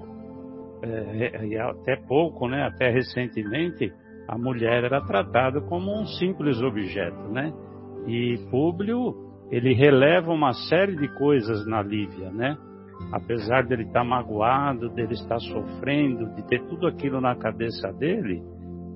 é, 0.84 1.46
e 1.46 1.58
até 1.58 1.96
pouco, 2.08 2.48
né, 2.48 2.64
até 2.64 2.90
recentemente, 2.90 3.92
a 4.28 4.38
mulher 4.38 4.84
era 4.86 5.02
tratada 5.02 5.60
como 5.62 5.92
um 5.94 6.06
simples 6.06 6.62
objeto, 6.62 7.28
né? 7.30 7.52
E 8.08 8.38
Públio, 8.50 9.14
ele 9.52 9.74
releva 9.74 10.32
uma 10.32 10.54
série 10.54 10.96
de 10.96 11.08
coisas 11.16 11.68
na 11.68 11.82
Lívia, 11.82 12.32
né? 12.32 12.58
Apesar 13.12 13.64
dele 13.64 13.84
estar 13.84 14.04
magoado, 14.04 14.90
dele 14.90 15.14
estar 15.14 15.40
sofrendo, 15.40 16.34
de 16.36 16.48
ter 16.48 16.64
tudo 16.68 16.88
aquilo 16.88 17.20
na 17.20 17.36
cabeça 17.36 17.92
dele, 17.92 18.42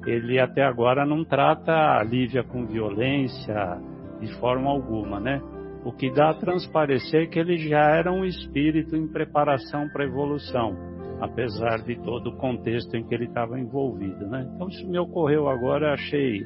ele 0.05 0.39
até 0.39 0.63
agora 0.63 1.05
não 1.05 1.23
trata 1.23 1.71
a 1.71 2.03
Lívia 2.03 2.43
com 2.43 2.65
violência 2.65 3.79
de 4.19 4.27
forma 4.39 4.69
alguma, 4.69 5.19
né? 5.19 5.41
O 5.83 5.91
que 5.91 6.11
dá 6.11 6.31
a 6.31 6.33
transparecer 6.33 7.29
que 7.29 7.39
ele 7.39 7.57
já 7.57 7.81
era 7.81 8.11
um 8.11 8.25
espírito 8.25 8.95
em 8.95 9.07
preparação 9.07 9.87
para 9.89 10.03
a 10.03 10.07
evolução, 10.07 10.75
apesar 11.21 11.83
de 11.83 11.95
todo 12.03 12.31
o 12.31 12.37
contexto 12.37 12.95
em 12.95 13.03
que 13.03 13.13
ele 13.13 13.25
estava 13.25 13.59
envolvido, 13.59 14.27
né? 14.27 14.49
Então 14.55 14.67
isso 14.67 14.87
me 14.87 14.97
ocorreu 14.97 15.47
agora, 15.47 15.93
achei 15.93 16.43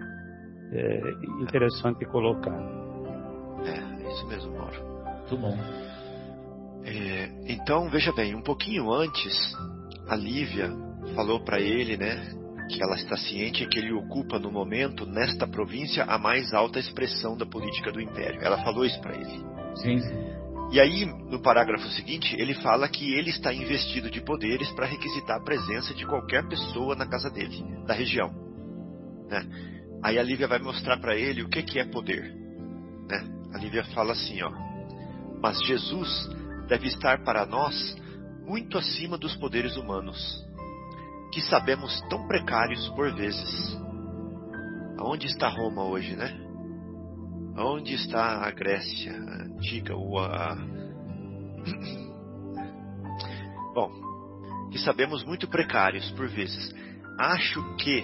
é, 0.72 1.02
interessante 1.42 2.06
colocar. 2.06 2.60
É, 3.66 4.12
isso 4.12 4.28
mesmo, 4.28 4.58
Mauro. 4.58 4.90
Muito 5.20 5.38
bom. 5.38 5.58
É, 6.84 7.30
então, 7.54 7.90
veja 7.90 8.12
bem, 8.14 8.36
um 8.36 8.42
pouquinho 8.42 8.92
antes, 8.92 9.34
a 10.08 10.16
Lívia 10.16 10.70
falou 11.16 11.40
para 11.42 11.60
ele, 11.60 11.98
né, 11.98 12.39
que 12.70 12.82
ela 12.82 12.96
está 12.96 13.18
ciente 13.18 13.66
que 13.66 13.80
ele 13.80 13.92
ocupa 13.92 14.38
no 14.38 14.52
momento, 14.52 15.06
nesta 15.06 15.48
província, 15.48 16.04
a 16.04 16.18
mais 16.20 16.54
alta 16.54 16.80
expressão 16.80 17.36
da 17.36 17.46
política 17.46 17.92
do 17.92 18.00
império. 18.00 18.40
Ela 18.42 18.64
falou 18.64 18.86
isso 18.86 19.02
para 19.02 19.16
ele. 19.16 19.44
Sim. 19.76 20.00
E 20.72 20.80
aí, 20.80 21.04
no 21.06 21.42
parágrafo 21.42 21.88
seguinte, 21.90 22.36
ele 22.40 22.54
fala 22.54 22.88
que 22.88 23.14
ele 23.14 23.32
está 23.32 23.52
investido 23.52 24.10
de 24.10 24.22
poderes 24.22 24.72
para 24.74 24.86
requisitar 24.86 25.38
a 25.38 25.44
presença 25.44 25.96
de 25.96 26.06
qualquer 26.06 26.48
pessoa 26.48 26.96
na 26.96 27.08
casa 27.08 27.32
dele, 27.32 27.64
da 27.88 27.94
região. 27.94 28.30
Né? 29.28 29.44
Aí 30.04 30.20
a 30.20 30.24
Lívia 30.24 30.48
vai 30.48 30.60
mostrar 30.60 30.98
para 30.98 31.16
ele 31.16 31.42
o 31.42 31.50
que, 31.50 31.64
que 31.64 31.80
é 31.80 31.86
poder. 31.86 32.36
Né? 33.10 33.28
A 33.52 33.58
Lívia 33.58 33.84
fala 33.96 34.14
assim, 34.14 34.44
ó. 34.44 34.52
Mas 35.42 35.60
Jesus 35.66 36.30
deve 36.68 36.88
estar 36.88 37.24
para 37.24 37.48
nós 37.48 37.98
muito 38.46 38.78
acima 38.78 39.18
dos 39.18 39.36
poderes 39.36 39.76
humanos 39.76 40.48
que 41.32 41.42
sabemos 41.42 42.02
tão 42.10 42.28
precários 42.28 42.88
por 42.90 43.14
vezes. 43.14 43.78
Aonde 44.98 45.28
está 45.28 45.48
Roma 45.48 45.84
hoje, 45.84 46.16
né? 46.16 46.36
Aonde 47.56 47.94
está 47.94 48.46
a 48.46 48.52
Grécia 48.52 49.14
antiga 49.14 49.96
ou 49.96 50.20
a 50.20 50.56
Bom, 53.74 53.92
que 54.72 54.80
sabemos 54.80 55.24
muito 55.24 55.48
precários 55.48 56.10
por 56.12 56.28
vezes. 56.28 56.74
Acho 57.20 57.62
que 57.76 58.04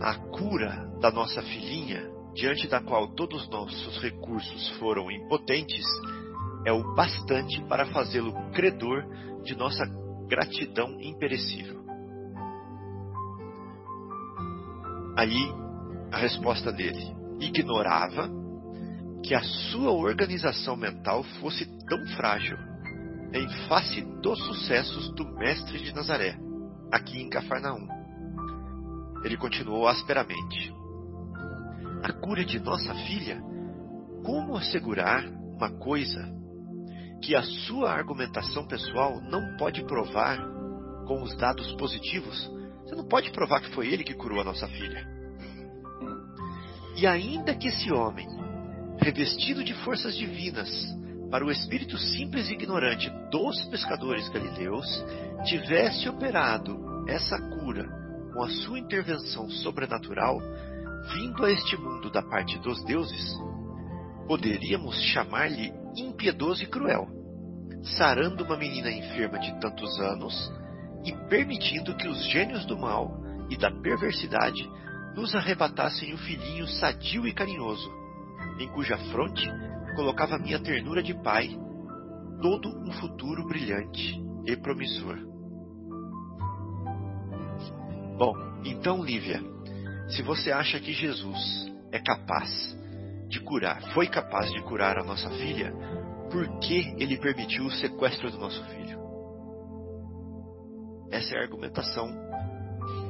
a 0.00 0.14
cura 0.14 0.90
da 1.00 1.10
nossa 1.10 1.42
filhinha, 1.42 2.10
diante 2.34 2.66
da 2.66 2.80
qual 2.80 3.08
todos 3.14 3.48
nossos 3.48 4.02
recursos 4.02 4.68
foram 4.78 5.10
impotentes, 5.10 5.86
é 6.64 6.72
o 6.72 6.94
bastante 6.94 7.60
para 7.64 7.86
fazê-lo 7.86 8.32
credor 8.52 9.04
de 9.42 9.54
nossa 9.54 9.84
gratidão 10.28 11.00
imperecível. 11.00 11.80
Aí 15.20 15.52
a 16.10 16.16
resposta 16.16 16.72
dele: 16.72 17.14
ignorava 17.40 18.26
que 19.22 19.34
a 19.34 19.42
sua 19.42 19.92
organização 19.92 20.76
mental 20.76 21.22
fosse 21.42 21.66
tão 21.84 22.06
frágil 22.16 22.56
em 23.34 23.46
face 23.68 24.00
dos 24.22 24.42
sucessos 24.46 25.14
do 25.14 25.26
mestre 25.36 25.78
de 25.78 25.94
Nazaré, 25.94 26.38
aqui 26.90 27.20
em 27.20 27.28
Cafarnaum. 27.28 27.86
Ele 29.22 29.36
continuou 29.36 29.86
asperamente: 29.88 30.72
A 32.02 32.14
cura 32.14 32.42
de 32.42 32.58
nossa 32.58 32.94
filha? 32.94 33.42
Como 34.24 34.56
assegurar 34.56 35.26
uma 35.26 35.70
coisa 35.72 36.34
que 37.22 37.36
a 37.36 37.42
sua 37.42 37.92
argumentação 37.92 38.66
pessoal 38.66 39.20
não 39.20 39.58
pode 39.58 39.84
provar 39.84 40.38
com 41.06 41.22
os 41.22 41.36
dados 41.36 41.70
positivos 41.74 42.50
você 42.90 42.96
não 42.96 43.04
pode 43.04 43.30
provar 43.30 43.60
que 43.60 43.70
foi 43.70 43.86
ele 43.86 44.02
que 44.02 44.14
curou 44.14 44.40
a 44.40 44.44
nossa 44.44 44.66
filha. 44.66 45.06
E 46.96 47.06
ainda 47.06 47.54
que 47.54 47.68
esse 47.68 47.92
homem, 47.92 48.26
revestido 48.98 49.62
de 49.62 49.72
forças 49.84 50.16
divinas, 50.16 50.68
para 51.30 51.44
o 51.44 51.52
espírito 51.52 51.96
simples 51.96 52.50
e 52.50 52.54
ignorante 52.54 53.08
dos 53.30 53.64
pescadores 53.66 54.28
galileus, 54.30 54.86
tivesse 55.44 56.08
operado 56.08 56.76
essa 57.06 57.38
cura 57.38 57.88
com 58.34 58.42
a 58.42 58.50
sua 58.50 58.80
intervenção 58.80 59.48
sobrenatural, 59.48 60.40
vindo 61.14 61.44
a 61.44 61.52
este 61.52 61.76
mundo 61.76 62.10
da 62.10 62.22
parte 62.22 62.58
dos 62.58 62.82
deuses, 62.84 63.38
poderíamos 64.26 65.00
chamar-lhe 65.12 65.72
impiedoso 65.96 66.64
e 66.64 66.66
cruel, 66.66 67.06
sarando 67.96 68.42
uma 68.42 68.56
menina 68.56 68.90
enferma 68.90 69.38
de 69.38 69.60
tantos 69.60 69.96
anos 70.00 70.59
e 71.04 71.12
permitindo 71.28 71.96
que 71.96 72.08
os 72.08 72.24
gênios 72.30 72.64
do 72.66 72.78
mal 72.78 73.18
e 73.48 73.56
da 73.56 73.70
perversidade 73.70 74.68
nos 75.14 75.34
arrebatassem 75.34 76.14
o 76.14 76.18
filhinho 76.18 76.66
sadio 76.66 77.26
e 77.26 77.32
carinhoso, 77.32 77.90
em 78.58 78.68
cuja 78.68 78.96
fronte 79.10 79.48
colocava 79.96 80.38
minha 80.38 80.58
ternura 80.58 81.02
de 81.02 81.14
pai, 81.14 81.48
todo 82.40 82.68
um 82.68 82.92
futuro 82.92 83.46
brilhante 83.46 84.20
e 84.46 84.56
promissor. 84.56 85.18
Bom, 88.16 88.34
então, 88.64 89.02
Lívia, 89.02 89.42
se 90.08 90.22
você 90.22 90.52
acha 90.52 90.78
que 90.78 90.92
Jesus 90.92 91.70
é 91.90 91.98
capaz 91.98 92.76
de 93.28 93.40
curar, 93.40 93.80
foi 93.92 94.06
capaz 94.06 94.50
de 94.52 94.62
curar 94.62 94.98
a 94.98 95.04
nossa 95.04 95.30
filha, 95.30 95.72
por 96.30 96.60
que 96.60 96.94
ele 96.98 97.18
permitiu 97.18 97.64
o 97.64 97.70
sequestro 97.70 98.30
do 98.30 98.38
nosso 98.38 98.62
filho? 98.66 98.99
Essa 101.10 101.34
é 101.34 101.38
a 101.38 101.42
argumentação 101.42 102.08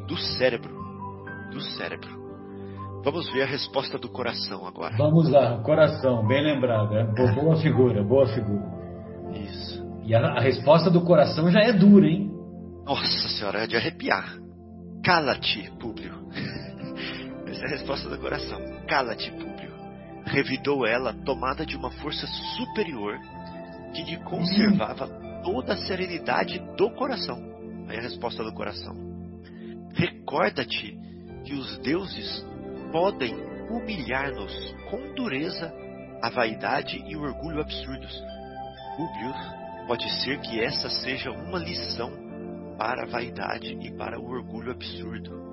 do 0.06 0.16
cérebro. 0.16 0.74
Do 1.52 1.60
cérebro. 1.60 2.20
Vamos 3.02 3.30
ver 3.32 3.42
a 3.42 3.46
resposta 3.46 3.98
do 3.98 4.08
coração 4.08 4.66
agora. 4.66 4.94
Vamos 4.96 5.30
lá, 5.30 5.58
coração, 5.62 6.26
bem 6.26 6.42
lembrado. 6.42 6.94
É? 6.94 7.04
Boa 7.34 7.56
figura, 7.56 8.02
boa 8.02 8.26
figura. 8.26 8.62
Isso. 9.32 9.82
E 10.04 10.14
a, 10.14 10.20
a 10.20 10.40
resposta 10.40 10.90
do 10.90 11.02
coração 11.02 11.50
já 11.50 11.60
é 11.60 11.72
dura, 11.72 12.06
hein? 12.06 12.30
Nossa 12.84 13.28
senhora, 13.28 13.64
é 13.64 13.66
de 13.66 13.76
arrepiar. 13.76 14.36
Cala-te, 15.04 15.70
Públio. 15.78 16.12
Essa 17.46 17.62
é 17.62 17.66
a 17.66 17.70
resposta 17.70 18.08
do 18.08 18.18
coração. 18.18 18.58
Cala-te, 18.86 19.30
Públio. 19.30 19.70
Revidou 20.26 20.86
ela, 20.86 21.14
tomada 21.24 21.64
de 21.64 21.76
uma 21.76 21.90
força 21.90 22.26
superior 22.56 23.18
que 23.94 24.02
lhe 24.02 24.18
conservava 24.24 25.08
toda 25.42 25.72
a 25.72 25.76
serenidade 25.76 26.58
do 26.76 26.90
coração. 26.90 27.49
Aí 27.90 27.98
a 27.98 28.02
resposta 28.02 28.44
do 28.44 28.52
coração. 28.52 28.94
Recorda-te 29.94 30.96
que 31.44 31.54
os 31.54 31.76
deuses 31.78 32.46
podem 32.92 33.34
humilhar-nos 33.68 34.52
com 34.88 35.12
dureza 35.14 35.72
a 36.22 36.30
vaidade 36.30 37.02
e 37.04 37.16
o 37.16 37.22
orgulho 37.22 37.60
absurdos. 37.60 38.12
Públio, 38.96 39.34
pode 39.88 40.08
ser 40.22 40.40
que 40.40 40.60
essa 40.60 40.88
seja 40.88 41.32
uma 41.32 41.58
lição 41.58 42.12
para 42.78 43.02
a 43.02 43.06
vaidade 43.06 43.76
e 43.80 43.90
para 43.96 44.20
o 44.20 44.30
orgulho 44.30 44.70
absurdo. 44.70 45.50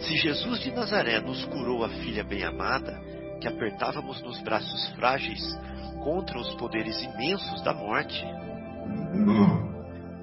Se 0.00 0.16
Jesus 0.16 0.58
de 0.60 0.72
Nazaré 0.72 1.20
nos 1.20 1.44
curou 1.44 1.84
a 1.84 1.88
filha 1.88 2.24
bem-amada, 2.24 3.00
que 3.40 3.46
apertávamos 3.46 4.20
nos 4.22 4.42
braços 4.42 4.88
frágeis 4.96 5.40
contra 6.02 6.40
os 6.40 6.52
poderes 6.56 7.00
imensos 7.02 7.62
da 7.62 7.72
morte, 7.72 8.20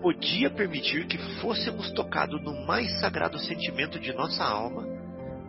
podia 0.02 0.50
permitir 0.50 1.08
que 1.08 1.18
fôssemos 1.42 1.92
tocados 1.92 2.42
no 2.42 2.66
mais 2.66 3.00
sagrado 3.00 3.38
sentimento 3.40 4.00
de 4.00 4.14
nossa 4.14 4.44
alma, 4.44 4.88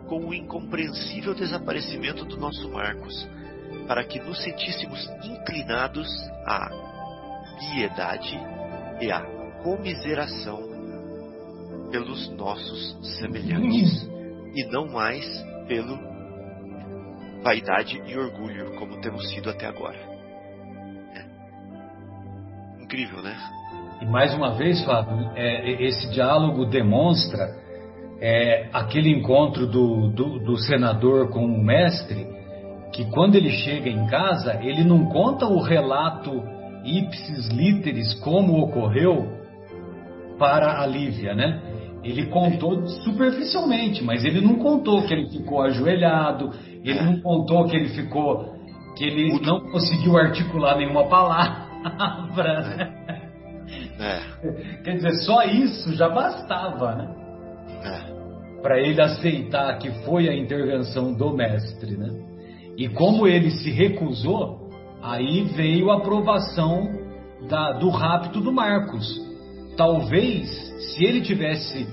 com 0.07 0.27
o 0.27 0.33
incompreensível 0.33 1.33
desaparecimento 1.33 2.25
do 2.25 2.37
nosso 2.37 2.69
Marcos, 2.69 3.27
para 3.87 4.03
que 4.03 4.19
nos 4.19 4.41
sentíssemos 4.43 5.09
inclinados 5.23 6.07
à 6.45 6.69
piedade 7.59 8.37
e 8.99 9.11
à 9.11 9.21
comiseração 9.63 10.69
pelos 11.91 12.29
nossos 12.29 13.17
semelhantes, 13.19 14.09
e 14.53 14.65
não 14.65 14.87
mais 14.87 15.25
pelo 15.67 15.97
vaidade 17.41 18.01
e 18.05 18.17
orgulho, 18.17 18.75
como 18.75 18.99
temos 19.01 19.29
sido 19.29 19.49
até 19.49 19.65
agora. 19.65 19.97
É. 21.15 22.83
Incrível, 22.83 23.21
né? 23.21 23.37
E 24.01 24.05
mais 24.05 24.33
uma 24.33 24.55
vez, 24.55 24.83
Fábio, 24.83 25.29
é, 25.35 25.83
esse 25.83 26.09
diálogo 26.09 26.65
demonstra 26.65 27.55
é, 28.19 28.67
aquele 28.73 29.11
encontro 29.11 29.67
do, 29.67 30.09
do, 30.09 30.39
do, 30.39 30.57
senador 30.57 31.29
com 31.29 31.45
o 31.45 31.63
mestre, 31.63 32.25
que 32.91 33.05
quando 33.11 33.35
ele 33.35 33.51
chega 33.51 33.89
em 33.89 34.07
casa, 34.07 34.59
ele 34.63 34.83
não 34.83 35.05
conta 35.05 35.45
o 35.45 35.61
relato 35.61 36.31
ipsis 36.83 37.47
literis 37.49 38.15
como 38.21 38.59
ocorreu 38.63 39.39
para 40.39 40.81
a 40.81 40.87
Lívia, 40.87 41.35
né? 41.35 41.61
Ele 42.03 42.25
contou 42.25 42.87
superficialmente, 42.87 44.03
mas 44.03 44.25
ele 44.25 44.41
não 44.41 44.55
contou 44.55 45.03
que 45.03 45.13
ele 45.13 45.29
ficou 45.29 45.61
ajoelhado, 45.61 46.49
ele 46.83 46.99
não 47.03 47.21
contou 47.21 47.65
que 47.65 47.75
ele 47.75 47.89
ficou, 47.89 48.55
que 48.97 49.03
ele 49.03 49.39
não 49.41 49.59
conseguiu 49.69 50.17
articular 50.17 50.75
nenhuma 50.75 51.07
palavra. 51.07 51.69
É. 54.01 54.81
Quer 54.83 54.95
dizer, 54.95 55.13
só 55.25 55.43
isso 55.43 55.93
já 55.93 56.09
bastava, 56.09 56.95
né? 56.95 57.15
É. 57.83 58.61
Para 58.61 58.79
ele 58.79 59.01
aceitar 59.01 59.77
que 59.77 59.91
foi 60.03 60.27
a 60.27 60.35
intervenção 60.35 61.13
do 61.13 61.35
mestre, 61.35 61.95
né? 61.95 62.09
E 62.77 62.89
como 62.89 63.27
ele 63.27 63.51
se 63.51 63.69
recusou, 63.69 64.69
aí 65.01 65.43
veio 65.55 65.91
a 65.91 65.97
aprovação 65.97 66.89
da, 67.47 67.73
do 67.73 67.89
rapto 67.89 68.41
do 68.41 68.51
Marcos. 68.51 69.07
Talvez, 69.77 70.49
se 70.79 71.05
ele 71.05 71.21
tivesse 71.21 71.87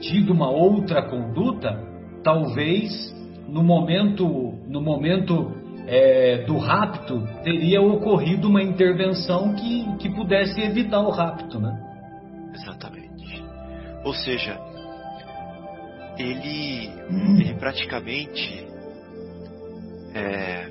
tido 0.00 0.32
uma 0.32 0.50
outra 0.50 1.02
conduta, 1.02 1.78
talvez 2.22 3.14
no 3.48 3.62
momento, 3.62 4.26
no 4.66 4.80
momento 4.80 5.63
é, 5.86 6.38
do 6.44 6.56
rapto 6.58 7.26
teria 7.42 7.80
ocorrido 7.80 8.48
uma 8.48 8.62
intervenção 8.62 9.54
que, 9.54 9.96
que 9.98 10.10
pudesse 10.10 10.60
evitar 10.60 11.00
o 11.00 11.10
rapto, 11.10 11.60
né? 11.60 11.78
Exatamente. 12.54 13.44
Ou 14.04 14.14
seja, 14.14 14.58
ele, 16.18 16.90
ele 17.40 17.54
praticamente 17.54 18.66
é, 20.14 20.68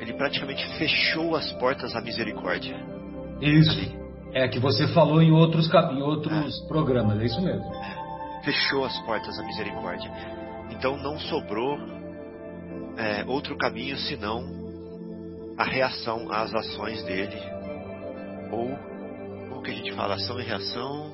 ele 0.00 0.14
praticamente 0.14 0.66
fechou 0.78 1.36
as 1.36 1.52
portas 1.54 1.94
à 1.94 2.00
misericórdia. 2.00 2.76
Isso. 3.40 3.70
Ali. 3.70 4.00
É 4.32 4.46
que 4.46 4.60
você 4.60 4.86
falou 4.88 5.20
em 5.20 5.32
outros, 5.32 5.68
em 5.92 6.02
outros 6.02 6.62
é. 6.64 6.68
programas, 6.68 7.20
é 7.20 7.24
isso 7.24 7.40
mesmo. 7.42 7.64
Fechou 8.44 8.84
as 8.84 8.96
portas 9.00 9.36
à 9.38 9.42
misericórdia. 9.42 10.10
Então 10.70 10.96
não 10.96 11.18
sobrou 11.18 11.76
é, 12.96 13.24
outro 13.26 13.56
caminho 13.56 13.96
senão 13.96 14.44
a 15.56 15.64
reação 15.64 16.30
às 16.30 16.54
ações 16.54 17.02
dele. 17.04 17.36
Ou 18.50 18.72
o 19.58 19.62
que 19.62 19.70
a 19.70 19.74
gente 19.74 19.92
fala, 19.94 20.14
ação 20.14 20.40
e 20.40 20.44
reação. 20.44 21.12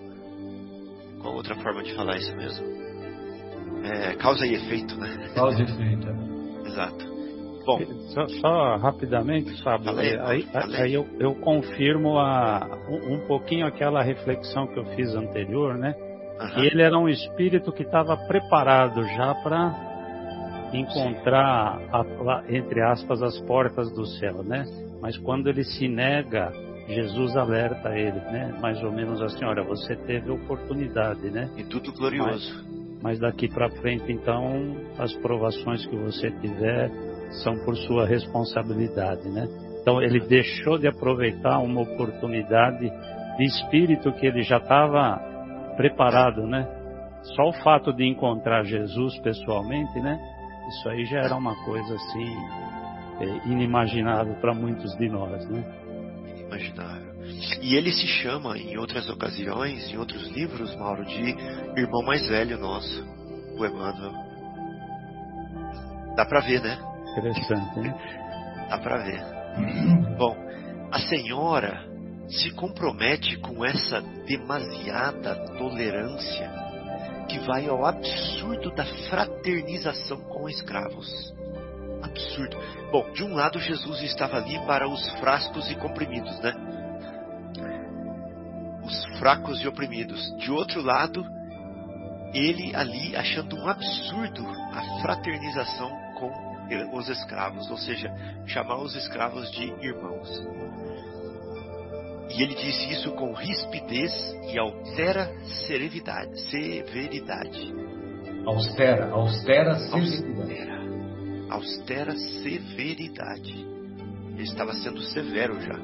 Qual 1.20 1.34
outra 1.34 1.54
forma 1.56 1.82
de 1.82 1.94
falar 1.94 2.16
isso 2.16 2.34
mesmo? 2.36 2.66
É, 3.84 4.14
causa 4.14 4.46
e 4.46 4.54
efeito, 4.54 4.96
né? 4.96 5.30
Causa 5.34 5.60
e 5.60 5.64
efeito. 5.64 6.08
É. 6.08 6.68
Exato. 6.68 7.16
Bom, 7.64 7.80
só, 8.10 8.26
só 8.28 8.76
rapidamente, 8.76 9.60
Fábio, 9.64 9.86
falei, 9.86 10.16
aí, 10.20 10.42
falei. 10.44 10.80
aí 10.82 10.94
eu, 10.94 11.04
eu, 11.18 11.34
confirmo 11.34 12.16
a, 12.16 12.64
um, 12.88 13.14
um, 13.14 13.26
pouquinho 13.26 13.66
aquela 13.66 14.04
reflexão 14.04 14.68
que 14.68 14.78
eu 14.78 14.84
fiz 14.94 15.12
anterior, 15.16 15.76
né? 15.76 15.92
Uhum. 16.40 16.48
Que 16.50 16.60
ele 16.60 16.82
era 16.82 16.96
um 16.96 17.08
espírito 17.08 17.72
que 17.72 17.82
estava 17.82 18.16
preparado 18.28 19.02
já 19.02 19.34
para 19.42 19.85
encontrar, 20.72 21.80
a, 21.92 22.42
entre 22.48 22.82
aspas, 22.82 23.22
as 23.22 23.38
portas 23.40 23.92
do 23.92 24.06
céu, 24.06 24.42
né? 24.42 24.64
Mas 25.00 25.16
quando 25.18 25.48
ele 25.48 25.64
se 25.64 25.88
nega, 25.88 26.52
Jesus 26.88 27.36
alerta 27.36 27.90
ele, 27.90 28.20
né? 28.30 28.56
Mais 28.60 28.82
ou 28.82 28.92
menos 28.92 29.20
assim, 29.22 29.44
olha, 29.44 29.62
você 29.62 29.96
teve 29.96 30.30
oportunidade, 30.30 31.30
né? 31.30 31.50
E 31.56 31.64
tudo 31.64 31.92
glorioso. 31.92 32.64
Mas, 33.02 33.02
mas 33.02 33.18
daqui 33.18 33.48
para 33.48 33.68
frente, 33.70 34.10
então, 34.10 34.76
as 34.98 35.12
provações 35.14 35.84
que 35.86 35.96
você 35.96 36.30
tiver 36.30 36.90
são 37.42 37.56
por 37.64 37.76
sua 37.76 38.06
responsabilidade, 38.06 39.28
né? 39.28 39.46
Então 39.80 40.02
ele 40.02 40.20
deixou 40.20 40.78
de 40.78 40.88
aproveitar 40.88 41.58
uma 41.58 41.82
oportunidade 41.82 42.90
de 43.36 43.44
espírito 43.44 44.12
que 44.12 44.26
ele 44.26 44.42
já 44.42 44.56
estava 44.56 45.16
preparado, 45.76 46.46
né? 46.46 46.66
Só 47.34 47.48
o 47.48 47.52
fato 47.52 47.92
de 47.92 48.04
encontrar 48.04 48.64
Jesus 48.64 49.18
pessoalmente, 49.20 50.00
né? 50.00 50.18
Isso 50.68 50.88
aí 50.88 51.04
já 51.04 51.20
era 51.20 51.36
uma 51.36 51.54
coisa 51.64 51.94
assim 51.94 52.36
é, 53.20 53.48
inimaginável 53.48 54.34
para 54.40 54.54
muitos 54.54 54.94
de 54.96 55.08
nós, 55.08 55.48
né? 55.48 55.64
Inimaginável. 56.36 57.14
E 57.62 57.74
ele 57.74 57.92
se 57.92 58.06
chama 58.06 58.56
em 58.58 58.76
outras 58.78 59.08
ocasiões, 59.08 59.90
em 59.90 59.96
outros 59.96 60.28
livros, 60.30 60.74
Mauro, 60.76 61.04
de 61.04 61.34
irmão 61.76 62.02
mais 62.04 62.26
velho 62.28 62.58
nosso. 62.58 63.04
o 63.58 63.64
Emmanuel. 63.64 64.12
Dá 66.16 66.24
para 66.24 66.40
ver, 66.40 66.62
né? 66.62 66.78
Interessante, 67.12 67.80
hein? 67.80 67.94
Dá 68.68 68.78
para 68.78 68.98
ver. 68.98 69.22
Bom, 70.18 70.36
a 70.90 70.98
senhora 71.00 71.84
se 72.28 72.50
compromete 72.52 73.38
com 73.38 73.64
essa 73.64 74.00
demasiada 74.26 75.34
tolerância 75.58 76.65
que 77.28 77.38
vai 77.40 77.68
ao 77.68 77.84
absurdo 77.84 78.70
da 78.74 78.84
fraternização 79.08 80.20
com 80.22 80.48
escravos. 80.48 81.34
Absurdo. 82.02 82.56
Bom, 82.90 83.10
de 83.12 83.24
um 83.24 83.34
lado 83.34 83.58
Jesus 83.58 84.02
estava 84.02 84.36
ali 84.36 84.58
para 84.66 84.88
os 84.88 85.08
frascos 85.18 85.70
e 85.70 85.74
comprimidos, 85.74 86.38
né? 86.40 86.54
Os 88.84 89.18
fracos 89.18 89.60
e 89.62 89.68
oprimidos. 89.68 90.36
De 90.38 90.50
outro 90.50 90.80
lado, 90.82 91.26
ele 92.32 92.74
ali 92.74 93.16
achando 93.16 93.56
um 93.56 93.68
absurdo 93.68 94.46
a 94.46 95.00
fraternização 95.00 95.90
com 96.18 96.46
os 96.92 97.08
escravos, 97.08 97.70
ou 97.70 97.76
seja, 97.76 98.12
chamar 98.46 98.78
os 98.78 98.94
escravos 98.94 99.50
de 99.52 99.64
irmãos. 99.84 100.28
E 102.30 102.42
ele 102.42 102.54
disse 102.54 102.92
isso 102.92 103.12
com 103.12 103.32
rispidez 103.32 104.12
e 104.52 104.58
altera 104.58 105.32
severidade. 105.66 106.40
severidade. 106.50 107.74
Austera, 108.44 109.10
austera 109.10 109.74
severidade. 109.74 110.30
Austera, 110.30 110.76
austera 111.50 112.16
severidade. 112.16 113.66
Ele 114.34 114.42
estava 114.42 114.72
sendo 114.74 115.00
severo 115.02 115.60
já. 115.60 115.78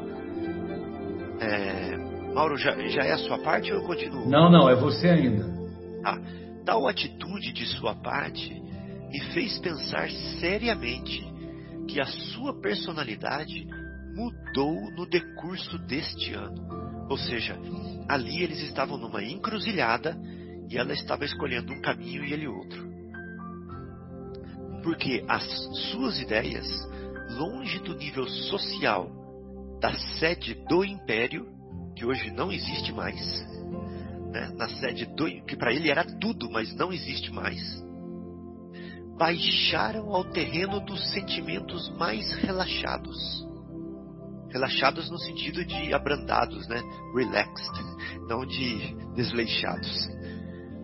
É, 1.40 1.96
Mauro, 2.34 2.56
já, 2.56 2.76
já 2.88 3.02
é 3.02 3.12
a 3.12 3.18
sua 3.18 3.38
parte 3.38 3.72
ou 3.72 3.80
eu 3.80 3.86
continuo? 3.86 4.28
Não, 4.28 4.50
não, 4.50 4.68
é 4.68 4.74
você 4.74 5.08
ainda. 5.08 5.44
Ah, 6.04 6.18
tal 6.64 6.86
atitude 6.86 7.52
de 7.52 7.66
sua 7.66 7.94
parte 7.94 8.62
me 9.10 9.20
fez 9.32 9.58
pensar 9.58 10.10
seriamente 10.40 11.22
que 11.88 12.00
a 12.00 12.06
sua 12.06 12.60
personalidade 12.60 13.66
mudou 14.14 14.90
no 14.92 15.06
decurso 15.06 15.78
deste 15.78 16.34
ano. 16.34 17.06
Ou 17.08 17.16
seja, 17.16 17.58
ali 18.08 18.42
eles 18.42 18.60
estavam 18.60 18.96
numa 18.96 19.22
encruzilhada 19.22 20.16
e 20.68 20.76
ela 20.76 20.92
estava 20.92 21.24
escolhendo 21.24 21.72
um 21.72 21.80
caminho 21.80 22.24
e 22.24 22.32
ele 22.32 22.46
outro. 22.46 22.90
Porque 24.82 25.24
as 25.28 25.44
suas 25.90 26.20
ideias, 26.20 26.66
longe 27.30 27.78
do 27.80 27.96
nível 27.96 28.26
social 28.26 29.10
da 29.80 29.94
sede 30.18 30.54
do 30.68 30.84
império, 30.84 31.48
que 31.96 32.04
hoje 32.04 32.30
não 32.30 32.52
existe 32.52 32.92
mais, 32.92 33.20
né, 34.32 34.52
na 34.56 34.68
sede 34.68 35.06
do 35.06 35.26
que 35.44 35.56
para 35.56 35.72
ele 35.72 35.90
era 35.90 36.04
tudo, 36.04 36.50
mas 36.50 36.74
não 36.74 36.92
existe 36.92 37.32
mais, 37.32 37.60
baixaram 39.18 40.14
ao 40.14 40.24
terreno 40.24 40.80
dos 40.80 41.12
sentimentos 41.12 41.88
mais 41.96 42.32
relaxados 42.34 43.51
relaxados 44.52 45.10
no 45.10 45.18
sentido 45.18 45.64
de 45.64 45.92
abrandados, 45.94 46.68
né? 46.68 46.80
Relaxed, 47.14 47.72
não 48.28 48.44
de 48.44 48.94
desleixados. 49.14 50.08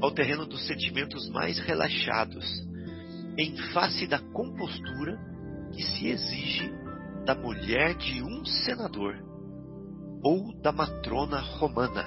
Ao 0.00 0.10
terreno 0.10 0.46
dos 0.46 0.66
sentimentos 0.66 1.28
mais 1.30 1.58
relaxados, 1.58 2.44
em 3.36 3.56
face 3.72 4.06
da 4.06 4.18
compostura 4.18 5.18
que 5.72 5.82
se 5.82 6.08
exige 6.08 6.72
da 7.24 7.34
mulher 7.34 7.94
de 7.94 8.22
um 8.22 8.44
senador 8.44 9.14
ou 10.22 10.52
da 10.60 10.72
matrona 10.72 11.38
romana, 11.40 12.04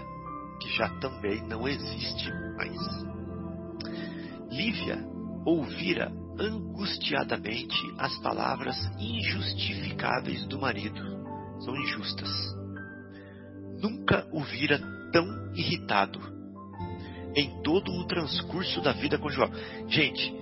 que 0.60 0.70
já 0.76 0.90
também 1.00 1.46
não 1.48 1.68
existe 1.68 2.30
mais. 2.58 2.78
Lívia 4.50 4.98
ouvira 5.46 6.12
angustiadamente 6.40 7.78
as 7.98 8.18
palavras 8.20 8.78
injustificáveis 9.00 10.46
do 10.48 10.60
marido 10.60 11.21
são 11.64 11.76
injustas. 11.76 12.30
Nunca 13.82 14.28
o 14.32 14.42
vira 14.44 14.80
tão 15.12 15.54
irritado 15.54 16.20
em 17.36 17.62
todo 17.62 17.92
o 17.92 18.06
transcurso 18.06 18.82
da 18.82 18.92
vida 18.92 19.18
conjugal. 19.18 19.50
Gente, 19.88 20.34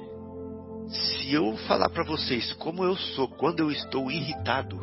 se 0.90 1.34
eu 1.34 1.56
falar 1.68 1.90
para 1.90 2.04
vocês 2.04 2.52
como 2.54 2.84
eu 2.84 2.96
sou 2.96 3.28
quando 3.28 3.60
eu 3.60 3.72
estou 3.72 4.10
irritado, 4.12 4.78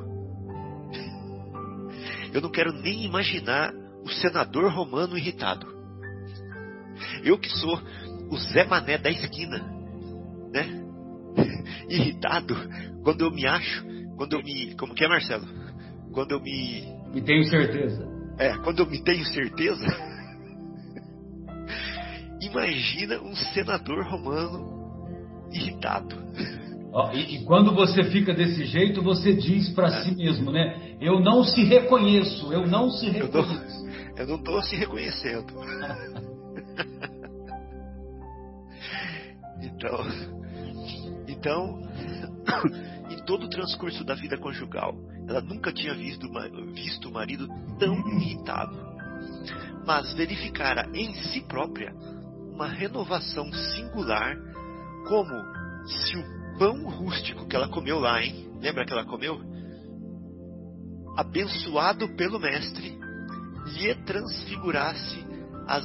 eu 2.32 2.40
não 2.40 2.50
quero 2.50 2.72
nem 2.72 3.04
imaginar 3.04 3.72
o 4.04 4.10
senador 4.10 4.72
romano 4.72 5.18
irritado. 5.18 5.74
Eu 7.22 7.38
que 7.38 7.50
sou 7.50 7.78
o 8.30 8.38
Zé 8.38 8.64
Mané 8.64 8.98
da 8.98 9.10
esquina, 9.10 9.58
né? 10.52 10.84
Irritado 11.88 12.54
quando 13.02 13.22
eu 13.22 13.30
me 13.30 13.46
acho, 13.46 13.84
quando 14.16 14.34
eu 14.34 14.42
me, 14.42 14.74
como 14.76 14.94
que 14.94 15.04
é, 15.04 15.08
Marcelo? 15.08 15.65
Quando 16.16 16.32
eu 16.32 16.40
me. 16.40 16.82
Me 17.12 17.20
tenho 17.20 17.44
certeza. 17.44 18.08
É, 18.38 18.56
quando 18.56 18.78
eu 18.78 18.86
me 18.86 19.04
tenho 19.04 19.26
certeza. 19.26 19.84
Imagina 22.40 23.20
um 23.20 23.36
senador 23.36 24.02
romano 24.06 25.04
irritado. 25.52 26.16
e, 27.12 27.36
e, 27.36 27.44
quando 27.44 27.74
você 27.74 28.02
fica 28.04 28.32
desse 28.32 28.64
jeito, 28.64 29.02
você 29.02 29.34
diz 29.34 29.68
para 29.74 29.88
é. 29.88 30.02
si 30.02 30.16
mesmo, 30.16 30.50
né? 30.50 30.96
Eu 31.02 31.20
não 31.20 31.44
se 31.44 31.62
reconheço, 31.64 32.50
eu 32.50 32.66
não 32.66 32.88
se 32.90 33.10
reconheço. 33.10 33.84
Eu 34.16 34.26
não 34.26 34.36
estou 34.36 34.62
se 34.62 34.74
reconhecendo. 34.74 35.52
então, 39.60 39.98
então, 41.28 41.78
em 43.12 43.22
todo 43.26 43.44
o 43.44 43.50
transcurso 43.50 44.02
da 44.02 44.14
vida 44.14 44.38
conjugal, 44.38 44.94
ela 45.28 45.40
nunca 45.40 45.72
tinha 45.72 45.94
visto, 45.94 46.28
visto 46.72 47.08
o 47.08 47.12
marido 47.12 47.48
tão 47.78 47.96
irritado, 48.08 48.76
mas 49.84 50.12
verificara 50.14 50.88
em 50.94 51.12
si 51.14 51.40
própria 51.42 51.92
uma 52.52 52.68
renovação 52.68 53.52
singular, 53.52 54.36
como 55.08 55.86
se 55.86 56.16
o 56.16 56.58
pão 56.58 56.88
rústico 56.88 57.46
que 57.46 57.56
ela 57.56 57.68
comeu 57.68 57.98
lá, 57.98 58.22
hein? 58.22 58.48
Lembra 58.60 58.86
que 58.86 58.92
ela 58.92 59.04
comeu? 59.04 59.40
Abençoado 61.16 62.08
pelo 62.16 62.38
Mestre, 62.38 62.98
lhe 63.66 63.94
transfigurasse 64.04 65.24
as 65.66 65.84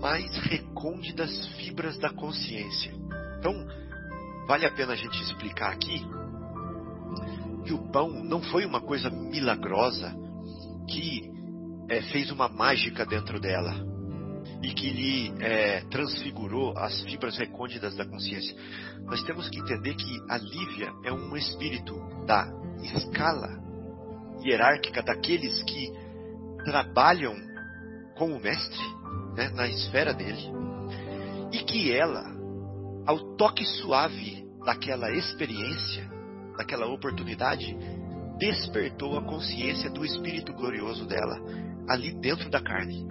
mais 0.00 0.36
recônditas 0.38 1.46
fibras 1.56 1.96
da 1.98 2.10
consciência. 2.10 2.92
Então, 3.38 3.54
vale 4.48 4.66
a 4.66 4.72
pena 4.72 4.92
a 4.92 4.96
gente 4.96 5.22
explicar 5.22 5.72
aqui 5.72 6.04
que 7.64 7.72
o 7.72 7.90
pão 7.90 8.10
não 8.10 8.42
foi 8.42 8.64
uma 8.64 8.80
coisa 8.80 9.10
milagrosa 9.10 10.14
que 10.88 11.30
é, 11.88 12.02
fez 12.02 12.30
uma 12.30 12.48
mágica 12.48 13.04
dentro 13.04 13.40
dela 13.40 13.74
e 14.62 14.72
que 14.72 14.90
lhe 14.90 15.34
é, 15.40 15.80
transfigurou 15.90 16.76
as 16.76 17.02
fibras 17.02 17.36
recônditas 17.36 17.96
da 17.96 18.04
consciência. 18.04 18.56
Nós 19.04 19.22
temos 19.24 19.48
que 19.48 19.58
entender 19.58 19.94
que 19.94 20.20
a 20.28 20.38
Lívia 20.38 20.92
é 21.04 21.12
um 21.12 21.36
espírito 21.36 21.94
da 22.26 22.48
escala 22.82 23.60
hierárquica 24.44 25.02
daqueles 25.02 25.62
que 25.64 25.92
trabalham 26.64 27.34
com 28.16 28.32
o 28.32 28.40
mestre, 28.40 28.78
né, 29.34 29.48
na 29.50 29.68
esfera 29.68 30.12
dele, 30.12 30.42
e 31.52 31.58
que 31.64 31.92
ela, 31.92 32.24
ao 33.06 33.36
toque 33.36 33.64
suave 33.64 34.44
daquela 34.64 35.10
experiência, 35.10 36.08
naquela 36.56 36.86
oportunidade, 36.86 37.76
despertou 38.38 39.18
a 39.18 39.22
consciência 39.22 39.90
do 39.90 40.04
Espírito 40.04 40.52
glorioso 40.52 41.06
dela, 41.06 41.38
ali 41.88 42.12
dentro 42.20 42.50
da 42.50 42.60
carne. 42.60 43.04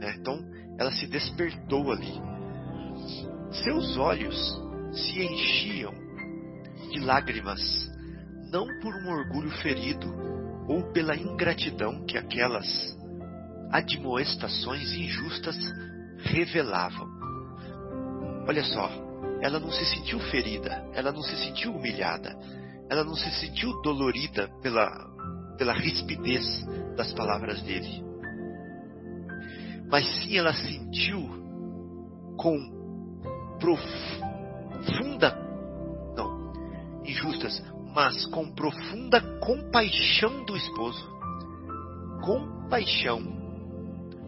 Né? 0.00 0.16
Então, 0.18 0.38
ela 0.78 0.92
se 0.92 1.06
despertou 1.06 1.90
ali. 1.90 2.12
Seus 3.64 3.96
olhos 3.96 4.36
se 4.92 5.22
enchiam 5.22 5.92
de 6.90 7.00
lágrimas, 7.00 7.60
não 8.50 8.66
por 8.80 8.94
um 8.94 9.10
orgulho 9.10 9.50
ferido 9.62 10.06
ou 10.68 10.92
pela 10.92 11.16
ingratidão 11.16 12.04
que 12.06 12.16
aquelas 12.16 12.96
admoestações 13.70 14.92
injustas 14.92 15.56
revelavam. 16.18 17.08
Olha 18.46 18.62
só, 18.62 19.03
ela 19.44 19.60
não 19.60 19.70
se 19.70 19.84
sentiu 19.84 20.18
ferida, 20.18 20.82
ela 20.94 21.12
não 21.12 21.22
se 21.22 21.36
sentiu 21.36 21.76
humilhada, 21.76 22.34
ela 22.88 23.04
não 23.04 23.14
se 23.14 23.30
sentiu 23.32 23.78
dolorida 23.82 24.48
pela, 24.62 24.88
pela 25.58 25.74
rispidez 25.74 26.64
das 26.96 27.12
palavras 27.12 27.60
dele. 27.60 28.02
Mas 29.90 30.08
sim 30.16 30.38
ela 30.38 30.54
sentiu 30.54 31.28
com 32.38 32.56
profunda, 33.60 35.38
não, 36.16 36.54
injustas, 37.04 37.62
mas 37.94 38.24
com 38.24 38.50
profunda 38.50 39.20
compaixão 39.40 40.42
do 40.46 40.56
esposo. 40.56 41.06
Compaixão. 42.22 43.22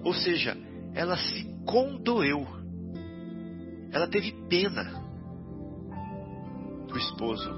Ou 0.04 0.12
seja, 0.12 0.54
ela 0.94 1.16
se 1.16 1.42
condoeu 1.64 2.46
ela 3.96 4.06
teve 4.06 4.32
pena 4.46 5.05
do 6.96 6.98
esposo, 6.98 7.50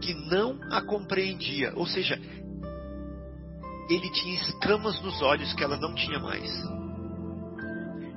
que 0.00 0.14
não 0.14 0.58
a 0.72 0.80
compreendia. 0.80 1.72
Ou 1.76 1.86
seja, 1.86 2.18
ele 3.90 4.10
tinha 4.12 4.34
escamas 4.36 5.00
nos 5.02 5.20
olhos 5.22 5.52
que 5.52 5.62
ela 5.62 5.76
não 5.76 5.94
tinha 5.94 6.18
mais. 6.18 6.50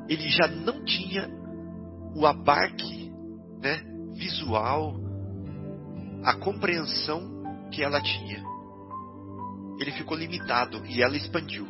Ele 0.08 0.30
já 0.30 0.48
não 0.48 0.86
tinha 0.86 1.30
o 2.16 2.26
abarque 2.26 3.12
né, 3.62 3.84
visual, 4.14 4.96
a 6.24 6.34
compreensão 6.36 7.70
que 7.72 7.84
ela 7.84 8.02
tinha. 8.02 8.42
Ele 9.80 9.92
ficou 9.92 10.18
limitado 10.18 10.84
e 10.86 11.04
ela 11.04 11.18
expandiu. 11.18 11.68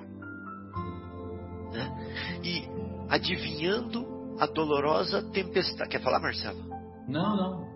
Né? 1.73 2.39
E 2.43 2.63
adivinhando 3.09 4.05
a 4.39 4.45
dolorosa 4.45 5.23
tempestade. 5.31 5.89
Quer 5.89 6.01
falar, 6.01 6.19
Marcelo? 6.19 6.63
Não, 7.07 7.35
não. 7.35 7.66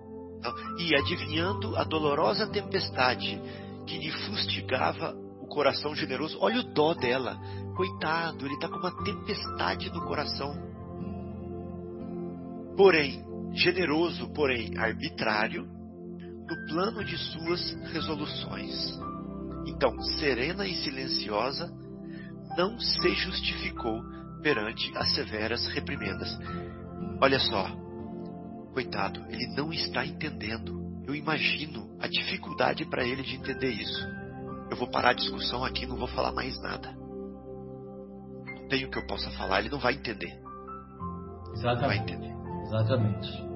E 0.78 0.96
adivinhando 0.96 1.76
a 1.78 1.84
dolorosa 1.84 2.48
tempestade 2.48 3.42
que 3.86 3.98
lhe 3.98 4.12
fustigava 4.12 5.16
o 5.40 5.48
coração 5.48 5.96
generoso. 5.96 6.38
Olha 6.42 6.60
o 6.60 6.74
dó 6.74 6.94
dela. 6.94 7.38
Coitado, 7.76 8.46
ele 8.46 8.56
está 8.56 8.68
com 8.68 8.78
uma 8.78 9.04
tempestade 9.04 9.90
no 9.92 10.02
coração. 10.06 10.54
Porém, 12.76 13.24
generoso, 13.54 14.32
porém 14.34 14.78
arbitrário, 14.78 15.66
no 15.66 16.68
plano 16.68 17.04
de 17.04 17.18
suas 17.18 17.74
resoluções. 17.92 19.00
Então, 19.66 20.00
serena 20.20 20.68
e 20.68 20.76
silenciosa, 20.76 21.72
não 22.58 22.80
se 22.80 23.14
justificou 23.14 24.02
perante 24.42 24.92
as 24.98 25.14
severas 25.14 25.66
reprimendas. 25.68 26.38
Olha 27.22 27.40
só, 27.40 27.68
coitado, 28.72 29.22
ele 29.30 29.48
não 29.56 29.72
está 29.72 30.06
entendendo. 30.06 30.82
Eu 31.06 31.16
imagino 31.16 31.90
a 32.00 32.08
dificuldade 32.08 32.86
para 32.86 33.06
ele 33.06 33.22
de 33.24 33.36
entender 33.36 33.70
isso. 33.70 34.08
Eu 34.70 34.78
vou 34.78 34.88
parar 34.88 35.10
a 35.10 35.14
discussão 35.14 35.64
aqui, 35.64 35.86
não 35.86 35.98
vou 35.98 36.08
falar 36.08 36.32
mais 36.32 36.60
nada. 36.62 36.92
Não 38.46 38.68
tenho 38.70 38.88
o 38.88 38.92
que 38.92 38.98
eu 38.98 39.06
possa 39.06 39.30
falar, 39.32 39.60
ele 39.60 39.70
não 39.70 39.80
vai 39.80 39.94
entender. 39.94 40.40
Exatamente. 41.54 41.82
Não 41.82 41.88
vai 41.88 41.98
entender. 41.98 42.32
Exatamente. 42.64 43.52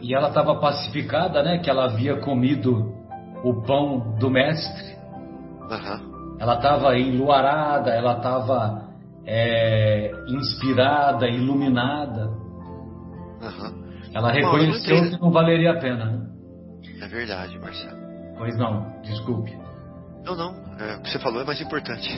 E 0.00 0.14
ela 0.14 0.28
estava 0.28 0.58
pacificada, 0.60 1.42
né? 1.42 1.58
Que 1.58 1.70
ela 1.70 1.84
havia 1.84 2.20
comido 2.20 2.94
o 3.42 3.62
pão 3.62 4.16
do 4.18 4.30
mestre. 4.30 4.96
Uhum. 5.62 6.36
Ela 6.38 6.54
estava 6.54 6.98
enluarada, 6.98 7.90
ela 7.90 8.16
estava 8.16 8.88
é, 9.24 10.12
inspirada, 10.28 11.26
iluminada. 11.28 12.30
Uhum. 13.48 13.86
Ela 14.14 14.32
reconheceu 14.32 15.02
não 15.02 15.10
que 15.10 15.20
não 15.20 15.30
valeria 15.30 15.72
a 15.72 15.78
pena. 15.78 16.04
Né? 16.06 16.26
É 17.02 17.08
verdade, 17.08 17.58
Marcelo. 17.58 17.96
Pois 18.38 18.56
não, 18.58 19.00
desculpe. 19.02 19.56
Não, 20.24 20.34
não. 20.34 20.54
É, 20.78 20.96
o 20.96 21.02
que 21.02 21.10
você 21.10 21.18
falou 21.18 21.42
é 21.42 21.44
mais 21.44 21.60
importante. 21.60 22.08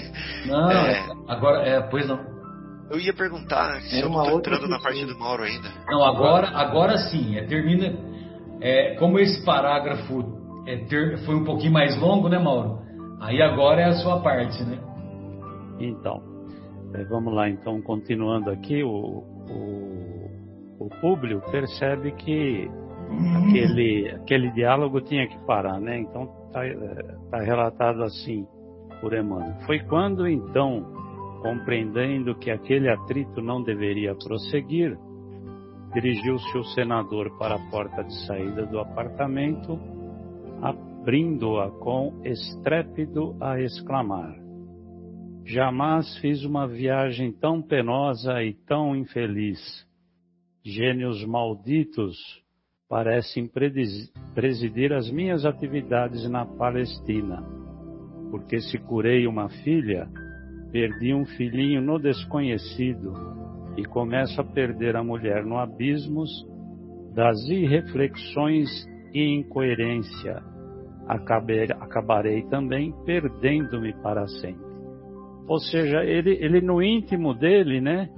Não, 0.47 0.71
é... 0.71 1.07
agora, 1.29 1.69
é, 1.69 1.81
pois 1.83 2.07
não. 2.09 2.19
Eu 2.91 2.99
ia 2.99 3.13
perguntar 3.13 3.81
se 3.83 4.01
eu 4.01 4.09
não 4.09 4.23
estou 4.23 4.39
entrando 4.39 4.67
na 4.67 4.81
parte 4.81 5.05
do 5.05 5.19
Mauro 5.19 5.43
ainda. 5.43 5.69
Não, 5.87 6.03
agora, 6.03 6.49
agora 6.49 6.97
sim. 6.97 7.37
É, 7.37 7.45
termina. 7.45 7.95
É, 8.61 8.95
como 8.97 9.19
esse 9.19 9.45
parágrafo 9.45 10.25
é, 10.67 10.77
ter, 10.87 11.19
foi 11.19 11.35
um 11.35 11.45
pouquinho 11.45 11.73
mais 11.73 11.97
longo, 12.01 12.29
né, 12.29 12.39
Mauro? 12.39 12.81
Aí 13.21 13.43
agora 13.43 13.83
é 13.83 13.85
a 13.85 13.93
sua 13.95 14.21
parte, 14.21 14.63
né? 14.65 14.79
Então, 15.79 16.21
é, 16.95 17.05
vamos 17.05 17.35
lá, 17.35 17.49
então, 17.49 17.81
continuando 17.83 18.51
aqui, 18.51 18.83
o, 18.83 18.89
o 18.89 19.98
Públio 21.01 21.41
percebe 21.51 22.13
que 22.13 22.71
aquele, 23.37 24.11
aquele 24.11 24.51
diálogo 24.51 25.01
tinha 25.01 25.27
que 25.27 25.39
parar, 25.47 25.81
né? 25.81 26.01
Então, 26.01 26.25
está 26.47 26.61
tá 27.31 27.39
relatado 27.39 28.03
assim 28.03 28.47
por 29.01 29.15
Emmanuel. 29.15 29.55
Foi 29.67 29.79
quando, 29.81 30.27
então, 30.27 30.85
compreendendo 31.43 32.35
que 32.35 32.51
aquele 32.51 32.89
atrito 32.89 33.41
não 33.41 33.63
deveria 33.63 34.15
prosseguir, 34.15 34.99
dirigiu-se 35.95 36.59
o 36.59 36.65
senador 36.65 37.37
para 37.39 37.55
a 37.55 37.71
porta 37.71 38.03
de 38.05 38.27
saída 38.27 38.67
do 38.67 38.79
apartamento, 38.79 39.79
abrindo-a 40.61 41.71
com 41.71 42.21
estrépito 42.25 43.37
a 43.41 43.61
exclamar: 43.61 44.35
Jamais 45.45 46.19
fiz 46.19 46.45
uma 46.45 46.67
viagem 46.67 47.33
tão 47.33 47.63
penosa 47.63 48.43
e 48.43 48.53
tão 48.53 48.95
infeliz. 48.95 49.88
Gênios 50.69 51.25
malditos 51.25 52.15
parecem 52.91 53.51
presidir 54.35 54.93
as 54.93 55.11
minhas 55.11 55.47
atividades 55.47 56.29
na 56.29 56.45
Palestina, 56.45 57.43
porque 58.31 58.61
se 58.61 58.77
curei 58.77 59.27
uma 59.27 59.49
filha, 59.49 60.07
perdi 60.71 61.15
um 61.15 61.25
filhinho 61.25 61.81
no 61.81 61.99
desconhecido 61.99 63.15
e 63.79 63.85
começo 63.87 64.39
a 64.43 64.45
perder 64.45 64.95
a 64.95 65.03
mulher 65.03 65.43
no 65.43 65.57
abismos 65.57 66.29
das 67.15 67.39
irreflexões 67.49 68.69
e 69.15 69.23
incoerência. 69.23 70.43
Acabei, 71.07 71.65
acabarei 71.81 72.43
também 72.43 72.93
perdendo-me 73.07 73.95
para 74.03 74.27
sempre. 74.27 74.69
Ou 75.49 75.59
seja, 75.61 76.05
ele, 76.05 76.33
ele 76.33 76.61
no 76.61 76.83
íntimo 76.83 77.33
dele, 77.33 77.81
né? 77.81 78.11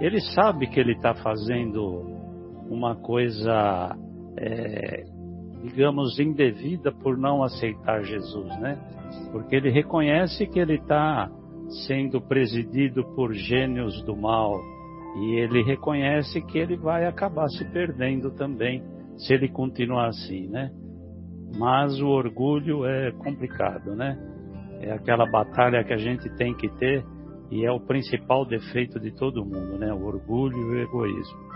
Ele 0.00 0.20
sabe 0.20 0.66
que 0.66 0.78
ele 0.78 0.92
está 0.92 1.14
fazendo 1.14 2.04
uma 2.68 2.94
coisa, 2.96 3.96
é, 4.36 5.04
digamos, 5.62 6.18
indevida 6.18 6.92
por 6.92 7.16
não 7.16 7.42
aceitar 7.42 8.02
Jesus, 8.02 8.48
né? 8.58 8.78
Porque 9.32 9.56
ele 9.56 9.70
reconhece 9.70 10.46
que 10.46 10.58
ele 10.58 10.74
está 10.74 11.30
sendo 11.86 12.20
presidido 12.20 13.04
por 13.14 13.32
gênios 13.32 14.02
do 14.04 14.16
mal 14.16 14.60
e 15.18 15.36
ele 15.40 15.62
reconhece 15.62 16.42
que 16.42 16.58
ele 16.58 16.76
vai 16.76 17.06
acabar 17.06 17.48
se 17.48 17.64
perdendo 17.72 18.30
também 18.32 18.82
se 19.16 19.32
ele 19.32 19.48
continuar 19.48 20.08
assim, 20.08 20.46
né? 20.48 20.70
Mas 21.56 22.00
o 22.00 22.08
orgulho 22.08 22.84
é 22.84 23.12
complicado, 23.12 23.94
né? 23.94 24.18
É 24.80 24.92
aquela 24.92 25.24
batalha 25.24 25.82
que 25.84 25.92
a 25.92 25.96
gente 25.96 26.28
tem 26.36 26.54
que 26.54 26.68
ter 26.76 27.02
e 27.50 27.64
é 27.64 27.70
o 27.70 27.80
principal 27.80 28.44
defeito 28.44 28.98
de 28.98 29.10
todo 29.12 29.44
mundo, 29.44 29.78
né? 29.78 29.92
O 29.92 30.04
orgulho 30.04 30.56
e 30.56 30.64
o 30.64 30.78
egoísmo. 30.80 31.46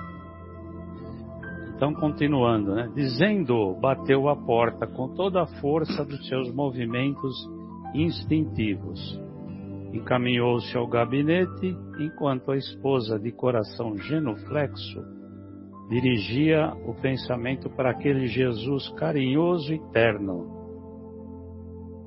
Então, 1.75 1.95
continuando, 1.95 2.75
né? 2.75 2.91
Dizendo, 2.95 3.75
bateu 3.81 4.29
a 4.29 4.37
porta 4.37 4.87
com 4.87 5.09
toda 5.15 5.43
a 5.43 5.47
força 5.61 6.05
dos 6.05 6.29
seus 6.29 6.53
movimentos 6.53 7.35
instintivos. 7.95 9.19
Encaminhou-se 9.93 10.77
ao 10.77 10.87
gabinete, 10.87 11.75
enquanto 11.99 12.53
a 12.53 12.57
esposa, 12.57 13.19
de 13.19 13.33
coração 13.33 13.97
genuflexo, 13.97 15.01
dirigia 15.89 16.73
o 16.87 16.95
pensamento 16.95 17.69
para 17.71 17.91
aquele 17.91 18.27
Jesus 18.27 18.89
carinhoso 18.91 19.73
e 19.73 19.81
terno, 19.91 20.61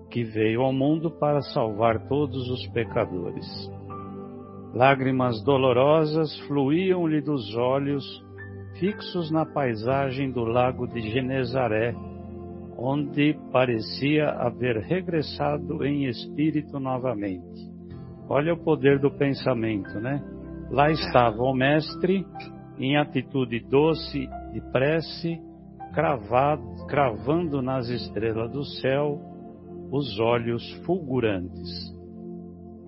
que 0.10 0.24
veio 0.24 0.62
ao 0.62 0.72
mundo 0.72 1.12
para 1.12 1.42
salvar 1.42 2.08
todos 2.08 2.48
os 2.50 2.68
pecadores. 2.68 3.73
Lágrimas 4.74 5.44
dolorosas 5.44 6.36
fluíam-lhe 6.48 7.22
dos 7.22 7.56
olhos, 7.56 8.04
fixos 8.80 9.30
na 9.30 9.46
paisagem 9.46 10.32
do 10.32 10.44
lago 10.44 10.88
de 10.88 11.00
Genezaré, 11.12 11.94
onde 12.76 13.38
parecia 13.52 14.30
haver 14.30 14.78
regressado 14.78 15.86
em 15.86 16.06
espírito 16.06 16.80
novamente. 16.80 17.72
Olha 18.28 18.56
o 18.56 18.64
poder 18.64 18.98
do 18.98 19.12
pensamento, 19.12 20.00
né? 20.00 20.24
Lá 20.72 20.90
estava 20.90 21.44
o 21.44 21.54
Mestre, 21.54 22.26
em 22.80 22.98
atitude 22.98 23.60
doce 23.70 24.28
de 24.52 24.62
prece, 24.72 25.40
cravado, 25.94 26.64
cravando 26.88 27.62
nas 27.62 27.88
estrelas 27.90 28.52
do 28.52 28.64
céu 28.66 29.22
os 29.92 30.20
olhos 30.20 30.68
fulgurantes. 30.84 31.93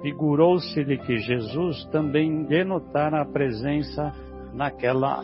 Figurou-se-lhe 0.05 0.99
que 0.99 1.17
Jesus 1.17 1.83
também 1.85 2.43
denotara 2.43 3.23
a 3.23 3.25
presença 3.25 4.13
naquela, 4.53 5.23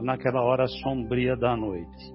naquela 0.00 0.44
hora 0.44 0.64
sombria 0.68 1.36
da 1.36 1.56
noite. 1.56 2.14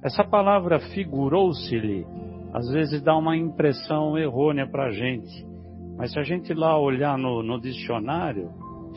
Essa 0.00 0.22
palavra 0.22 0.78
figurou-se-lhe, 0.94 2.06
às 2.54 2.70
vezes 2.70 3.02
dá 3.02 3.16
uma 3.16 3.36
impressão 3.36 4.16
errônea 4.16 4.70
para 4.70 4.84
a 4.84 4.90
gente, 4.92 5.44
mas 5.96 6.12
se 6.12 6.20
a 6.20 6.22
gente 6.22 6.54
lá 6.54 6.78
olhar 6.78 7.18
no, 7.18 7.42
no 7.42 7.60
dicionário, 7.60 8.50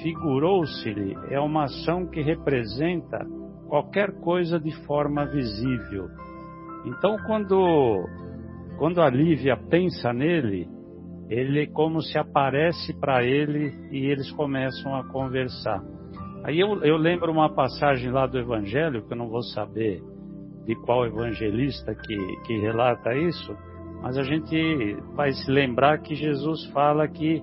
figurou-se-lhe 0.03 1.17
é 1.31 1.39
uma 1.39 1.63
ação 1.63 2.05
que 2.05 2.21
representa 2.21 3.25
qualquer 3.67 4.11
coisa 4.19 4.59
de 4.59 4.71
forma 4.85 5.25
visível. 5.25 6.07
Então, 6.85 7.17
quando 7.25 8.05
quando 8.77 9.01
a 9.01 9.09
Lívia 9.09 9.57
pensa 9.57 10.13
nele, 10.13 10.69
ele 11.31 11.65
como 11.67 12.01
se 12.01 12.17
aparece 12.17 12.93
para 12.99 13.23
ele 13.23 13.73
e 13.89 14.05
eles 14.05 14.29
começam 14.33 14.93
a 14.93 15.07
conversar. 15.07 15.81
Aí 16.43 16.59
eu, 16.59 16.83
eu 16.83 16.97
lembro 16.97 17.31
uma 17.31 17.49
passagem 17.49 18.11
lá 18.11 18.27
do 18.27 18.37
Evangelho, 18.37 19.01
que 19.07 19.13
eu 19.13 19.17
não 19.17 19.29
vou 19.29 19.41
saber 19.41 20.03
de 20.65 20.75
qual 20.75 21.05
evangelista 21.05 21.95
que, 21.95 22.17
que 22.45 22.59
relata 22.59 23.15
isso, 23.15 23.55
mas 24.01 24.17
a 24.17 24.23
gente 24.23 24.97
vai 25.15 25.31
se 25.31 25.49
lembrar 25.49 25.99
que 25.99 26.15
Jesus 26.15 26.65
fala 26.71 27.07
que 27.07 27.41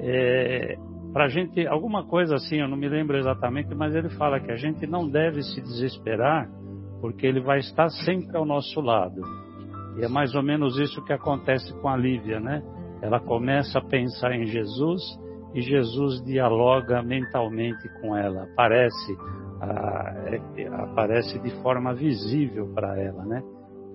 é, 0.00 0.76
para 1.12 1.26
a 1.26 1.28
gente, 1.28 1.64
alguma 1.66 2.04
coisa 2.04 2.34
assim, 2.34 2.56
eu 2.56 2.68
não 2.68 2.76
me 2.76 2.88
lembro 2.88 3.16
exatamente, 3.16 3.72
mas 3.74 3.94
ele 3.94 4.10
fala 4.10 4.40
que 4.40 4.50
a 4.50 4.56
gente 4.56 4.84
não 4.86 5.08
deve 5.08 5.42
se 5.42 5.60
desesperar, 5.60 6.48
porque 7.00 7.24
ele 7.24 7.40
vai 7.40 7.60
estar 7.60 7.88
sempre 7.88 8.36
ao 8.36 8.44
nosso 8.44 8.80
lado. 8.80 9.20
E 9.96 10.04
é 10.04 10.08
mais 10.08 10.34
ou 10.34 10.42
menos 10.42 10.76
isso 10.78 11.02
que 11.04 11.12
acontece 11.12 11.72
com 11.80 11.88
a 11.88 11.96
Lívia, 11.96 12.40
né? 12.40 12.62
Ela 13.00 13.20
começa 13.20 13.78
a 13.78 13.84
pensar 13.84 14.32
em 14.34 14.46
Jesus 14.46 15.00
e 15.54 15.60
Jesus 15.60 16.22
dialoga 16.24 17.02
mentalmente 17.02 17.88
com 18.00 18.16
ela, 18.16 18.44
aparece, 18.44 19.16
é, 19.62 20.66
aparece 20.68 21.38
de 21.40 21.50
forma 21.62 21.94
visível 21.94 22.72
para 22.74 23.00
ela, 23.00 23.24
né? 23.24 23.42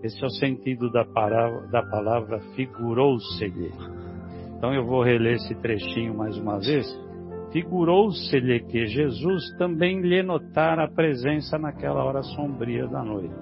Esse 0.04 0.22
é 0.22 0.28
o 0.28 0.32
sentido 0.32 0.92
da 0.92 1.06
palavra, 1.06 1.68
da 1.68 1.82
palavra 1.84 2.40
figurou-se-lhe. 2.56 3.72
Então 4.58 4.74
eu 4.74 4.86
vou 4.86 5.04
reler 5.04 5.36
esse 5.36 5.56
trechinho 5.56 6.18
mais 6.18 6.38
uma 6.38 6.60
vez. 6.60 6.86
Figurou-se-lhe 7.54 8.62
que 8.62 8.86
Jesus 8.88 9.56
também 9.58 10.02
lhe 10.02 10.24
notara 10.24 10.86
a 10.86 10.92
presença 10.92 11.58
naquela 11.58 12.04
hora 12.04 12.22
sombria 12.24 12.88
da 12.88 13.04
noite. 13.04 13.36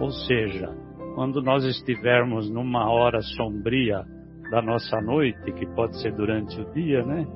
Ou 0.00 0.10
seja, 0.10 0.74
quando 1.14 1.40
nós 1.40 1.64
estivermos 1.64 2.50
numa 2.50 2.90
hora 2.90 3.20
sombria 3.22 4.04
da 4.52 4.60
nossa 4.60 5.00
noite, 5.00 5.50
que 5.52 5.64
pode 5.64 5.98
ser 6.02 6.12
durante 6.12 6.60
o 6.60 6.70
dia, 6.74 7.02
né? 7.02 7.26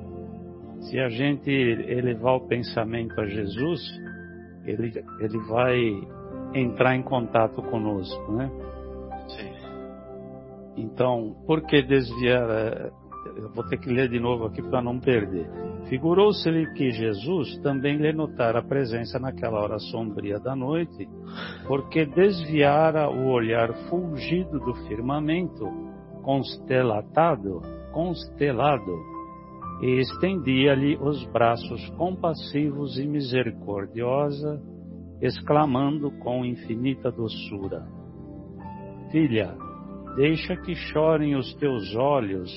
Se 0.82 1.00
a 1.00 1.08
gente 1.08 1.50
elevar 1.50 2.34
o 2.34 2.46
pensamento 2.46 3.18
a 3.18 3.24
Jesus, 3.24 3.80
ele, 4.66 4.92
ele 5.18 5.38
vai 5.48 5.78
entrar 6.52 6.94
em 6.94 7.02
contato 7.02 7.62
conosco, 7.62 8.32
né? 8.32 8.50
Sim. 9.28 9.50
Então, 10.76 11.34
por 11.46 11.62
que 11.62 11.80
desviar? 11.80 12.50
Eh, 12.50 12.90
eu 13.34 13.48
vou 13.48 13.64
ter 13.64 13.78
que 13.78 13.88
ler 13.88 14.10
de 14.10 14.20
novo 14.20 14.44
aqui 14.44 14.60
para 14.60 14.82
não 14.82 15.00
perder. 15.00 15.48
Figurou-se-lhe 15.88 16.70
que 16.74 16.90
Jesus 16.90 17.58
também 17.62 17.96
lhe 17.96 18.12
notara 18.12 18.58
a 18.58 18.62
presença 18.62 19.18
naquela 19.18 19.58
hora 19.62 19.78
sombria 19.78 20.38
da 20.38 20.54
noite, 20.54 21.08
porque 21.66 22.04
desviara 22.04 23.08
o 23.08 23.30
olhar 23.30 23.72
fulgido 23.88 24.60
do 24.60 24.74
firmamento 24.86 25.85
constelatado, 26.26 27.62
constelado, 27.92 28.98
e 29.80 30.00
estendia-lhe 30.00 30.96
os 30.96 31.24
braços 31.26 31.88
compassivos 31.90 32.98
e 32.98 33.06
misericordiosa, 33.06 34.60
exclamando 35.22 36.10
com 36.18 36.44
infinita 36.44 37.12
doçura: 37.12 37.86
Filha, 39.12 39.56
deixa 40.16 40.56
que 40.56 40.74
chorem 40.74 41.36
os 41.36 41.54
teus 41.54 41.94
olhos 41.94 42.50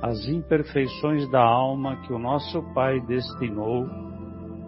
as 0.00 0.26
imperfeições 0.28 1.28
da 1.30 1.42
alma 1.42 1.96
que 2.06 2.12
o 2.12 2.18
nosso 2.18 2.62
Pai 2.72 3.00
destinou 3.00 3.84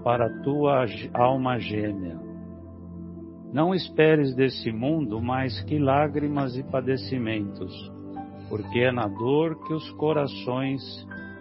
para 0.02 0.26
a 0.26 0.42
tua 0.42 0.84
alma 1.14 1.58
gêmea 1.58 2.29
não 3.52 3.74
esperes 3.74 4.34
desse 4.34 4.70
mundo 4.70 5.20
mais 5.20 5.60
que 5.64 5.78
lágrimas 5.78 6.56
e 6.56 6.62
padecimentos, 6.62 7.72
porque 8.48 8.80
é 8.80 8.92
na 8.92 9.08
dor 9.08 9.58
que 9.66 9.72
os 9.72 9.90
corações 9.92 10.80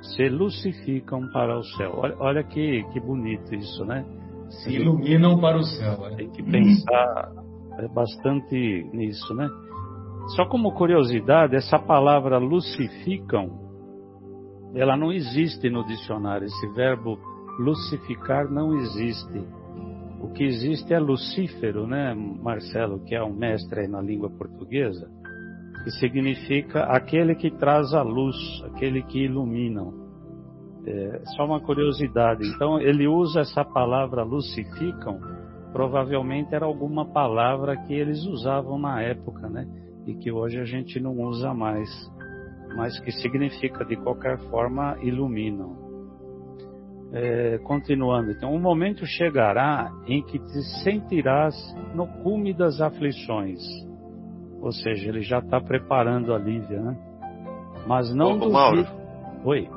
se 0.01 0.30
lucificam 0.30 1.28
para 1.32 1.57
o 1.57 1.64
céu. 1.64 1.93
Olha, 1.97 2.16
olha 2.20 2.43
que, 2.43 2.84
que 2.91 2.99
bonito 2.99 3.53
isso, 3.53 3.86
né? 3.86 4.05
Se 4.49 4.72
iluminam 4.72 5.39
para 5.39 5.57
o 5.57 5.64
céu. 5.64 6.07
É. 6.07 6.16
Tem 6.16 6.30
que 6.30 6.41
pensar 6.41 7.32
bastante 7.93 8.89
nisso, 8.93 9.34
né? 9.34 9.47
Só 10.36 10.45
como 10.45 10.74
curiosidade, 10.74 11.55
essa 11.55 11.80
palavra 11.80 12.38
lucificam, 12.38 13.49
ela 14.76 14.95
não 14.95 15.12
existe 15.12 15.70
no 15.70 15.86
dicionário. 15.86 16.45
Esse 16.45 16.68
verbo 16.74 17.18
lucificar 17.60 18.49
não 18.49 18.76
existe. 18.76 19.43
O 20.22 20.28
que 20.34 20.43
existe 20.43 20.93
é 20.93 20.99
Lucífero, 20.99 21.88
né, 21.88 22.13
Marcelo, 22.13 22.99
que 23.05 23.15
é 23.15 23.24
um 23.24 23.34
mestre 23.34 23.88
na 23.88 24.01
língua 24.01 24.30
portuguesa, 24.30 25.09
que 25.84 25.91
significa 25.91 26.84
aquele 26.84 27.36
que 27.36 27.49
traz 27.51 27.93
a 27.93 28.01
luz, 28.01 28.36
aquele 28.65 29.01
que 29.03 29.24
ilumina. 29.24 29.84
É, 30.86 31.22
só 31.36 31.45
uma 31.45 31.61
curiosidade. 31.61 32.45
Então, 32.47 32.80
ele 32.80 33.07
usa 33.07 33.41
essa 33.41 33.63
palavra 33.63 34.24
lucificam, 34.24 35.20
provavelmente 35.72 36.53
era 36.53 36.65
alguma 36.65 37.05
palavra 37.05 37.78
que 37.78 37.93
eles 37.93 38.26
usavam 38.26 38.78
na 38.78 39.01
época, 39.01 39.47
né? 39.47 39.67
E 40.05 40.15
que 40.15 40.32
hoje 40.32 40.59
a 40.59 40.65
gente 40.65 40.99
não 40.99 41.17
usa 41.17 41.53
mais, 41.53 41.89
mas 42.76 42.99
que 42.99 43.11
significa 43.11 43.86
de 43.86 43.95
qualquer 43.97 44.38
forma 44.49 44.97
iluminam 45.01 45.88
é, 47.12 47.57
continuando, 47.60 48.32
então, 48.32 48.53
um 48.53 48.60
momento 48.60 49.05
chegará 49.05 49.91
em 50.05 50.22
que 50.22 50.38
te 50.38 50.64
sentirás 50.84 51.55
no 51.95 52.07
cume 52.22 52.53
das 52.53 52.80
aflições. 52.80 53.60
Ou 54.62 54.72
seja, 54.72 55.10
ele 55.10 55.22
já 55.22 55.39
está 55.39 55.60
preparando 55.60 56.34
a 56.34 56.38
Lívia, 56.38 56.82
né? 56.82 56.97
Mas 57.88 58.14
não 58.14 58.38
do. 58.38 58.51
Mauro. 58.51 58.86
Oi. 59.43 59.70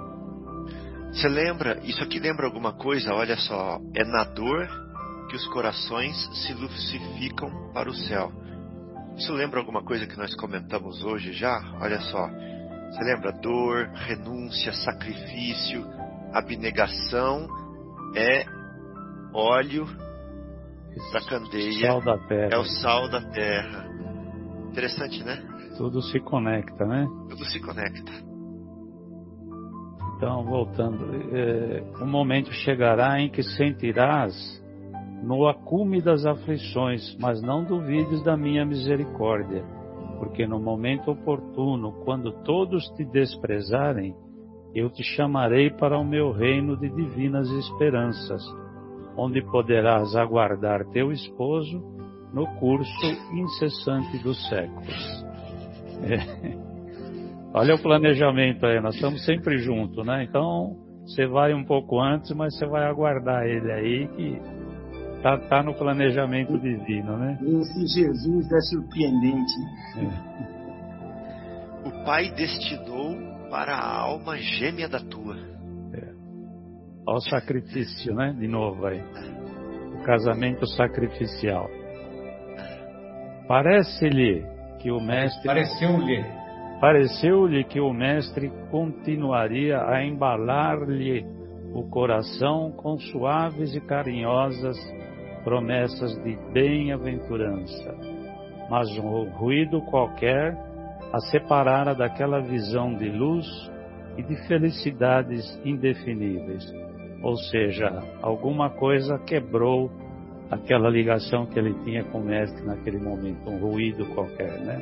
Você 1.12 1.28
lembra? 1.28 1.78
Isso 1.84 2.02
aqui 2.02 2.18
lembra 2.18 2.46
alguma 2.46 2.72
coisa? 2.72 3.14
Olha 3.14 3.36
só, 3.36 3.78
é 3.94 4.04
na 4.04 4.24
dor 4.24 4.66
que 5.28 5.36
os 5.36 5.46
corações 5.48 6.16
se 6.44 6.52
lucificam 6.54 7.70
para 7.72 7.88
o 7.88 7.94
céu. 7.94 8.32
Isso 9.16 9.32
lembra 9.32 9.60
alguma 9.60 9.84
coisa 9.84 10.06
que 10.06 10.16
nós 10.16 10.34
comentamos 10.34 11.04
hoje 11.04 11.32
já? 11.32 11.60
Olha 11.80 12.00
só. 12.00 12.28
Você 12.90 13.04
lembra 13.04 13.32
dor, 13.32 13.88
renúncia, 13.94 14.72
sacrifício, 14.72 15.86
abnegação 16.32 17.46
é 18.14 18.44
óleo 19.34 19.86
da 21.12 21.20
candeia, 21.26 21.86
é 22.50 22.58
o 22.58 22.64
sal 22.64 23.08
da 23.08 23.20
terra. 23.30 23.88
Interessante, 24.70 25.22
né? 25.24 25.42
Tudo 25.76 26.02
se 26.02 26.20
conecta, 26.20 26.84
né? 26.84 27.06
Tudo 27.28 27.44
se 27.46 27.60
conecta. 27.60 28.12
Então, 30.16 30.44
voltando, 30.44 31.04
é, 31.36 31.82
um 32.00 32.06
momento 32.06 32.52
chegará 32.52 33.20
em 33.20 33.28
que 33.28 33.42
sentirás 33.42 34.62
no 35.22 35.48
acume 35.48 36.00
das 36.00 36.24
aflições, 36.26 37.16
mas 37.20 37.42
não 37.42 37.64
duvides 37.64 38.22
da 38.22 38.36
minha 38.36 38.64
misericórdia, 38.64 39.64
porque 40.18 40.46
no 40.46 40.60
momento 40.60 41.10
oportuno, 41.10 41.92
quando 42.04 42.32
todos 42.44 42.84
te 42.96 43.04
desprezarem, 43.04 44.14
eu 44.74 44.88
te 44.90 45.02
chamarei 45.02 45.70
para 45.70 45.98
o 45.98 46.04
meu 46.04 46.32
reino 46.32 46.76
de 46.76 46.88
divinas 46.88 47.48
esperanças, 47.50 48.42
onde 49.16 49.42
poderás 49.42 50.16
aguardar 50.16 50.84
teu 50.90 51.12
esposo 51.12 51.82
no 52.32 52.46
curso 52.58 53.06
incessante 53.32 54.18
dos 54.18 54.48
séculos. 54.48 55.22
É. 56.02 56.18
Olha 57.54 57.76
o 57.76 57.78
planejamento 57.80 58.66
aí, 58.66 58.80
nós 58.80 58.96
estamos 58.96 59.24
sempre 59.24 59.58
juntos, 59.58 60.04
né? 60.04 60.24
Então, 60.24 60.74
você 61.06 61.26
vai 61.26 61.54
um 61.54 61.64
pouco 61.64 62.00
antes, 62.00 62.32
mas 62.32 62.58
você 62.58 62.66
vai 62.66 62.84
aguardar 62.84 63.44
ele 63.46 63.70
aí, 63.70 64.08
que 64.08 64.40
tá, 65.22 65.38
tá 65.38 65.62
no 65.62 65.74
planejamento 65.74 66.58
divino, 66.58 67.16
né? 67.18 67.38
Esse 67.40 67.86
Jesus 67.86 68.50
é 68.50 68.60
surpreendente. 68.62 69.54
É. 69.98 70.08
O 71.88 72.04
Pai 72.04 72.32
destinou 72.32 73.31
para 73.52 73.74
a 73.74 73.98
alma 74.00 74.38
gêmea 74.38 74.88
da 74.88 74.98
tua. 74.98 75.36
É. 75.92 76.08
Olha 77.06 77.18
o 77.18 77.20
sacrifício, 77.20 78.14
né? 78.14 78.34
De 78.38 78.48
novo 78.48 78.86
aí. 78.86 78.98
O 79.94 80.02
casamento 80.04 80.66
sacrificial. 80.68 81.68
Parece-lhe 83.46 84.42
que 84.80 84.90
o 84.90 84.98
mestre. 84.98 85.44
Pareceu-lhe. 85.44 86.24
Pareceu-lhe 86.80 87.64
que 87.64 87.78
o 87.78 87.92
mestre 87.92 88.50
continuaria 88.70 89.82
a 89.82 90.02
embalar-lhe 90.02 91.22
o 91.74 91.86
coração 91.90 92.72
com 92.72 92.98
suaves 92.98 93.74
e 93.74 93.80
carinhosas 93.82 94.78
promessas 95.44 96.16
de 96.24 96.38
bem-aventurança. 96.54 97.94
Mas 98.70 98.88
um 98.96 99.28
ruído 99.28 99.82
qualquer 99.82 100.56
a 101.12 101.20
separara 101.20 101.94
daquela 101.94 102.40
visão 102.40 102.94
de 102.94 103.10
luz 103.10 103.46
e 104.16 104.22
de 104.22 104.34
felicidades 104.48 105.60
indefiníveis. 105.64 106.64
Ou 107.22 107.36
seja, 107.36 108.02
alguma 108.22 108.70
coisa 108.70 109.18
quebrou 109.18 109.90
aquela 110.50 110.88
ligação 110.88 111.46
que 111.46 111.58
ele 111.58 111.74
tinha 111.84 112.04
com 112.04 112.18
o 112.18 112.24
mestre 112.24 112.64
naquele 112.64 112.98
momento, 112.98 113.48
um 113.48 113.58
ruído 113.58 114.06
qualquer, 114.14 114.58
né? 114.60 114.80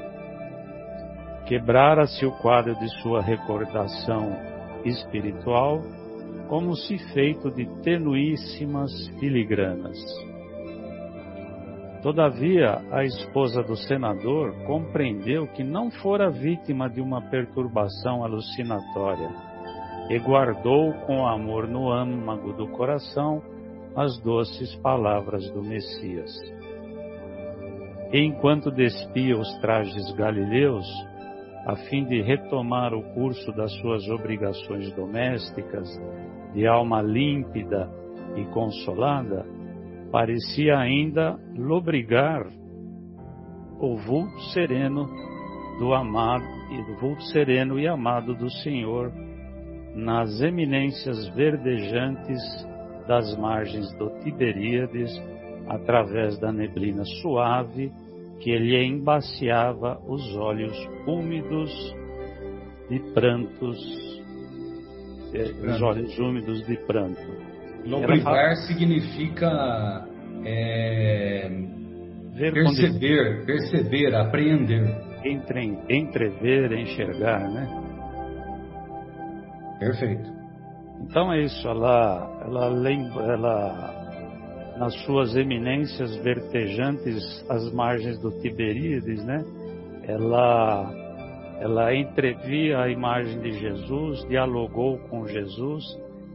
Quebrara-se 1.46 2.24
o 2.24 2.32
quadro 2.38 2.74
de 2.76 2.88
sua 3.02 3.20
recordação 3.20 4.36
espiritual, 4.84 5.80
como 6.48 6.74
se 6.76 6.96
feito 7.12 7.50
de 7.50 7.66
tenuíssimas 7.82 8.90
filigranas. 9.18 9.98
Todavia, 12.02 12.80
a 12.90 13.04
esposa 13.04 13.62
do 13.62 13.76
senador 13.76 14.54
compreendeu 14.66 15.46
que 15.48 15.62
não 15.62 15.90
fora 15.90 16.30
vítima 16.30 16.88
de 16.88 16.98
uma 16.98 17.20
perturbação 17.28 18.24
alucinatória 18.24 19.28
e 20.08 20.18
guardou 20.18 20.94
com 21.06 21.26
amor 21.26 21.68
no 21.68 21.92
âmago 21.92 22.54
do 22.54 22.68
coração 22.68 23.42
as 23.94 24.18
doces 24.20 24.74
palavras 24.76 25.50
do 25.50 25.62
Messias. 25.62 26.32
E 28.12 28.18
enquanto 28.24 28.70
despia 28.70 29.36
os 29.36 29.52
trajes 29.58 30.10
galileus, 30.14 30.86
a 31.66 31.76
fim 31.76 32.04
de 32.06 32.22
retomar 32.22 32.94
o 32.94 33.02
curso 33.12 33.52
das 33.52 33.72
suas 33.78 34.08
obrigações 34.08 34.90
domésticas, 34.94 35.86
de 36.54 36.66
alma 36.66 37.02
límpida 37.02 37.90
e 38.36 38.44
consolada, 38.46 39.44
parecia 40.10 40.78
ainda 40.78 41.38
lobrigar 41.56 42.46
o 43.78 43.96
vulto 43.96 44.38
sereno 44.52 45.08
do 45.78 45.94
amado 45.94 46.44
e 46.70 46.82
do 46.84 47.00
vulto 47.00 47.22
sereno 47.24 47.78
e 47.78 47.86
amado 47.86 48.34
do 48.34 48.50
Senhor 48.50 49.12
nas 49.94 50.40
eminências 50.40 51.28
verdejantes 51.34 52.40
das 53.08 53.36
margens 53.36 53.92
do 53.94 54.10
Tiberíades, 54.20 55.10
através 55.66 56.38
da 56.38 56.52
neblina 56.52 57.04
suave 57.22 57.90
que 58.40 58.56
lhe 58.56 58.84
embaciava 58.84 60.00
os 60.06 60.36
olhos 60.36 60.76
úmidos 61.06 61.70
de 62.88 62.98
prantos, 63.12 63.78
eh, 65.34 65.52
os 65.66 65.82
olhos 65.82 66.18
úmidos 66.18 66.64
de 66.66 66.76
pranto. 66.86 67.39
Lobrigar 67.84 68.56
significa 68.66 70.06
é, 70.44 71.50
perceber, 72.36 73.44
perceber, 73.46 74.14
apreender. 74.14 75.10
Entre, 75.24 75.78
entrever, 75.90 76.72
enxergar, 76.72 77.48
né? 77.50 77.68
Perfeito. 79.78 80.30
Então 81.02 81.32
é 81.32 81.42
isso, 81.42 81.66
ela, 81.68 82.40
ela 82.44 82.68
lembra, 82.68 83.32
ela 83.32 84.00
nas 84.78 84.94
suas 85.04 85.36
eminências 85.36 86.16
vertejantes 86.16 87.44
às 87.50 87.70
margens 87.72 88.18
do 88.20 88.30
Tiberíades, 88.40 89.24
né? 89.24 89.44
Ela 90.04 90.90
ela 91.60 91.94
entrevia 91.94 92.78
a 92.80 92.88
imagem 92.88 93.38
de 93.40 93.52
Jesus, 93.52 94.26
dialogou 94.28 94.98
com 95.10 95.26
Jesus, 95.26 95.84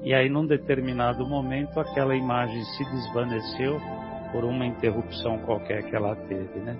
e 0.06 0.14
aí 0.14 0.30
num 0.30 0.46
determinado 0.46 1.28
momento 1.28 1.80
aquela 1.80 2.16
imagem 2.16 2.64
se 2.64 2.86
desvaneceu 2.86 3.82
por 4.32 4.46
uma 4.46 4.66
interrupção 4.66 5.40
qualquer 5.40 5.84
que 5.84 5.96
ela 5.96 6.16
teve, 6.16 6.60
né? 6.60 6.78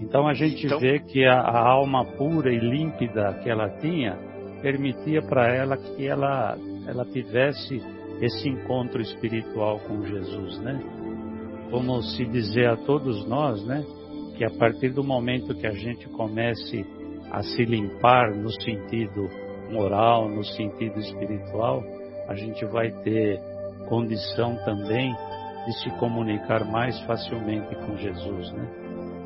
Então 0.00 0.26
a 0.26 0.34
gente 0.34 0.66
então... 0.66 0.80
vê 0.80 0.98
que 0.98 1.24
a, 1.24 1.40
a 1.40 1.68
alma 1.68 2.04
pura 2.04 2.52
e 2.52 2.58
límpida 2.58 3.38
que 3.42 3.48
ela 3.48 3.68
tinha 3.78 4.18
permitia 4.60 5.22
para 5.22 5.54
ela 5.54 5.76
que 5.76 6.06
ela 6.06 6.58
ela 6.86 7.04
tivesse 7.04 7.80
esse 8.20 8.48
encontro 8.48 9.00
espiritual 9.00 9.78
com 9.80 10.04
Jesus, 10.04 10.58
né? 10.60 10.80
Como 11.70 12.02
se 12.02 12.24
dizer 12.24 12.68
a 12.68 12.76
todos 12.76 13.26
nós, 13.28 13.64
né? 13.64 13.84
Que 14.36 14.44
a 14.44 14.50
partir 14.50 14.90
do 14.90 15.04
momento 15.04 15.54
que 15.54 15.66
a 15.66 15.72
gente 15.72 16.08
comece 16.08 16.84
a 17.30 17.42
se 17.42 17.64
limpar 17.64 18.34
no 18.34 18.50
sentido 18.62 19.45
moral, 19.70 20.28
no 20.28 20.44
sentido 20.44 20.98
espiritual, 20.98 21.82
a 22.28 22.34
gente 22.34 22.64
vai 22.64 22.90
ter 23.02 23.40
condição 23.88 24.56
também 24.64 25.14
de 25.66 25.72
se 25.80 25.90
comunicar 25.98 26.64
mais 26.64 26.98
facilmente 27.02 27.74
com 27.76 27.96
Jesus, 27.96 28.52
né? 28.52 28.68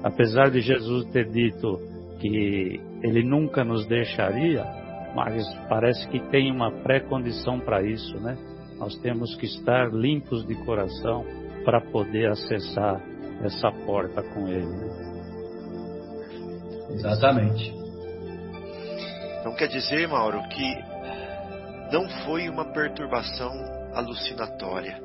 Apesar 0.02 0.50
de 0.50 0.60
Jesus 0.60 1.04
ter 1.06 1.28
dito 1.28 1.78
que 2.18 2.80
ele 3.02 3.22
nunca 3.22 3.64
nos 3.64 3.86
deixaria, 3.86 4.64
mas 5.14 5.46
parece 5.68 6.06
que 6.08 6.20
tem 6.30 6.50
uma 6.50 6.70
pré-condição 6.70 7.60
para 7.60 7.82
isso, 7.82 8.18
né? 8.20 8.36
Nós 8.78 8.96
temos 8.96 9.34
que 9.36 9.44
estar 9.44 9.92
limpos 9.92 10.46
de 10.46 10.54
coração 10.64 11.24
para 11.64 11.80
poder 11.80 12.30
acessar 12.30 13.00
essa 13.42 13.70
porta 13.84 14.22
com 14.22 14.48
Ele. 14.48 14.66
Né? 14.66 15.10
Exatamente. 16.90 17.79
Então 19.40 19.54
quer 19.54 19.68
dizer, 19.68 20.06
Mauro, 20.06 20.42
que 20.48 20.84
não 21.90 22.08
foi 22.24 22.48
uma 22.48 22.64
perturbação 22.72 23.52
alucinatória. 23.94 25.00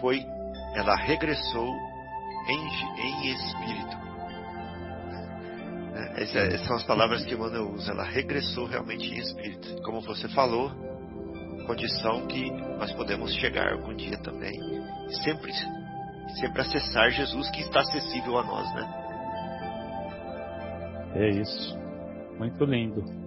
Foi, 0.00 0.24
ela 0.74 0.96
regressou 0.96 1.74
em, 2.48 2.68
em 3.00 3.32
espírito. 3.32 4.02
É, 5.94 6.22
essas 6.22 6.66
são 6.66 6.76
as 6.76 6.84
palavras 6.84 7.24
que 7.24 7.34
Emmanuel 7.34 7.70
usa. 7.70 7.92
Ela 7.92 8.04
regressou 8.04 8.66
realmente 8.66 9.12
em 9.12 9.18
espírito. 9.18 9.82
Como 9.82 10.00
você 10.00 10.28
falou, 10.28 10.70
condição 11.66 12.26
que 12.26 12.50
nós 12.78 12.92
podemos 12.92 13.34
chegar 13.34 13.72
algum 13.72 13.94
dia 13.94 14.16
também. 14.18 14.58
Sempre, 15.24 15.52
sempre 16.40 16.62
acessar 16.62 17.10
Jesus 17.10 17.50
que 17.50 17.60
está 17.60 17.80
acessível 17.80 18.38
a 18.38 18.44
nós, 18.44 18.74
né? 18.74 18.98
É 21.14 21.28
isso. 21.28 21.78
Muito 22.38 22.64
lindo. 22.64 23.21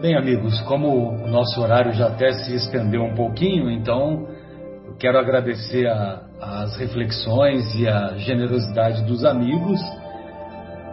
Bem, 0.00 0.16
amigos, 0.16 0.60
como 0.62 0.88
o 0.88 1.28
nosso 1.28 1.60
horário 1.60 1.92
já 1.92 2.08
até 2.08 2.32
se 2.32 2.54
estendeu 2.54 3.02
um 3.02 3.14
pouquinho, 3.14 3.70
então 3.70 4.26
eu 4.86 4.96
quero 4.96 5.18
agradecer 5.18 5.86
a, 5.86 6.20
as 6.40 6.76
reflexões 6.76 7.74
e 7.76 7.88
a 7.88 8.16
generosidade 8.18 9.02
dos 9.04 9.24
amigos 9.24 9.80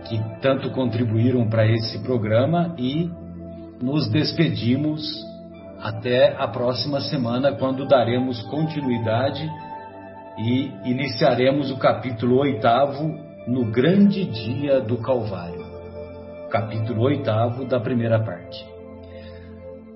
que 0.07 0.21
tanto 0.41 0.69
contribuíram 0.71 1.49
para 1.49 1.65
esse 1.65 1.99
programa 1.99 2.75
e 2.77 3.09
nos 3.81 4.07
despedimos 4.09 5.01
até 5.81 6.35
a 6.37 6.47
próxima 6.47 7.01
semana, 7.01 7.53
quando 7.53 7.87
daremos 7.87 8.39
continuidade 8.43 9.49
e 10.37 10.71
iniciaremos 10.85 11.71
o 11.71 11.77
capítulo 11.77 12.37
oitavo 12.37 13.13
no 13.47 13.65
grande 13.71 14.25
dia 14.25 14.79
do 14.79 14.97
Calvário. 14.97 15.65
Capítulo 16.49 17.01
oitavo 17.01 17.65
da 17.65 17.79
primeira 17.79 18.19
parte. 18.23 18.80